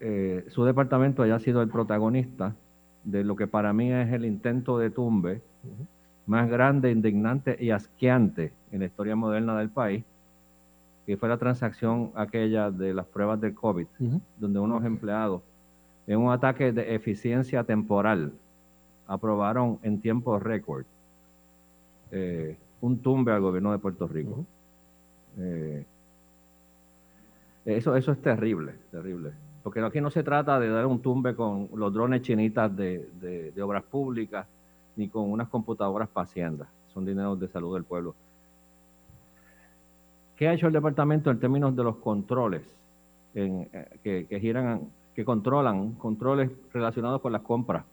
eh, 0.00 0.46
su 0.48 0.64
departamento 0.64 1.22
haya 1.22 1.38
sido 1.38 1.62
el 1.62 1.68
protagonista 1.68 2.56
de 3.04 3.22
lo 3.22 3.36
que 3.36 3.46
para 3.46 3.72
mí 3.72 3.92
es 3.92 4.12
el 4.12 4.24
intento 4.24 4.78
de 4.78 4.90
tumbe 4.90 5.42
más 6.26 6.48
grande, 6.48 6.90
indignante 6.90 7.56
y 7.58 7.70
asqueante 7.70 8.52
en 8.70 8.80
la 8.80 8.86
historia 8.86 9.16
moderna 9.16 9.58
del 9.58 9.68
país, 9.70 10.04
que 11.06 11.16
fue 11.16 11.28
la 11.28 11.36
transacción 11.36 12.10
aquella 12.14 12.70
de 12.70 12.94
las 12.94 13.06
pruebas 13.06 13.40
del 13.40 13.54
COVID, 13.54 13.86
donde 14.38 14.58
unos 14.60 14.84
empleados, 14.84 15.42
en 16.06 16.18
un 16.18 16.32
ataque 16.32 16.72
de 16.72 16.94
eficiencia 16.94 17.64
temporal, 17.64 18.32
aprobaron 19.06 19.78
en 19.82 20.00
tiempo 20.00 20.38
récord 20.38 20.84
eh, 22.12 22.56
un 22.80 22.98
tumbe 22.98 23.32
al 23.32 23.40
gobierno 23.40 23.72
de 23.72 23.78
Puerto 23.78 24.06
Rico. 24.06 24.44
Eh, 25.38 25.84
Eso, 27.64 27.94
eso 27.96 28.12
es 28.12 28.20
terrible, 28.20 28.74
terrible. 28.90 29.30
Porque 29.62 29.80
aquí 29.80 30.00
no 30.00 30.10
se 30.10 30.22
trata 30.24 30.58
de 30.58 30.68
dar 30.68 30.86
un 30.86 31.00
tumbe 31.00 31.34
con 31.36 31.68
los 31.76 31.92
drones 31.94 32.22
chinitas 32.22 32.74
de, 32.76 33.08
de- 33.20 33.52
de 33.52 33.62
obras 33.62 33.84
públicas, 33.84 34.46
ni 34.96 35.08
con 35.08 35.30
unas 35.30 35.48
computadoras 35.48 36.08
Hacienda. 36.14 36.68
Son 36.92 37.04
dineros 37.04 37.38
de 37.40 37.48
salud 37.48 37.74
del 37.74 37.84
pueblo. 37.84 38.14
¿Qué 40.36 40.48
ha 40.48 40.54
hecho 40.54 40.66
el 40.66 40.72
departamento 40.72 41.30
en 41.30 41.38
términos 41.38 41.74
de 41.76 41.84
los 41.84 41.96
controles 41.96 42.62
eh, 43.34 43.88
que, 44.02 44.40
giran, 44.40 44.88
que 45.14 45.24
controlan, 45.24 45.92
controles 45.92 46.50
relacionados 46.72 47.20
con 47.20 47.32
las 47.32 47.42
compras? 47.42 47.84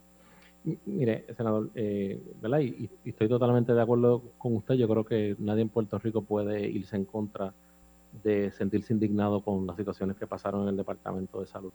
Mire, 0.85 1.25
senador, 1.35 1.69
eh, 1.75 2.21
¿verdad? 2.41 2.59
Y 2.59 2.89
estoy 3.05 3.29
totalmente 3.29 3.73
de 3.73 3.81
acuerdo 3.81 4.21
con 4.37 4.57
usted. 4.57 4.75
Yo 4.75 4.87
creo 4.89 5.05
que 5.05 5.35
nadie 5.39 5.61
en 5.61 5.69
Puerto 5.69 5.97
Rico 5.99 6.21
puede 6.21 6.67
irse 6.67 6.97
en 6.97 7.05
contra 7.05 7.53
de 8.23 8.51
sentirse 8.51 8.93
indignado 8.93 9.41
con 9.41 9.65
las 9.65 9.77
situaciones 9.77 10.17
que 10.17 10.27
pasaron 10.27 10.63
en 10.63 10.69
el 10.69 10.77
Departamento 10.77 11.39
de 11.39 11.47
Salud. 11.47 11.71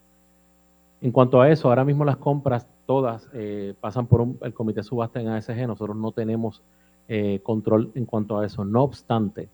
En 1.05 1.12
cuanto 1.12 1.38
a 1.42 1.50
eso, 1.50 1.68
ahora 1.68 1.84
mismo 1.84 2.02
las 2.07 2.16
compras 2.16 2.66
todas 2.86 3.28
eh, 3.34 3.74
pasan 3.78 4.07
por 4.07 4.22
un- 4.22 4.38
el 4.40 4.55
Comité 4.55 4.80
de 4.80 4.84
Subasta 4.84 5.20
en 5.20 5.28
ASG. 5.28 5.66
Nosotros 5.66 5.94
no 5.96 6.12
tenemos 6.12 6.62
eh, 7.09 7.40
control 7.42 7.90
en 7.94 8.07
cuanto 8.07 8.38
a 8.38 8.46
eso. 8.46 8.64
No 8.64 8.82
obstante, 8.82 9.50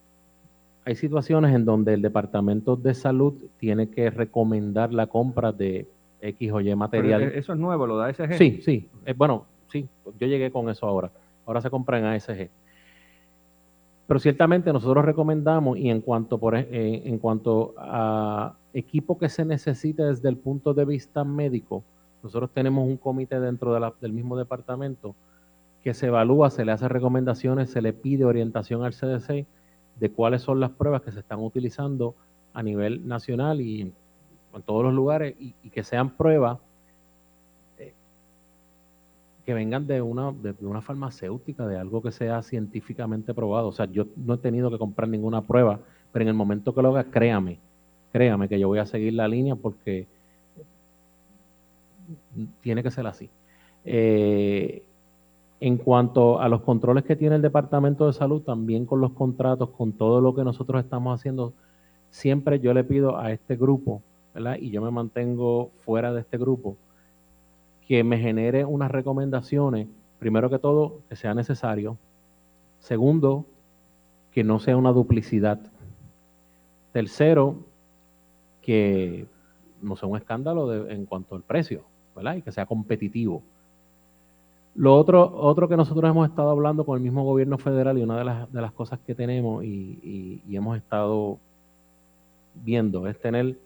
hay 0.84 0.94
situaciones 0.94 1.52
en 1.52 1.64
donde 1.64 1.94
el 1.94 2.02
Departamento 2.02 2.76
de 2.76 2.94
Salud 2.94 3.34
tiene 3.58 3.88
que 3.90 4.10
recomendar 4.10 4.92
la 4.94 5.08
compra 5.08 5.50
de 5.50 5.88
X 6.20 6.52
o 6.52 6.60
Y 6.60 6.64
Pero, 6.66 6.76
material. 6.76 7.22
eh, 7.24 7.32
eso 7.34 7.52
es 7.52 7.58
nuevo, 7.58 7.84
lo 7.88 7.96
da 7.96 8.06
ASG. 8.06 8.34
Sí, 8.38 8.60
sí. 8.62 8.88
Eh, 9.04 9.14
bueno, 9.16 9.46
sí, 9.66 9.88
yo 10.20 10.26
llegué 10.28 10.52
con 10.52 10.68
eso 10.70 10.86
ahora. 10.86 11.10
Ahora 11.46 11.60
se 11.60 11.68
compra 11.70 11.98
en 11.98 12.04
ASG. 12.04 12.48
Pero 14.10 14.18
ciertamente 14.18 14.72
nosotros 14.72 15.04
recomendamos, 15.04 15.78
y 15.78 15.88
en 15.88 16.00
cuanto, 16.00 16.38
por, 16.38 16.56
eh, 16.56 17.02
en 17.04 17.18
cuanto 17.20 17.74
a 17.78 18.56
equipo 18.74 19.16
que 19.16 19.28
se 19.28 19.44
necesite 19.44 20.02
desde 20.02 20.28
el 20.28 20.36
punto 20.36 20.74
de 20.74 20.84
vista 20.84 21.22
médico, 21.22 21.84
nosotros 22.20 22.50
tenemos 22.52 22.88
un 22.88 22.96
comité 22.96 23.38
dentro 23.38 23.72
de 23.72 23.78
la- 23.78 23.94
del 24.00 24.12
mismo 24.12 24.36
departamento 24.36 25.14
que 25.84 25.94
se 25.94 26.08
evalúa, 26.08 26.50
se 26.50 26.64
le 26.64 26.72
hace 26.72 26.88
recomendaciones, 26.88 27.70
se 27.70 27.80
le 27.82 27.92
pide 27.92 28.24
orientación 28.24 28.82
al 28.82 28.94
CDC 28.94 29.46
de 30.00 30.10
cuáles 30.10 30.42
son 30.42 30.58
las 30.58 30.72
pruebas 30.72 31.02
que 31.02 31.12
se 31.12 31.20
están 31.20 31.38
utilizando 31.38 32.16
a 32.52 32.64
nivel 32.64 33.06
nacional 33.06 33.60
y 33.60 33.82
en, 33.82 33.94
todos 34.66 34.82
los 34.82 34.92
lugares 34.92 35.36
y, 35.38 35.52
que 35.70 35.84
sean 35.84 36.16
pruebas 36.16 36.58
que 39.44 39.54
vengan 39.54 39.86
de 39.86 40.02
una, 40.02 40.32
de, 40.32 40.54
una 40.60 40.80
farmacéutica, 40.80 41.66
de 41.66 41.78
algo 41.78 42.02
que 42.02 42.12
sea 42.12 42.42
científicamente 42.42 43.34
probado. 43.34 43.68
O 43.68 43.72
sea, 43.72 43.86
yo 43.86 44.06
no 44.16 44.34
he 44.34 44.38
tenido 44.38 44.70
que 44.70 44.78
comprar 44.78 45.08
ninguna 45.08 45.42
prueba, 45.42 45.80
pero 46.12 46.22
en 46.22 46.28
el 46.28 46.34
momento 46.34 46.74
que 46.74 46.82
lo 46.82 46.90
haga, 46.90 47.10
créame, 47.10 47.58
créame 48.12 48.48
que 48.48 48.58
yo 48.58 48.68
voy 48.68 48.78
a 48.78 48.86
seguir 48.86 49.14
la 49.14 49.28
línea 49.28 49.56
porque 49.56 50.06
tiene 52.60 52.82
que 52.82 52.90
ser 52.90 53.06
así. 53.06 53.30
Eh, 53.84 54.82
en 55.60 55.76
cuanto 55.76 56.40
a 56.40 56.48
los 56.48 56.62
controles 56.62 57.04
que 57.04 57.16
tiene 57.16 57.36
el 57.36 57.42
Departamento 57.42 58.06
de 58.06 58.14
Salud, 58.14 58.42
también 58.42 58.86
con 58.86 59.00
los 59.00 59.12
contratos, 59.12 59.70
con 59.70 59.92
todo 59.92 60.20
lo 60.20 60.34
que 60.34 60.42
nosotros 60.42 60.82
estamos 60.82 61.18
haciendo, 61.18 61.52
siempre 62.10 62.60
yo 62.60 62.72
le 62.72 62.82
pido 62.82 63.18
a 63.18 63.30
este 63.30 63.56
grupo, 63.56 64.02
¿verdad? 64.34 64.56
Y 64.58 64.70
yo 64.70 64.80
me 64.80 64.90
mantengo 64.90 65.70
fuera 65.84 66.12
de 66.12 66.20
este 66.20 66.38
grupo, 66.38 66.76
que 67.90 68.04
me 68.04 68.18
genere 68.18 68.64
unas 68.64 68.88
recomendaciones, 68.88 69.88
primero 70.20 70.48
que 70.48 70.60
todo, 70.60 71.00
que 71.08 71.16
sea 71.16 71.34
necesario. 71.34 71.98
Segundo, 72.78 73.46
que 74.30 74.44
no 74.44 74.60
sea 74.60 74.76
una 74.76 74.92
duplicidad. 74.92 75.58
Tercero, 76.92 77.56
que 78.62 79.26
no 79.82 79.96
sea 79.96 80.08
un 80.08 80.16
escándalo 80.16 80.88
en 80.88 81.04
cuanto 81.04 81.34
al 81.34 81.42
precio, 81.42 81.82
¿verdad? 82.14 82.36
Y 82.36 82.42
que 82.42 82.52
sea 82.52 82.64
competitivo. 82.64 83.42
Lo 84.76 84.94
otro, 84.94 85.28
otro 85.36 85.68
que 85.68 85.76
nosotros 85.76 86.08
hemos 86.08 86.28
estado 86.28 86.50
hablando 86.50 86.86
con 86.86 86.96
el 86.96 87.02
mismo 87.02 87.24
gobierno 87.24 87.58
federal 87.58 87.98
y 87.98 88.04
una 88.04 88.16
de 88.18 88.24
las, 88.24 88.52
de 88.52 88.60
las 88.60 88.70
cosas 88.70 89.00
que 89.00 89.16
tenemos 89.16 89.64
y, 89.64 89.98
y- 90.00 90.42
y 90.48 90.54
hemos 90.54 90.76
estado 90.76 91.38
viendo 92.54 93.08
es 93.08 93.18
tener 93.20 93.58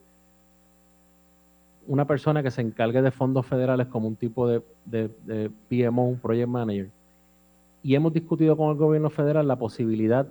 una 1.87 2.07
persona 2.07 2.43
que 2.43 2.51
se 2.51 2.63
encargue 2.63 3.03
de 3.03 3.11
fondos 3.11 3.47
federales 3.47 3.87
como 3.89 4.09
un 4.09 4.17
tipo 4.17 4.49
de, 4.49 4.63
PMO, 5.69 6.09
un 6.09 6.19
Project 6.19 6.49
Manager. 6.49 6.91
Y 7.83 7.95
hemos 7.95 8.13
discutido 8.13 8.57
con 8.57 8.71
el 8.71 8.77
gobierno 8.77 9.11
federal 9.11 9.47
la 9.47 9.57
posibilidad 9.57 10.27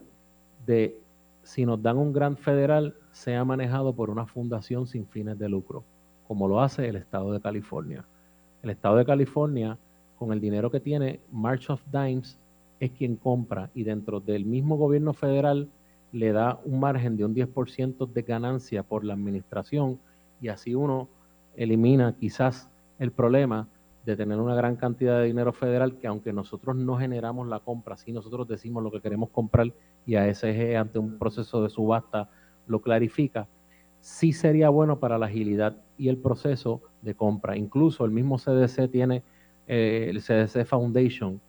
de, 0.65 0.97
si 1.43 1.65
nos 1.65 1.81
dan 1.81 1.97
un 1.97 2.13
grant 2.13 2.39
federal, 2.39 2.95
sea 3.11 3.45
manejado 3.45 3.93
por 3.93 4.09
una 4.09 4.25
fundación 4.25 4.87
sin 4.87 5.05
fines 5.07 5.37
de 5.37 5.49
lucro, 5.49 5.83
como 6.27 6.47
lo 6.47 6.61
hace 6.61 6.87
el 6.87 6.95
estado 6.95 7.31
de 7.31 7.39
California. 7.39 8.03
El 8.63 8.71
estado 8.71 8.95
de 8.95 9.05
California, 9.05 9.77
con 10.17 10.33
el 10.33 10.39
dinero 10.39 10.71
que 10.71 10.79
tiene, 10.79 11.19
March 11.31 11.69
of 11.69 11.81
Dimes 11.91 12.39
es 12.79 12.91
quien 12.91 13.15
compra 13.15 13.69
y 13.75 13.83
dentro 13.83 14.19
del 14.19 14.45
mismo 14.45 14.77
gobierno 14.77 15.13
federal 15.13 15.69
le 16.11 16.31
da 16.31 16.59
un 16.65 16.79
margen 16.79 17.17
de 17.17 17.25
un 17.25 17.35
10% 17.35 18.07
de 18.07 18.21
ganancia 18.21 18.83
por 18.83 19.03
la 19.03 19.13
administración 19.13 19.99
y 20.41 20.47
así 20.47 20.75
uno 20.75 21.07
elimina 21.55 22.15
quizás 22.17 22.69
el 22.99 23.11
problema 23.11 23.67
de 24.05 24.17
tener 24.17 24.39
una 24.39 24.55
gran 24.55 24.75
cantidad 24.75 25.19
de 25.19 25.25
dinero 25.25 25.53
federal 25.53 25.97
que 25.97 26.07
aunque 26.07 26.33
nosotros 26.33 26.75
no 26.75 26.97
generamos 26.97 27.47
la 27.47 27.59
compra, 27.59 27.95
sí 27.95 28.11
nosotros 28.11 28.47
decimos 28.47 28.83
lo 28.83 28.91
que 28.91 29.01
queremos 29.01 29.29
comprar 29.29 29.71
y 30.05 30.15
ASG 30.15 30.75
ante 30.77 30.99
un 30.99 31.17
proceso 31.17 31.63
de 31.63 31.69
subasta 31.69 32.29
lo 32.67 32.81
clarifica, 32.81 33.47
sí 33.99 34.33
sería 34.33 34.69
bueno 34.69 34.99
para 34.99 35.17
la 35.17 35.27
agilidad 35.27 35.77
y 35.97 36.09
el 36.09 36.17
proceso 36.17 36.81
de 37.01 37.15
compra. 37.15 37.55
Incluso 37.55 38.03
el 38.03 38.11
mismo 38.11 38.37
CDC 38.37 38.89
tiene 38.91 39.23
eh, 39.67 40.07
el 40.09 40.21
CDC 40.21 40.65
Foundation, 40.65 41.39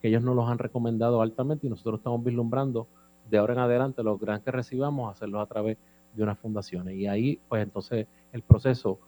que 0.00 0.08
ellos 0.08 0.22
nos 0.22 0.36
los 0.36 0.48
han 0.48 0.58
recomendado 0.58 1.22
altamente 1.22 1.66
y 1.66 1.70
nosotros 1.70 1.98
estamos 1.98 2.22
vislumbrando 2.22 2.86
de 3.28 3.38
ahora 3.38 3.54
en 3.54 3.60
adelante 3.60 4.02
los 4.02 4.20
grants 4.20 4.44
que 4.44 4.52
recibamos, 4.52 5.10
hacerlos 5.10 5.42
a 5.42 5.46
través 5.46 5.78
de 6.12 6.22
unas 6.22 6.38
fundaciones. 6.38 6.94
Y 6.94 7.06
ahí, 7.06 7.40
pues 7.48 7.62
entonces, 7.62 8.06
el 8.32 8.42
proceso 8.42 9.00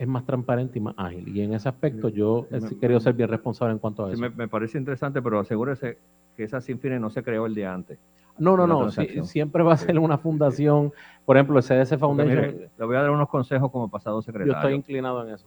es 0.00 0.08
más 0.08 0.24
transparente 0.24 0.78
y 0.78 0.80
más 0.80 0.94
ágil. 0.96 1.28
Y 1.28 1.42
en 1.42 1.52
ese 1.52 1.68
aspecto 1.68 2.08
yo 2.08 2.46
he 2.50 2.58
querido 2.78 3.00
ser 3.00 3.12
bien 3.12 3.28
responsable 3.28 3.72
en 3.74 3.78
cuanto 3.78 4.02
a 4.04 4.06
Sí, 4.06 4.14
eso. 4.14 4.22
me, 4.22 4.30
me 4.30 4.48
parece 4.48 4.78
interesante, 4.78 5.20
pero 5.20 5.38
asegúrese 5.40 5.98
que 6.34 6.44
esa 6.44 6.62
sin 6.62 6.78
fines 6.80 6.98
no 7.02 7.10
se 7.10 7.22
creó 7.22 7.44
el 7.44 7.54
día 7.54 7.74
antes. 7.74 7.98
No, 8.38 8.56
no, 8.56 8.66
no, 8.66 8.90
sí, 8.90 9.06
siempre 9.24 9.62
va 9.62 9.74
a 9.74 9.76
ser 9.76 9.98
una 9.98 10.16
fundación, 10.16 10.90
por 11.26 11.36
ejemplo, 11.36 11.58
el 11.58 11.62
CDC 11.64 11.98
Foundation, 11.98 12.34
mire, 12.34 12.70
le 12.78 12.84
voy 12.86 12.96
a 12.96 13.02
dar 13.02 13.10
unos 13.10 13.28
consejos 13.28 13.70
como 13.70 13.90
pasado 13.90 14.16
yo 14.16 14.22
secretario. 14.22 14.54
estoy 14.56 14.72
inclinado 14.72 15.26
en 15.28 15.34
eso. 15.34 15.46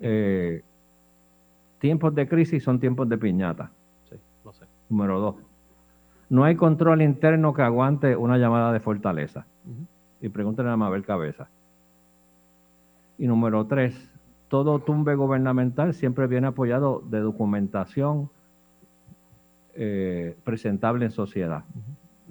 Eh, 0.00 0.62
tiempos 1.80 2.14
de 2.14 2.28
crisis 2.28 2.62
son 2.62 2.78
tiempos 2.78 3.08
de 3.08 3.18
piñata. 3.18 3.72
Sí, 4.08 4.14
lo 4.44 4.52
sé. 4.52 4.66
Número 4.88 5.18
dos. 5.18 5.34
No 6.28 6.44
hay 6.44 6.54
control 6.54 7.02
interno 7.02 7.52
que 7.52 7.62
aguante 7.62 8.14
una 8.14 8.38
llamada 8.38 8.72
de 8.72 8.78
fortaleza. 8.78 9.46
Y 10.20 10.28
pregúntenle 10.28 10.70
a 10.70 10.76
Mabel 10.76 11.04
Cabeza. 11.04 11.48
Y 13.20 13.26
número 13.26 13.66
tres, 13.66 14.10
todo 14.48 14.78
tumbe 14.78 15.14
gubernamental 15.14 15.92
siempre 15.92 16.26
viene 16.26 16.46
apoyado 16.46 17.02
de 17.10 17.20
documentación 17.20 18.30
eh, 19.74 20.36
presentable 20.42 21.04
en 21.04 21.10
sociedad. 21.10 21.64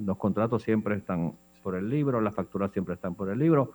Los 0.04 0.18
contratos 0.18 0.64
siempre 0.64 0.96
están 0.96 1.34
por 1.62 1.76
el 1.76 1.90
libro, 1.90 2.22
las 2.22 2.34
facturas 2.34 2.72
siempre 2.72 2.96
están 2.96 3.14
por 3.14 3.30
el 3.30 3.38
libro, 3.38 3.72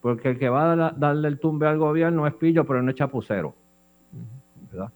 porque 0.00 0.30
el 0.30 0.38
que 0.38 0.48
va 0.48 0.72
a 0.72 0.76
da- 0.76 0.94
darle 0.96 1.28
el 1.28 1.38
tumbe 1.38 1.66
al 1.66 1.76
gobierno 1.78 2.26
es 2.26 2.32
pillo, 2.34 2.64
pero 2.64 2.80
no 2.82 2.90
es 2.90 2.96
chapucero. 2.96 3.54
¿verdad? 4.72 4.90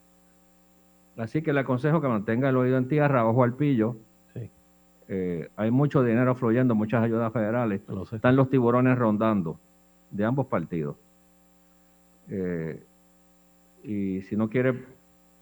Así 1.18 1.42
que 1.42 1.52
le 1.52 1.60
aconsejo 1.60 2.00
que 2.00 2.08
mantenga 2.08 2.48
el 2.48 2.56
oído 2.56 2.78
en 2.78 2.88
tierra, 2.88 3.26
ojo 3.26 3.44
al 3.44 3.52
pillo. 3.54 3.96
Sí. 4.32 4.50
Eh, 5.08 5.50
hay 5.56 5.70
mucho 5.70 6.02
dinero 6.02 6.34
fluyendo, 6.34 6.74
muchas 6.74 7.02
ayudas 7.04 7.30
federales. 7.32 7.82
Lo. 7.88 8.04
Están 8.04 8.36
los 8.36 8.48
tiburones 8.48 8.96
rondando 8.96 9.58
de 10.10 10.24
ambos 10.24 10.46
partidos. 10.46 10.96
Eh, 12.28 12.82
y 13.82 14.22
si 14.22 14.36
no 14.36 14.48
quiere 14.48 14.74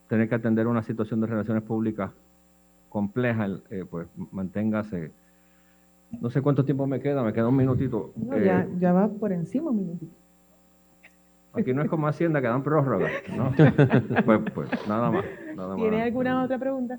tener 0.09 0.29
que 0.29 0.35
atender 0.35 0.67
una 0.67 0.83
situación 0.83 1.21
de 1.21 1.27
relaciones 1.27 1.63
públicas 1.63 2.11
compleja, 2.89 3.49
eh, 3.71 3.85
pues 3.89 4.09
manténgase. 4.33 5.11
No 6.21 6.31
sé 6.31 6.41
cuánto 6.41 6.65
tiempo 6.65 6.87
me 6.87 7.01
queda, 7.01 7.23
me 7.23 7.33
queda 7.33 7.49
un 7.49 7.57
minutito. 7.57 8.13
No, 8.17 8.35
Eh, 8.37 8.69
ya, 8.79 8.93
va 8.93 9.09
por 9.09 9.33
encima 9.33 9.71
un 9.71 9.79
minutito. 9.79 10.13
Aquí 11.53 11.73
no 11.73 11.83
es 11.83 11.89
como 11.89 12.07
Hacienda 12.07 12.41
que 12.41 12.49
dan 12.49 12.63
prórroga, 12.63 13.09
¿no? 13.35 13.51
pues, 14.25 14.41
pues 14.55 14.71
nada 14.89 15.11
más. 15.11 15.25
Nada 15.57 15.69
más. 15.69 15.77
¿Tiene 15.79 16.03
alguna 16.03 16.45
otra 16.45 16.59
pregunta? 16.59 16.99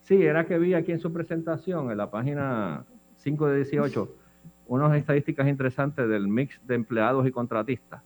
Sí, 0.00 0.22
era 0.22 0.46
que 0.46 0.58
vi 0.58 0.72
aquí 0.74 0.92
en 0.92 0.98
su 0.98 1.12
presentación, 1.12 1.90
en 1.90 1.98
la 1.98 2.10
página 2.10 2.84
5 3.16 3.48
de 3.48 3.56
18, 3.56 4.08
unas 4.68 4.96
estadísticas 4.96 5.46
interesantes 5.46 6.08
del 6.08 6.26
mix 6.26 6.58
de 6.66 6.74
empleados 6.74 7.26
y 7.26 7.30
contratistas. 7.30 8.02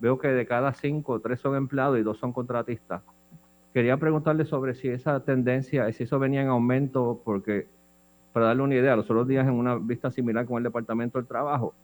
Veo 0.00 0.18
que 0.18 0.28
de 0.28 0.46
cada 0.46 0.72
cinco, 0.72 1.20
tres 1.20 1.40
son 1.40 1.56
empleados 1.56 1.98
y 1.98 2.02
dos 2.02 2.18
son 2.18 2.32
contratistas. 2.32 3.02
Quería 3.74 3.96
preguntarle 3.96 4.44
sobre 4.44 4.74
si 4.74 4.88
esa 4.88 5.20
tendencia, 5.20 5.90
si 5.92 6.04
eso 6.04 6.18
venía 6.18 6.42
en 6.42 6.48
aumento, 6.48 7.20
porque 7.24 7.66
para 8.32 8.46
darle 8.46 8.62
una 8.62 8.74
idea, 8.74 8.96
los 8.96 9.10
otros 9.10 9.26
días 9.26 9.46
en 9.46 9.54
una 9.54 9.76
vista 9.76 10.10
similar 10.10 10.46
con 10.46 10.58
el 10.58 10.64
Departamento 10.64 11.18
del 11.18 11.26
Trabajo, 11.26 11.74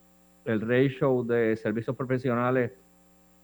el 0.45 0.61
ratio 0.61 1.25
de 1.25 1.57
servicios 1.57 1.97
profesionales 1.97 2.73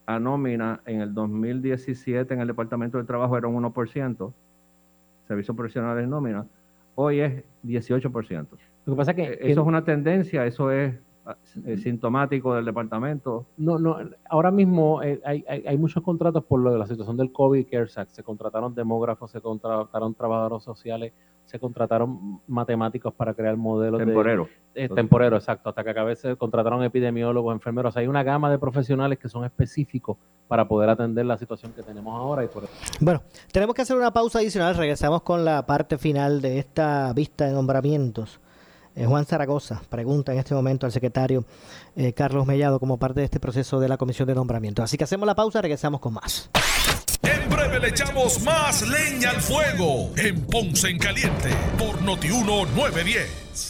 a 0.07 0.19
nómina 0.19 0.81
en 0.87 1.01
el 1.01 1.15
2017 1.15 2.35
en 2.35 2.41
el 2.41 2.49
Departamento 2.49 2.99
del 2.99 3.07
Trabajo 3.07 3.37
era 3.37 3.49
un 3.49 3.63
1%, 3.63 4.33
servicios 5.29 5.57
profesionales 5.57 6.05
en 6.05 6.11
nómina, 6.11 6.47
hoy 6.95 7.21
es 7.21 7.45
18%. 7.65 8.47
Lo 8.87 8.95
que 8.95 8.97
pasa 8.97 9.11
es 9.13 9.17
que... 9.17 9.23
Eh, 9.23 9.39
Eso 9.51 9.61
es 9.61 9.67
una 9.67 9.85
tendencia, 9.85 10.47
eso 10.47 10.71
es 10.71 10.95
sintomático 11.83 12.55
del 12.55 12.65
departamento. 12.65 13.47
No, 13.57 13.79
no, 13.79 13.99
ahora 14.29 14.51
mismo 14.51 15.03
eh, 15.03 15.21
hay, 15.25 15.45
hay, 15.49 15.65
hay 15.67 15.79
muchos 15.79 16.03
contratos 16.03 16.45
por 16.45 16.61
lo 16.61 16.73
de 16.73 16.79
la 16.79 16.87
situación 16.87 17.17
del 17.17 17.33
COVID 17.33 17.67
CARES 17.71 17.99
Act. 17.99 18.11
Se 18.11 18.23
contrataron 18.23 18.75
demógrafos, 18.75 19.31
se 19.31 19.41
contrataron 19.41 20.15
trabajadores 20.15 20.63
sociales, 20.63 21.13
se 21.51 21.59
contrataron 21.59 22.41
matemáticos 22.47 23.13
para 23.13 23.35
crear 23.35 23.57
modelos 23.57 23.99
Temporero. 23.99 24.45
de... 24.45 24.85
Eh, 24.85 24.89
temporero, 24.89 25.37
exacto. 25.37 25.69
Hasta 25.69 25.83
que 25.83 25.91
a 25.91 26.05
veces 26.05 26.31
se 26.31 26.37
contrataron 26.37 26.85
epidemiólogos, 26.85 27.53
enfermeros. 27.53 27.97
hay 27.97 28.07
una 28.07 28.23
gama 28.23 28.49
de 28.51 28.59
profesionales 28.59 29.19
que 29.19 29.29
son 29.29 29.45
específicos 29.45 30.17
para 30.47 30.69
poder 30.69 30.89
atender 30.91 31.27
la 31.27 31.37
situación 31.37 31.73
que 31.73 31.83
tenemos 31.83 32.15
ahora. 32.15 32.45
y 32.45 32.47
por 32.47 32.65
Bueno, 33.01 33.23
tenemos 33.53 33.75
que 33.75 33.83
hacer 33.83 33.97
una 33.97 34.13
pausa 34.13 34.39
adicional. 34.39 34.77
Regresamos 34.77 35.23
con 35.23 35.45
la 35.45 35.67
parte 35.67 35.99
final 35.99 36.41
de 36.41 36.61
esta 36.61 37.13
vista 37.13 37.47
de 37.47 37.53
nombramientos. 37.53 38.41
Eh, 38.97 39.07
Juan 39.07 39.25
Zaragoza 39.25 39.83
pregunta 39.89 40.33
en 40.33 40.39
este 40.39 40.55
momento 40.55 40.87
al 40.87 40.93
secretario 40.93 41.45
eh, 41.97 42.13
Carlos 42.13 42.47
Mellado 42.47 42.81
como 42.81 42.99
parte 42.99 43.21
de 43.21 43.25
este 43.25 43.41
proceso 43.41 43.79
de 43.81 43.89
la 43.89 43.97
comisión 43.97 44.27
de 44.27 44.35
nombramientos. 44.35 44.85
Así 44.85 44.99
que 44.99 45.05
hacemos 45.05 45.27
la 45.27 45.35
pausa, 45.35 45.63
regresamos 45.63 46.01
con 46.01 46.15
más. 46.15 46.51
En 47.23 47.49
breve 47.51 47.79
le 47.79 47.89
echamos 47.89 48.43
más 48.43 48.83
leña 48.83 49.31
al 49.31 49.41
fuego 49.41 50.11
en 50.17 50.41
Ponce 50.47 50.89
en 50.89 50.99
Caliente 50.99 51.51
por 51.79 52.03
Notiuno 52.03 52.65
910. 52.75 53.70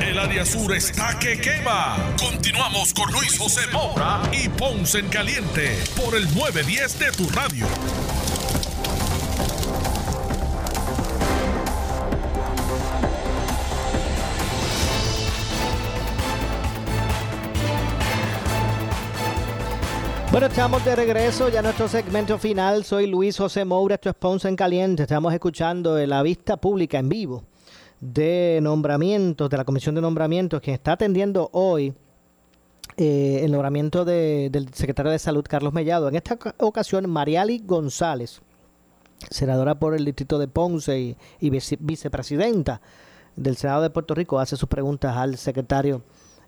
El 0.00 0.18
área 0.18 0.44
sur 0.44 0.72
está 0.74 1.18
que 1.18 1.38
quema. 1.38 1.96
Continuamos 2.18 2.94
con 2.94 3.10
Luis 3.12 3.36
José 3.38 3.62
Moura 3.72 4.22
y 4.32 4.48
Ponce 4.48 5.00
en 5.00 5.08
Caliente 5.08 5.76
por 5.96 6.14
el 6.14 6.24
910 6.34 6.98
de 6.98 7.12
tu 7.12 7.28
radio. 7.30 7.66
Bueno, 20.30 20.46
estamos 20.46 20.84
de 20.84 20.94
regreso 20.94 21.48
ya 21.48 21.58
a 21.58 21.62
nuestro 21.62 21.88
segmento 21.88 22.38
final. 22.38 22.84
Soy 22.84 23.06
Luis 23.08 23.36
José 23.36 23.64
Moura, 23.64 23.96
esto 23.96 24.10
es 24.10 24.14
Ponce 24.14 24.48
en 24.48 24.56
Caliente. 24.56 25.02
Estamos 25.02 25.34
escuchando 25.34 25.98
la 26.06 26.22
vista 26.22 26.56
pública 26.56 26.98
en 26.98 27.08
vivo 27.08 27.44
de 28.00 28.60
nombramientos, 28.62 29.50
de 29.50 29.56
la 29.56 29.64
Comisión 29.64 29.94
de 29.94 30.00
Nombramientos, 30.00 30.60
que 30.60 30.72
está 30.72 30.92
atendiendo 30.92 31.48
hoy 31.52 31.94
eh, 32.96 33.40
el 33.44 33.52
nombramiento 33.52 34.04
de- 34.04 34.48
del 34.50 34.72
secretario 34.74 35.12
de 35.12 35.18
Salud, 35.18 35.44
Carlos 35.48 35.72
Mellado. 35.72 36.08
En 36.08 36.16
esta 36.16 36.34
oca- 36.34 36.54
ocasión, 36.58 37.08
Mariali 37.08 37.62
González, 37.64 38.40
senadora 39.30 39.78
por 39.78 39.94
el 39.94 40.04
distrito 40.04 40.38
de 40.38 40.48
Ponce 40.48 40.98
y, 41.00 41.16
y 41.40 41.50
vice- 41.50 41.78
vicepresidenta 41.80 42.80
del 43.36 43.56
Senado 43.56 43.82
de 43.82 43.90
Puerto 43.90 44.14
Rico, 44.14 44.38
hace 44.40 44.56
sus 44.56 44.68
preguntas 44.68 45.16
al 45.16 45.36
secretario 45.36 46.02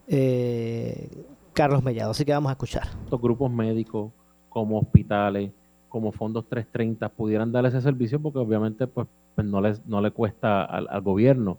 eh, 0.08 1.08
Carlos 1.52 1.82
Mellado. 1.84 2.10
Así 2.12 2.24
que 2.24 2.32
vamos 2.32 2.50
a 2.50 2.52
escuchar. 2.52 2.88
Los 3.10 3.20
grupos 3.20 3.50
médicos, 3.50 4.10
como 4.48 4.78
hospitales, 4.80 5.52
como 5.88 6.10
fondos 6.12 6.48
330, 6.48 7.08
pudieran 7.10 7.52
dar 7.52 7.64
ese 7.66 7.80
servicio 7.80 8.20
porque 8.20 8.38
obviamente 8.40 8.86
pues, 8.88 9.06
pues 9.34 9.46
no, 9.46 9.60
les, 9.60 9.84
no 9.86 10.00
le 10.00 10.10
cuesta 10.10 10.64
al, 10.64 10.86
al 10.90 11.00
gobierno. 11.02 11.58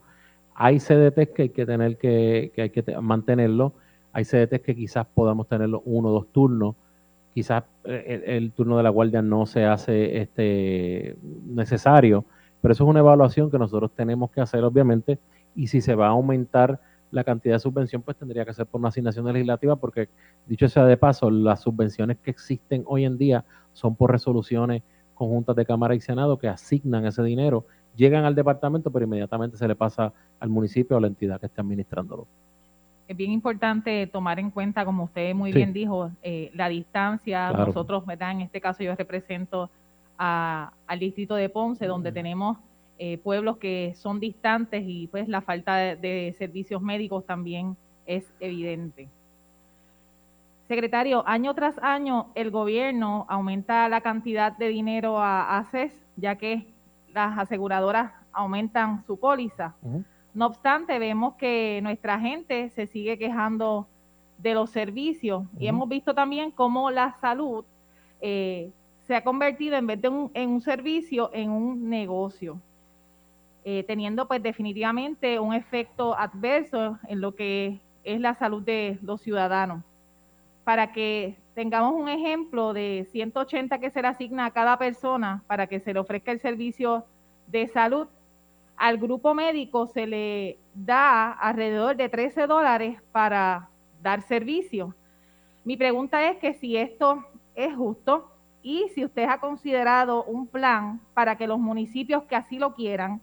Hay 0.56 0.80
CDTs 0.80 1.30
que 1.34 1.42
hay 1.44 1.50
que 1.50 1.66
tener 1.66 1.98
que, 1.98 2.52
que 2.56 2.62
hay 2.64 2.70
que 2.70 2.84
te- 2.84 3.00
mantenerlo, 3.00 3.74
hay 4.14 4.26
CDTs 4.26 4.62
que 4.62 4.76
quizás 4.76 5.06
podamos 5.08 5.48
tenerlo 5.48 5.82
uno 5.86 6.10
o 6.10 6.12
dos 6.14 6.28
turnos, 6.32 6.76
quizás 7.34 7.64
eh, 7.86 8.22
el, 8.26 8.36
el 8.44 8.52
turno 8.52 8.78
de 8.78 8.84
la 8.84 8.90
guardia 8.90 9.22
no 9.22 9.46
se 9.46 9.66
hace 9.66 10.22
este 10.22 11.16
necesario, 11.46 12.26
pero 12.62 12.74
eso 12.74 12.84
es 12.84 12.90
una 12.90 13.00
evaluación 13.00 13.50
que 13.50 13.58
nosotros 13.58 13.92
tenemos 13.96 14.32
que 14.32 14.42
hacer 14.42 14.64
obviamente 14.64 15.20
y 15.56 15.68
si 15.68 15.82
se 15.82 15.96
va 15.96 16.08
a 16.08 16.10
aumentar 16.12 16.80
la 17.12 17.24
cantidad 17.24 17.56
de 17.56 17.60
subvención 17.60 18.02
pues 18.04 18.18
tendría 18.18 18.46
que 18.46 18.54
ser 18.54 18.66
por 18.68 18.80
una 18.80 18.90
asignación 18.90 19.26
legislativa 19.26 19.76
porque 19.76 20.08
dicho 20.46 20.68
sea 20.70 20.86
de 20.86 20.96
paso 20.98 21.30
las 21.30 21.62
subvenciones 21.62 22.18
que 22.20 22.32
existen 22.32 22.84
hoy 22.88 23.04
en 23.06 23.18
día 23.18 23.44
son 23.74 23.96
por 23.96 24.12
resoluciones 24.12 24.84
conjuntas 25.22 25.56
de 25.56 25.66
Cámara 25.66 25.94
y 25.94 26.00
Senado 26.02 26.38
que 26.38 26.48
asignan 26.48 27.06
ese 27.06 27.22
dinero, 27.24 27.66
llegan 27.96 28.26
al 28.26 28.34
departamento 28.34 28.90
pero 28.92 29.06
inmediatamente 29.06 29.56
se 29.58 29.68
le 29.68 29.76
pasa 29.76 30.12
al 30.40 30.50
municipio 30.50 30.96
o 30.96 30.98
a 30.98 31.02
la 31.02 31.08
entidad 31.08 31.40
que 31.40 31.46
esté 31.46 31.62
administrándolo. 31.62 32.26
es 33.08 33.18
bien 33.18 33.32
importante 33.34 34.08
tomar 34.08 34.40
en 34.40 34.50
cuenta, 34.52 34.86
como 34.86 35.04
usted 35.04 35.36
muy 35.36 35.52
Sí. 35.52 35.58
bien 35.58 35.74
dijo, 35.74 36.12
eh, 36.24 36.50
la 36.56 36.70
distancia. 36.70 37.50
Claro. 37.50 37.66
Nosotros, 37.68 38.06
¿verdad? 38.06 38.32
En 38.32 38.40
este 38.42 38.62
caso 38.62 38.84
yo 38.84 38.96
represento 38.96 39.70
a- 40.18 40.72
al 40.88 41.00
distrito 41.00 41.36
de 41.36 41.50
Ponce, 41.50 41.86
donde 41.88 42.12
tenemos 42.14 42.58
eh, 43.04 43.18
pueblos 43.18 43.58
que 43.58 43.94
son 43.96 44.20
distantes 44.22 44.84
y 44.86 45.08
pues 45.08 45.28
la 45.28 45.42
falta 45.42 45.76
de, 45.76 45.96
de 45.98 46.34
servicios 46.38 46.82
médicos 46.82 47.26
también 47.26 47.76
es 48.06 48.32
evidente. 48.40 49.10
Secretario, 50.72 51.28
año 51.28 51.54
tras 51.54 51.78
año 51.80 52.32
el 52.34 52.50
gobierno 52.50 53.26
aumenta 53.28 53.90
la 53.90 54.00
cantidad 54.00 54.56
de 54.56 54.70
dinero 54.70 55.20
a 55.20 55.58
ACES, 55.58 55.92
ya 56.16 56.38
que 56.38 56.66
las 57.10 57.38
aseguradoras 57.38 58.14
aumentan 58.32 59.04
su 59.04 59.20
póliza. 59.20 59.76
No 60.34 60.46
obstante, 60.46 60.98
vemos 60.98 61.34
que 61.34 61.82
nuestra 61.84 62.18
gente 62.22 62.70
se 62.70 62.88
sigue 62.88 63.18
quejando 63.18 63.86
de 64.38 64.54
los 64.54 64.70
servicios 64.70 65.44
y 65.60 65.68
hemos 65.68 65.90
visto 65.90 66.16
también 66.16 66.52
cómo 66.52 66.90
la 66.90 67.18
salud 67.20 67.66
eh, 68.22 68.72
se 69.02 69.14
ha 69.14 69.26
convertido 69.26 69.76
en 69.76 69.88
vez 69.88 70.02
de 70.02 70.08
un, 70.08 70.32
en 70.34 70.52
un 70.52 70.62
servicio 70.62 71.32
en 71.34 71.50
un 71.50 71.90
negocio, 71.90 72.62
eh, 73.66 73.84
teniendo 73.84 74.26
pues 74.26 74.42
definitivamente 74.42 75.38
un 75.38 75.54
efecto 75.54 76.18
adverso 76.18 76.98
en 77.10 77.20
lo 77.20 77.36
que 77.36 77.82
es 78.06 78.22
la 78.22 78.36
salud 78.36 78.64
de 78.64 78.98
los 79.02 79.20
ciudadanos. 79.20 79.84
Para 80.64 80.92
que 80.92 81.38
tengamos 81.54 81.94
un 81.94 82.08
ejemplo 82.08 82.74
de 82.74 83.08
180 83.12 83.80
que 83.80 83.90
se 83.90 84.02
le 84.02 84.08
asigna 84.08 84.46
a 84.46 84.52
cada 84.52 84.78
persona 84.78 85.44
para 85.48 85.68
que 85.68 85.80
se 85.80 85.94
le 85.94 86.00
ofrezca 86.00 86.32
el 86.32 86.40
servicio 86.40 87.06
de 87.48 87.68
salud, 87.68 88.08
al 88.78 88.98
grupo 88.98 89.34
médico 89.34 89.88
se 89.88 90.08
le 90.08 90.58
da 90.74 91.32
alrededor 91.32 91.96
de 91.96 92.10
13 92.10 92.48
dólares 92.48 93.00
para 93.12 93.70
dar 94.02 94.22
servicio. 94.22 94.96
Mi 95.64 95.78
pregunta 95.78 96.28
es 96.30 96.38
que 96.38 96.54
si 96.54 96.78
esto 96.78 97.24
es 97.54 97.76
justo 97.76 98.32
y 98.64 98.88
si 98.96 99.06
usted 99.06 99.28
ha 99.30 99.40
considerado 99.40 100.24
un 100.24 100.48
plan 100.48 101.00
para 101.14 101.36
que 101.36 101.48
los 101.48 101.60
municipios 101.60 102.24
que 102.24 102.36
así 102.36 102.58
lo 102.58 102.74
quieran 102.74 103.22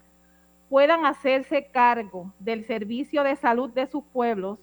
puedan 0.69 1.05
hacerse 1.05 1.67
cargo 1.71 2.31
del 2.39 2.65
servicio 2.65 3.23
de 3.23 3.35
salud 3.35 3.69
de 3.71 3.87
sus 3.87 4.03
pueblos, 4.03 4.59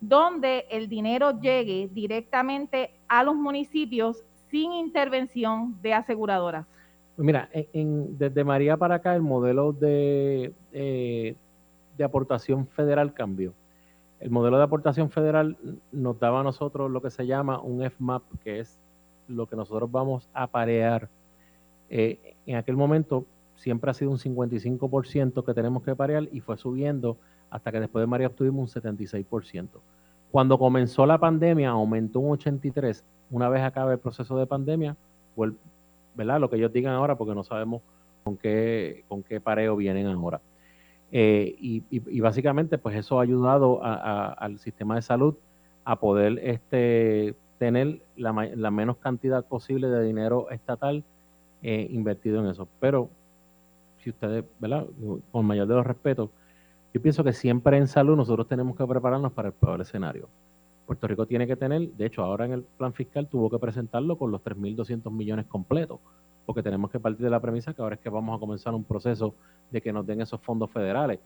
donde 0.00 0.64
el 0.70 0.88
dinero 0.88 1.40
llegue 1.40 1.88
directamente 1.92 2.90
a 3.08 3.22
los 3.24 3.34
municipios 3.34 4.24
sin 4.50 4.72
intervención 4.72 5.76
de 5.82 5.94
aseguradoras. 5.94 6.66
Pues 7.16 7.26
Mira, 7.26 7.48
en- 7.52 7.66
en- 7.72 8.18
desde 8.18 8.44
María 8.44 8.76
para 8.76 8.96
acá 8.96 9.14
el 9.14 9.22
modelo 9.22 9.72
de, 9.72 10.52
eh, 10.72 11.34
de 11.96 12.04
aportación 12.04 12.66
federal 12.68 13.12
cambió. 13.12 13.52
El 14.20 14.30
modelo 14.30 14.56
de 14.58 14.64
aportación 14.64 15.10
federal 15.10 15.56
nos 15.92 16.18
daba 16.18 16.40
a 16.40 16.42
nosotros 16.44 16.90
lo 16.90 17.02
que 17.02 17.10
se 17.10 17.26
llama 17.26 17.60
un 17.60 17.82
FMAP, 17.82 18.22
que 18.42 18.60
es 18.60 18.78
lo 19.28 19.46
que 19.46 19.56
nosotros 19.56 19.90
vamos 19.90 20.28
a 20.32 20.46
parear. 20.46 21.08
Eh, 21.90 22.34
en 22.46 22.56
aquel 22.56 22.76
momento 22.76 23.26
siempre 23.56 23.90
ha 23.90 23.94
sido 23.94 24.10
un 24.12 24.18
55% 24.18 25.44
que 25.44 25.54
tenemos 25.54 25.82
que 25.82 25.94
parear 25.96 26.28
y 26.32 26.40
fue 26.40 26.56
subiendo 26.56 27.16
hasta 27.50 27.72
que 27.72 27.80
después 27.80 28.02
de 28.02 28.06
María 28.06 28.26
obtuvimos 28.28 28.74
un 28.74 28.82
76%. 28.82 29.68
Cuando 30.30 30.58
comenzó 30.58 31.06
la 31.06 31.18
pandemia 31.18 31.70
aumentó 31.70 32.20
un 32.20 32.38
83%. 32.38 33.02
Una 33.30 33.48
vez 33.48 33.62
acabe 33.62 33.94
el 33.94 33.98
proceso 33.98 34.38
de 34.38 34.46
pandemia, 34.46 34.96
¿verdad? 36.14 36.40
Lo 36.40 36.48
que 36.48 36.56
ellos 36.56 36.72
digan 36.72 36.94
ahora 36.94 37.16
porque 37.16 37.34
no 37.34 37.44
sabemos 37.44 37.82
con 38.24 38.36
qué, 38.36 39.04
con 39.08 39.22
qué 39.22 39.40
pareo 39.40 39.76
vienen 39.76 40.06
ahora. 40.06 40.40
Eh, 41.10 41.56
y, 41.58 42.20
básicamente, 42.20 42.76
pues 42.78 42.96
eso 42.96 43.18
ha 43.18 43.22
ayudado 43.22 43.80
al 43.82 44.58
sistema 44.58 44.96
de 44.96 45.02
salud 45.02 45.34
a 45.84 45.96
poder 45.96 46.38
este, 46.42 47.34
tener 47.58 48.00
la, 48.16 48.70
menos 48.70 48.96
cantidad 48.98 49.44
posible 49.44 49.88
de 49.88 50.04
dinero 50.04 50.50
estatal 50.50 51.04
eh, 51.62 51.88
invertido 51.90 52.40
en 52.40 52.50
eso. 52.50 52.68
Pero, 52.80 53.08
si 54.02 54.10
ustedes, 54.10 54.44
¿verdad? 54.58 54.86
Con 55.32 55.46
mayor 55.46 55.66
de 55.66 55.74
los 55.74 55.86
respetos, 55.86 56.30
yo 56.94 57.02
pienso 57.02 57.22
que 57.24 57.32
siempre 57.32 57.76
en 57.76 57.86
salud 57.86 58.16
nosotros 58.16 58.46
tenemos 58.46 58.76
que 58.76 58.86
prepararnos 58.86 59.32
para 59.32 59.48
el 59.48 59.54
peor 59.54 59.80
escenario. 59.80 60.28
Puerto 60.86 61.06
Rico 61.06 61.26
tiene 61.26 61.46
que 61.46 61.56
tener, 61.56 61.88
de 61.90 62.06
hecho, 62.06 62.22
ahora 62.22 62.46
en 62.46 62.52
el 62.52 62.62
plan 62.62 62.94
fiscal 62.94 63.28
tuvo 63.28 63.50
que 63.50 63.58
presentarlo 63.58 64.16
con 64.16 64.30
los 64.30 64.42
3.200 64.42 65.10
millones 65.12 65.46
completos 65.46 66.00
porque 66.48 66.62
tenemos 66.62 66.90
que 66.90 66.98
partir 66.98 67.24
de 67.26 67.28
la 67.28 67.40
premisa 67.40 67.74
que 67.74 67.82
ahora 67.82 67.96
es 67.96 68.00
que 68.00 68.08
vamos 68.08 68.34
a 68.34 68.40
comenzar 68.40 68.74
un 68.74 68.82
proceso 68.82 69.34
de 69.70 69.82
que 69.82 69.92
nos 69.92 70.06
den 70.06 70.22
esos 70.22 70.40
fondos 70.40 70.70
federales. 70.70 71.20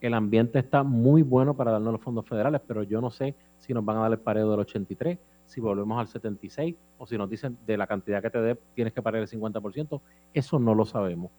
El 0.00 0.14
ambiente 0.14 0.60
está 0.60 0.84
muy 0.84 1.22
bueno 1.22 1.54
para 1.54 1.72
darnos 1.72 1.94
los 1.94 2.00
fondos 2.00 2.24
federales, 2.24 2.60
pero 2.68 2.84
yo 2.84 3.00
no 3.00 3.10
sé 3.10 3.34
si 3.58 3.74
nos 3.74 3.84
van 3.84 3.96
a 3.96 4.02
dar 4.02 4.12
el 4.12 4.20
pareo 4.20 4.48
del 4.48 4.60
83, 4.60 5.18
si 5.44 5.60
volvemos 5.60 5.98
al 5.98 6.06
76, 6.06 6.76
o 6.98 7.04
si 7.04 7.18
nos 7.18 7.28
dicen 7.28 7.58
de 7.66 7.76
la 7.76 7.88
cantidad 7.88 8.22
que 8.22 8.30
te 8.30 8.40
dé 8.40 8.56
tienes 8.76 8.94
que 8.94 9.02
pagar 9.02 9.22
el 9.22 9.28
50%, 9.28 10.00
eso 10.34 10.60
no 10.60 10.72
lo 10.76 10.84
sabemos. 10.84 11.32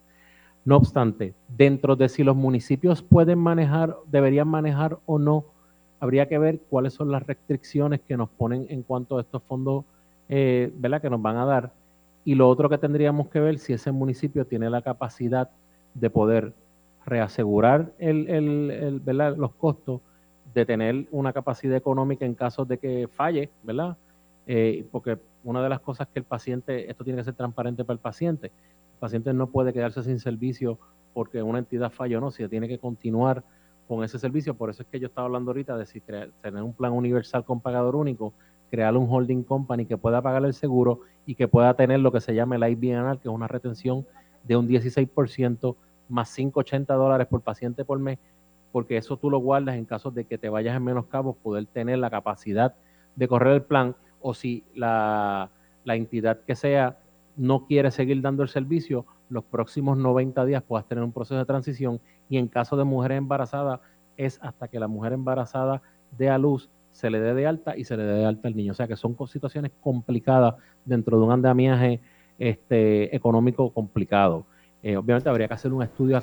No 0.63 0.77
obstante, 0.77 1.33
dentro 1.47 1.95
de 1.95 2.07
si 2.07 2.23
los 2.23 2.35
municipios 2.35 3.01
pueden 3.01 3.39
manejar, 3.39 3.97
deberían 4.07 4.47
manejar 4.47 4.99
o 5.05 5.17
no, 5.17 5.45
habría 5.99 6.27
que 6.27 6.37
ver 6.37 6.59
cuáles 6.69 6.93
son 6.93 7.11
las 7.11 7.25
restricciones 7.25 8.01
que 8.01 8.17
nos 8.17 8.29
ponen 8.29 8.65
en 8.69 8.83
cuanto 8.83 9.17
a 9.17 9.21
estos 9.21 9.41
fondos 9.43 9.85
eh, 10.29 10.71
¿verdad? 10.75 11.01
que 11.01 11.09
nos 11.09 11.21
van 11.21 11.37
a 11.37 11.45
dar 11.45 11.71
y 12.23 12.35
lo 12.35 12.47
otro 12.47 12.69
que 12.69 12.77
tendríamos 12.77 13.29
que 13.29 13.39
ver 13.39 13.57
si 13.57 13.73
ese 13.73 13.91
municipio 13.91 14.45
tiene 14.45 14.69
la 14.69 14.81
capacidad 14.81 15.49
de 15.93 16.09
poder 16.09 16.53
reasegurar 17.05 17.91
los 17.99 19.51
costos, 19.53 20.01
de 20.53 20.65
tener 20.65 21.07
una 21.11 21.33
capacidad 21.33 21.75
económica 21.75 22.25
en 22.25 22.35
caso 22.35 22.65
de 22.65 22.77
que 22.77 23.07
falle, 23.07 23.49
¿verdad? 23.63 23.97
Eh, 24.45 24.85
porque 24.91 25.17
una 25.43 25.63
de 25.63 25.69
las 25.69 25.79
cosas 25.79 26.07
que 26.07 26.19
el 26.19 26.25
paciente, 26.25 26.89
esto 26.89 27.03
tiene 27.03 27.19
que 27.19 27.25
ser 27.25 27.33
transparente 27.33 27.83
para 27.83 27.95
el 27.95 27.99
paciente, 27.99 28.51
paciente 29.01 29.33
no 29.33 29.47
puede 29.47 29.73
quedarse 29.73 30.03
sin 30.03 30.19
servicio 30.19 30.77
porque 31.13 31.41
una 31.41 31.59
entidad 31.59 31.91
falló, 31.91 32.21
no, 32.21 32.31
si 32.31 32.47
tiene 32.47 32.67
que 32.67 32.77
continuar 32.77 33.43
con 33.87 34.03
ese 34.03 34.19
servicio, 34.19 34.53
por 34.53 34.69
eso 34.69 34.83
es 34.83 34.87
que 34.87 34.99
yo 34.99 35.07
estaba 35.07 35.25
hablando 35.25 35.51
ahorita 35.51 35.75
de 35.75 35.85
si 35.85 35.99
tener 35.99 36.63
un 36.63 36.73
plan 36.73 36.93
universal 36.93 37.43
con 37.43 37.59
pagador 37.59 37.97
único, 37.97 38.33
crear 38.69 38.95
un 38.95 39.07
holding 39.09 39.43
company 39.43 39.85
que 39.85 39.97
pueda 39.97 40.21
pagar 40.21 40.45
el 40.45 40.53
seguro 40.53 41.01
y 41.25 41.35
que 41.35 41.49
pueda 41.49 41.73
tener 41.73 41.99
lo 41.99 42.11
que 42.11 42.21
se 42.21 42.33
llama 42.33 42.55
el 42.55 42.63
IBNR, 42.63 43.17
que 43.17 43.27
es 43.27 43.33
una 43.33 43.47
retención 43.47 44.05
de 44.43 44.55
un 44.55 44.69
16% 44.69 45.75
más 46.07 46.33
580 46.33 46.93
dólares 46.93 47.27
por 47.27 47.41
paciente 47.41 47.83
por 47.83 47.99
mes, 47.99 48.19
porque 48.71 48.97
eso 48.97 49.17
tú 49.17 49.29
lo 49.29 49.39
guardas 49.39 49.75
en 49.75 49.85
caso 49.85 50.11
de 50.11 50.25
que 50.25 50.37
te 50.37 50.47
vayas 50.47 50.77
en 50.77 50.83
menos 50.83 51.07
cabos, 51.07 51.35
poder 51.37 51.65
tener 51.65 51.97
la 51.97 52.09
capacidad 52.09 52.75
de 53.15 53.27
correr 53.27 53.55
el 53.55 53.63
plan, 53.63 53.95
o 54.21 54.33
si 54.33 54.63
la 54.75 55.49
entidad 55.85 56.39
que 56.45 56.55
sea 56.55 56.99
no 57.35 57.65
quiere 57.65 57.91
seguir 57.91 58.21
dando 58.21 58.43
el 58.43 58.49
servicio, 58.49 59.05
los 59.29 59.43
próximos 59.43 59.97
90 59.97 60.45
días 60.45 60.63
puedas 60.63 60.87
tener 60.87 61.03
un 61.03 61.13
proceso 61.13 61.37
de 61.37 61.45
transición 61.45 62.01
y 62.29 62.37
en 62.37 62.47
caso 62.47 62.75
de 62.75 62.83
mujeres 62.83 63.17
embarazadas 63.17 63.79
es 64.17 64.39
hasta 64.41 64.67
que 64.67 64.79
la 64.79 64.87
mujer 64.87 65.13
embarazada 65.13 65.81
dé 66.17 66.29
a 66.29 66.37
luz 66.37 66.69
se 66.91 67.09
le 67.09 67.19
dé 67.19 67.33
de 67.33 67.47
alta 67.47 67.77
y 67.77 67.85
se 67.85 67.95
le 67.97 68.03
dé 68.03 68.13
de 68.13 68.25
alta 68.25 68.47
al 68.47 68.55
niño. 68.55 68.73
O 68.73 68.75
sea 68.75 68.87
que 68.87 68.95
son 68.95 69.15
situaciones 69.27 69.71
complicadas 69.79 70.55
dentro 70.85 71.17
de 71.17 71.23
un 71.23 71.31
andamiaje 71.31 72.01
este, 72.37 73.15
económico 73.15 73.73
complicado. 73.73 74.45
Eh, 74.83 74.97
obviamente 74.97 75.29
habría 75.29 75.47
que 75.47 75.53
hacer 75.53 75.71
un 75.71 75.83
estudio. 75.83 76.19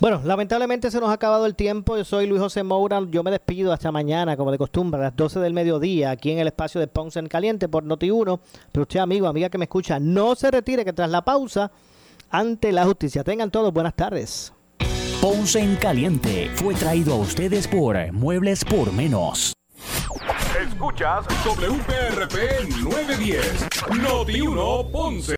Bueno, 0.00 0.20
lamentablemente 0.24 0.90
se 0.90 0.98
nos 0.98 1.10
ha 1.10 1.12
acabado 1.12 1.46
el 1.46 1.54
tiempo. 1.54 1.96
Yo 1.96 2.04
soy 2.04 2.26
Luis 2.26 2.40
José 2.40 2.62
Moura. 2.62 3.00
Yo 3.08 3.22
me 3.22 3.30
despido 3.30 3.72
hasta 3.72 3.92
mañana, 3.92 4.36
como 4.36 4.50
de 4.50 4.58
costumbre, 4.58 5.00
a 5.00 5.04
las 5.04 5.16
12 5.16 5.38
del 5.40 5.52
mediodía, 5.52 6.10
aquí 6.10 6.32
en 6.32 6.38
el 6.38 6.48
espacio 6.48 6.80
de 6.80 6.88
Ponce 6.88 7.20
en 7.20 7.28
Caliente 7.28 7.68
por 7.68 7.84
Noti1. 7.84 8.40
Pero 8.72 8.82
usted, 8.82 8.98
amigo, 8.98 9.28
amiga 9.28 9.48
que 9.48 9.58
me 9.58 9.64
escucha, 9.64 10.00
no 10.00 10.34
se 10.34 10.50
retire, 10.50 10.84
que 10.84 10.92
tras 10.92 11.10
la 11.10 11.22
pausa, 11.22 11.70
ante 12.30 12.72
la 12.72 12.84
justicia. 12.84 13.22
Tengan 13.22 13.50
todos 13.50 13.72
buenas 13.72 13.94
tardes. 13.94 14.52
Ponce 15.20 15.60
en 15.60 15.76
Caliente 15.76 16.50
fue 16.54 16.74
traído 16.74 17.14
a 17.14 17.16
ustedes 17.18 17.68
por 17.68 17.96
Muebles 18.12 18.64
por 18.64 18.92
Menos. 18.92 19.52
Escuchas 20.60 21.26
WPRP 21.44 22.68
910, 22.82 23.68
Noti 24.02 24.40
1 24.40 24.88
Ponce. 24.90 25.28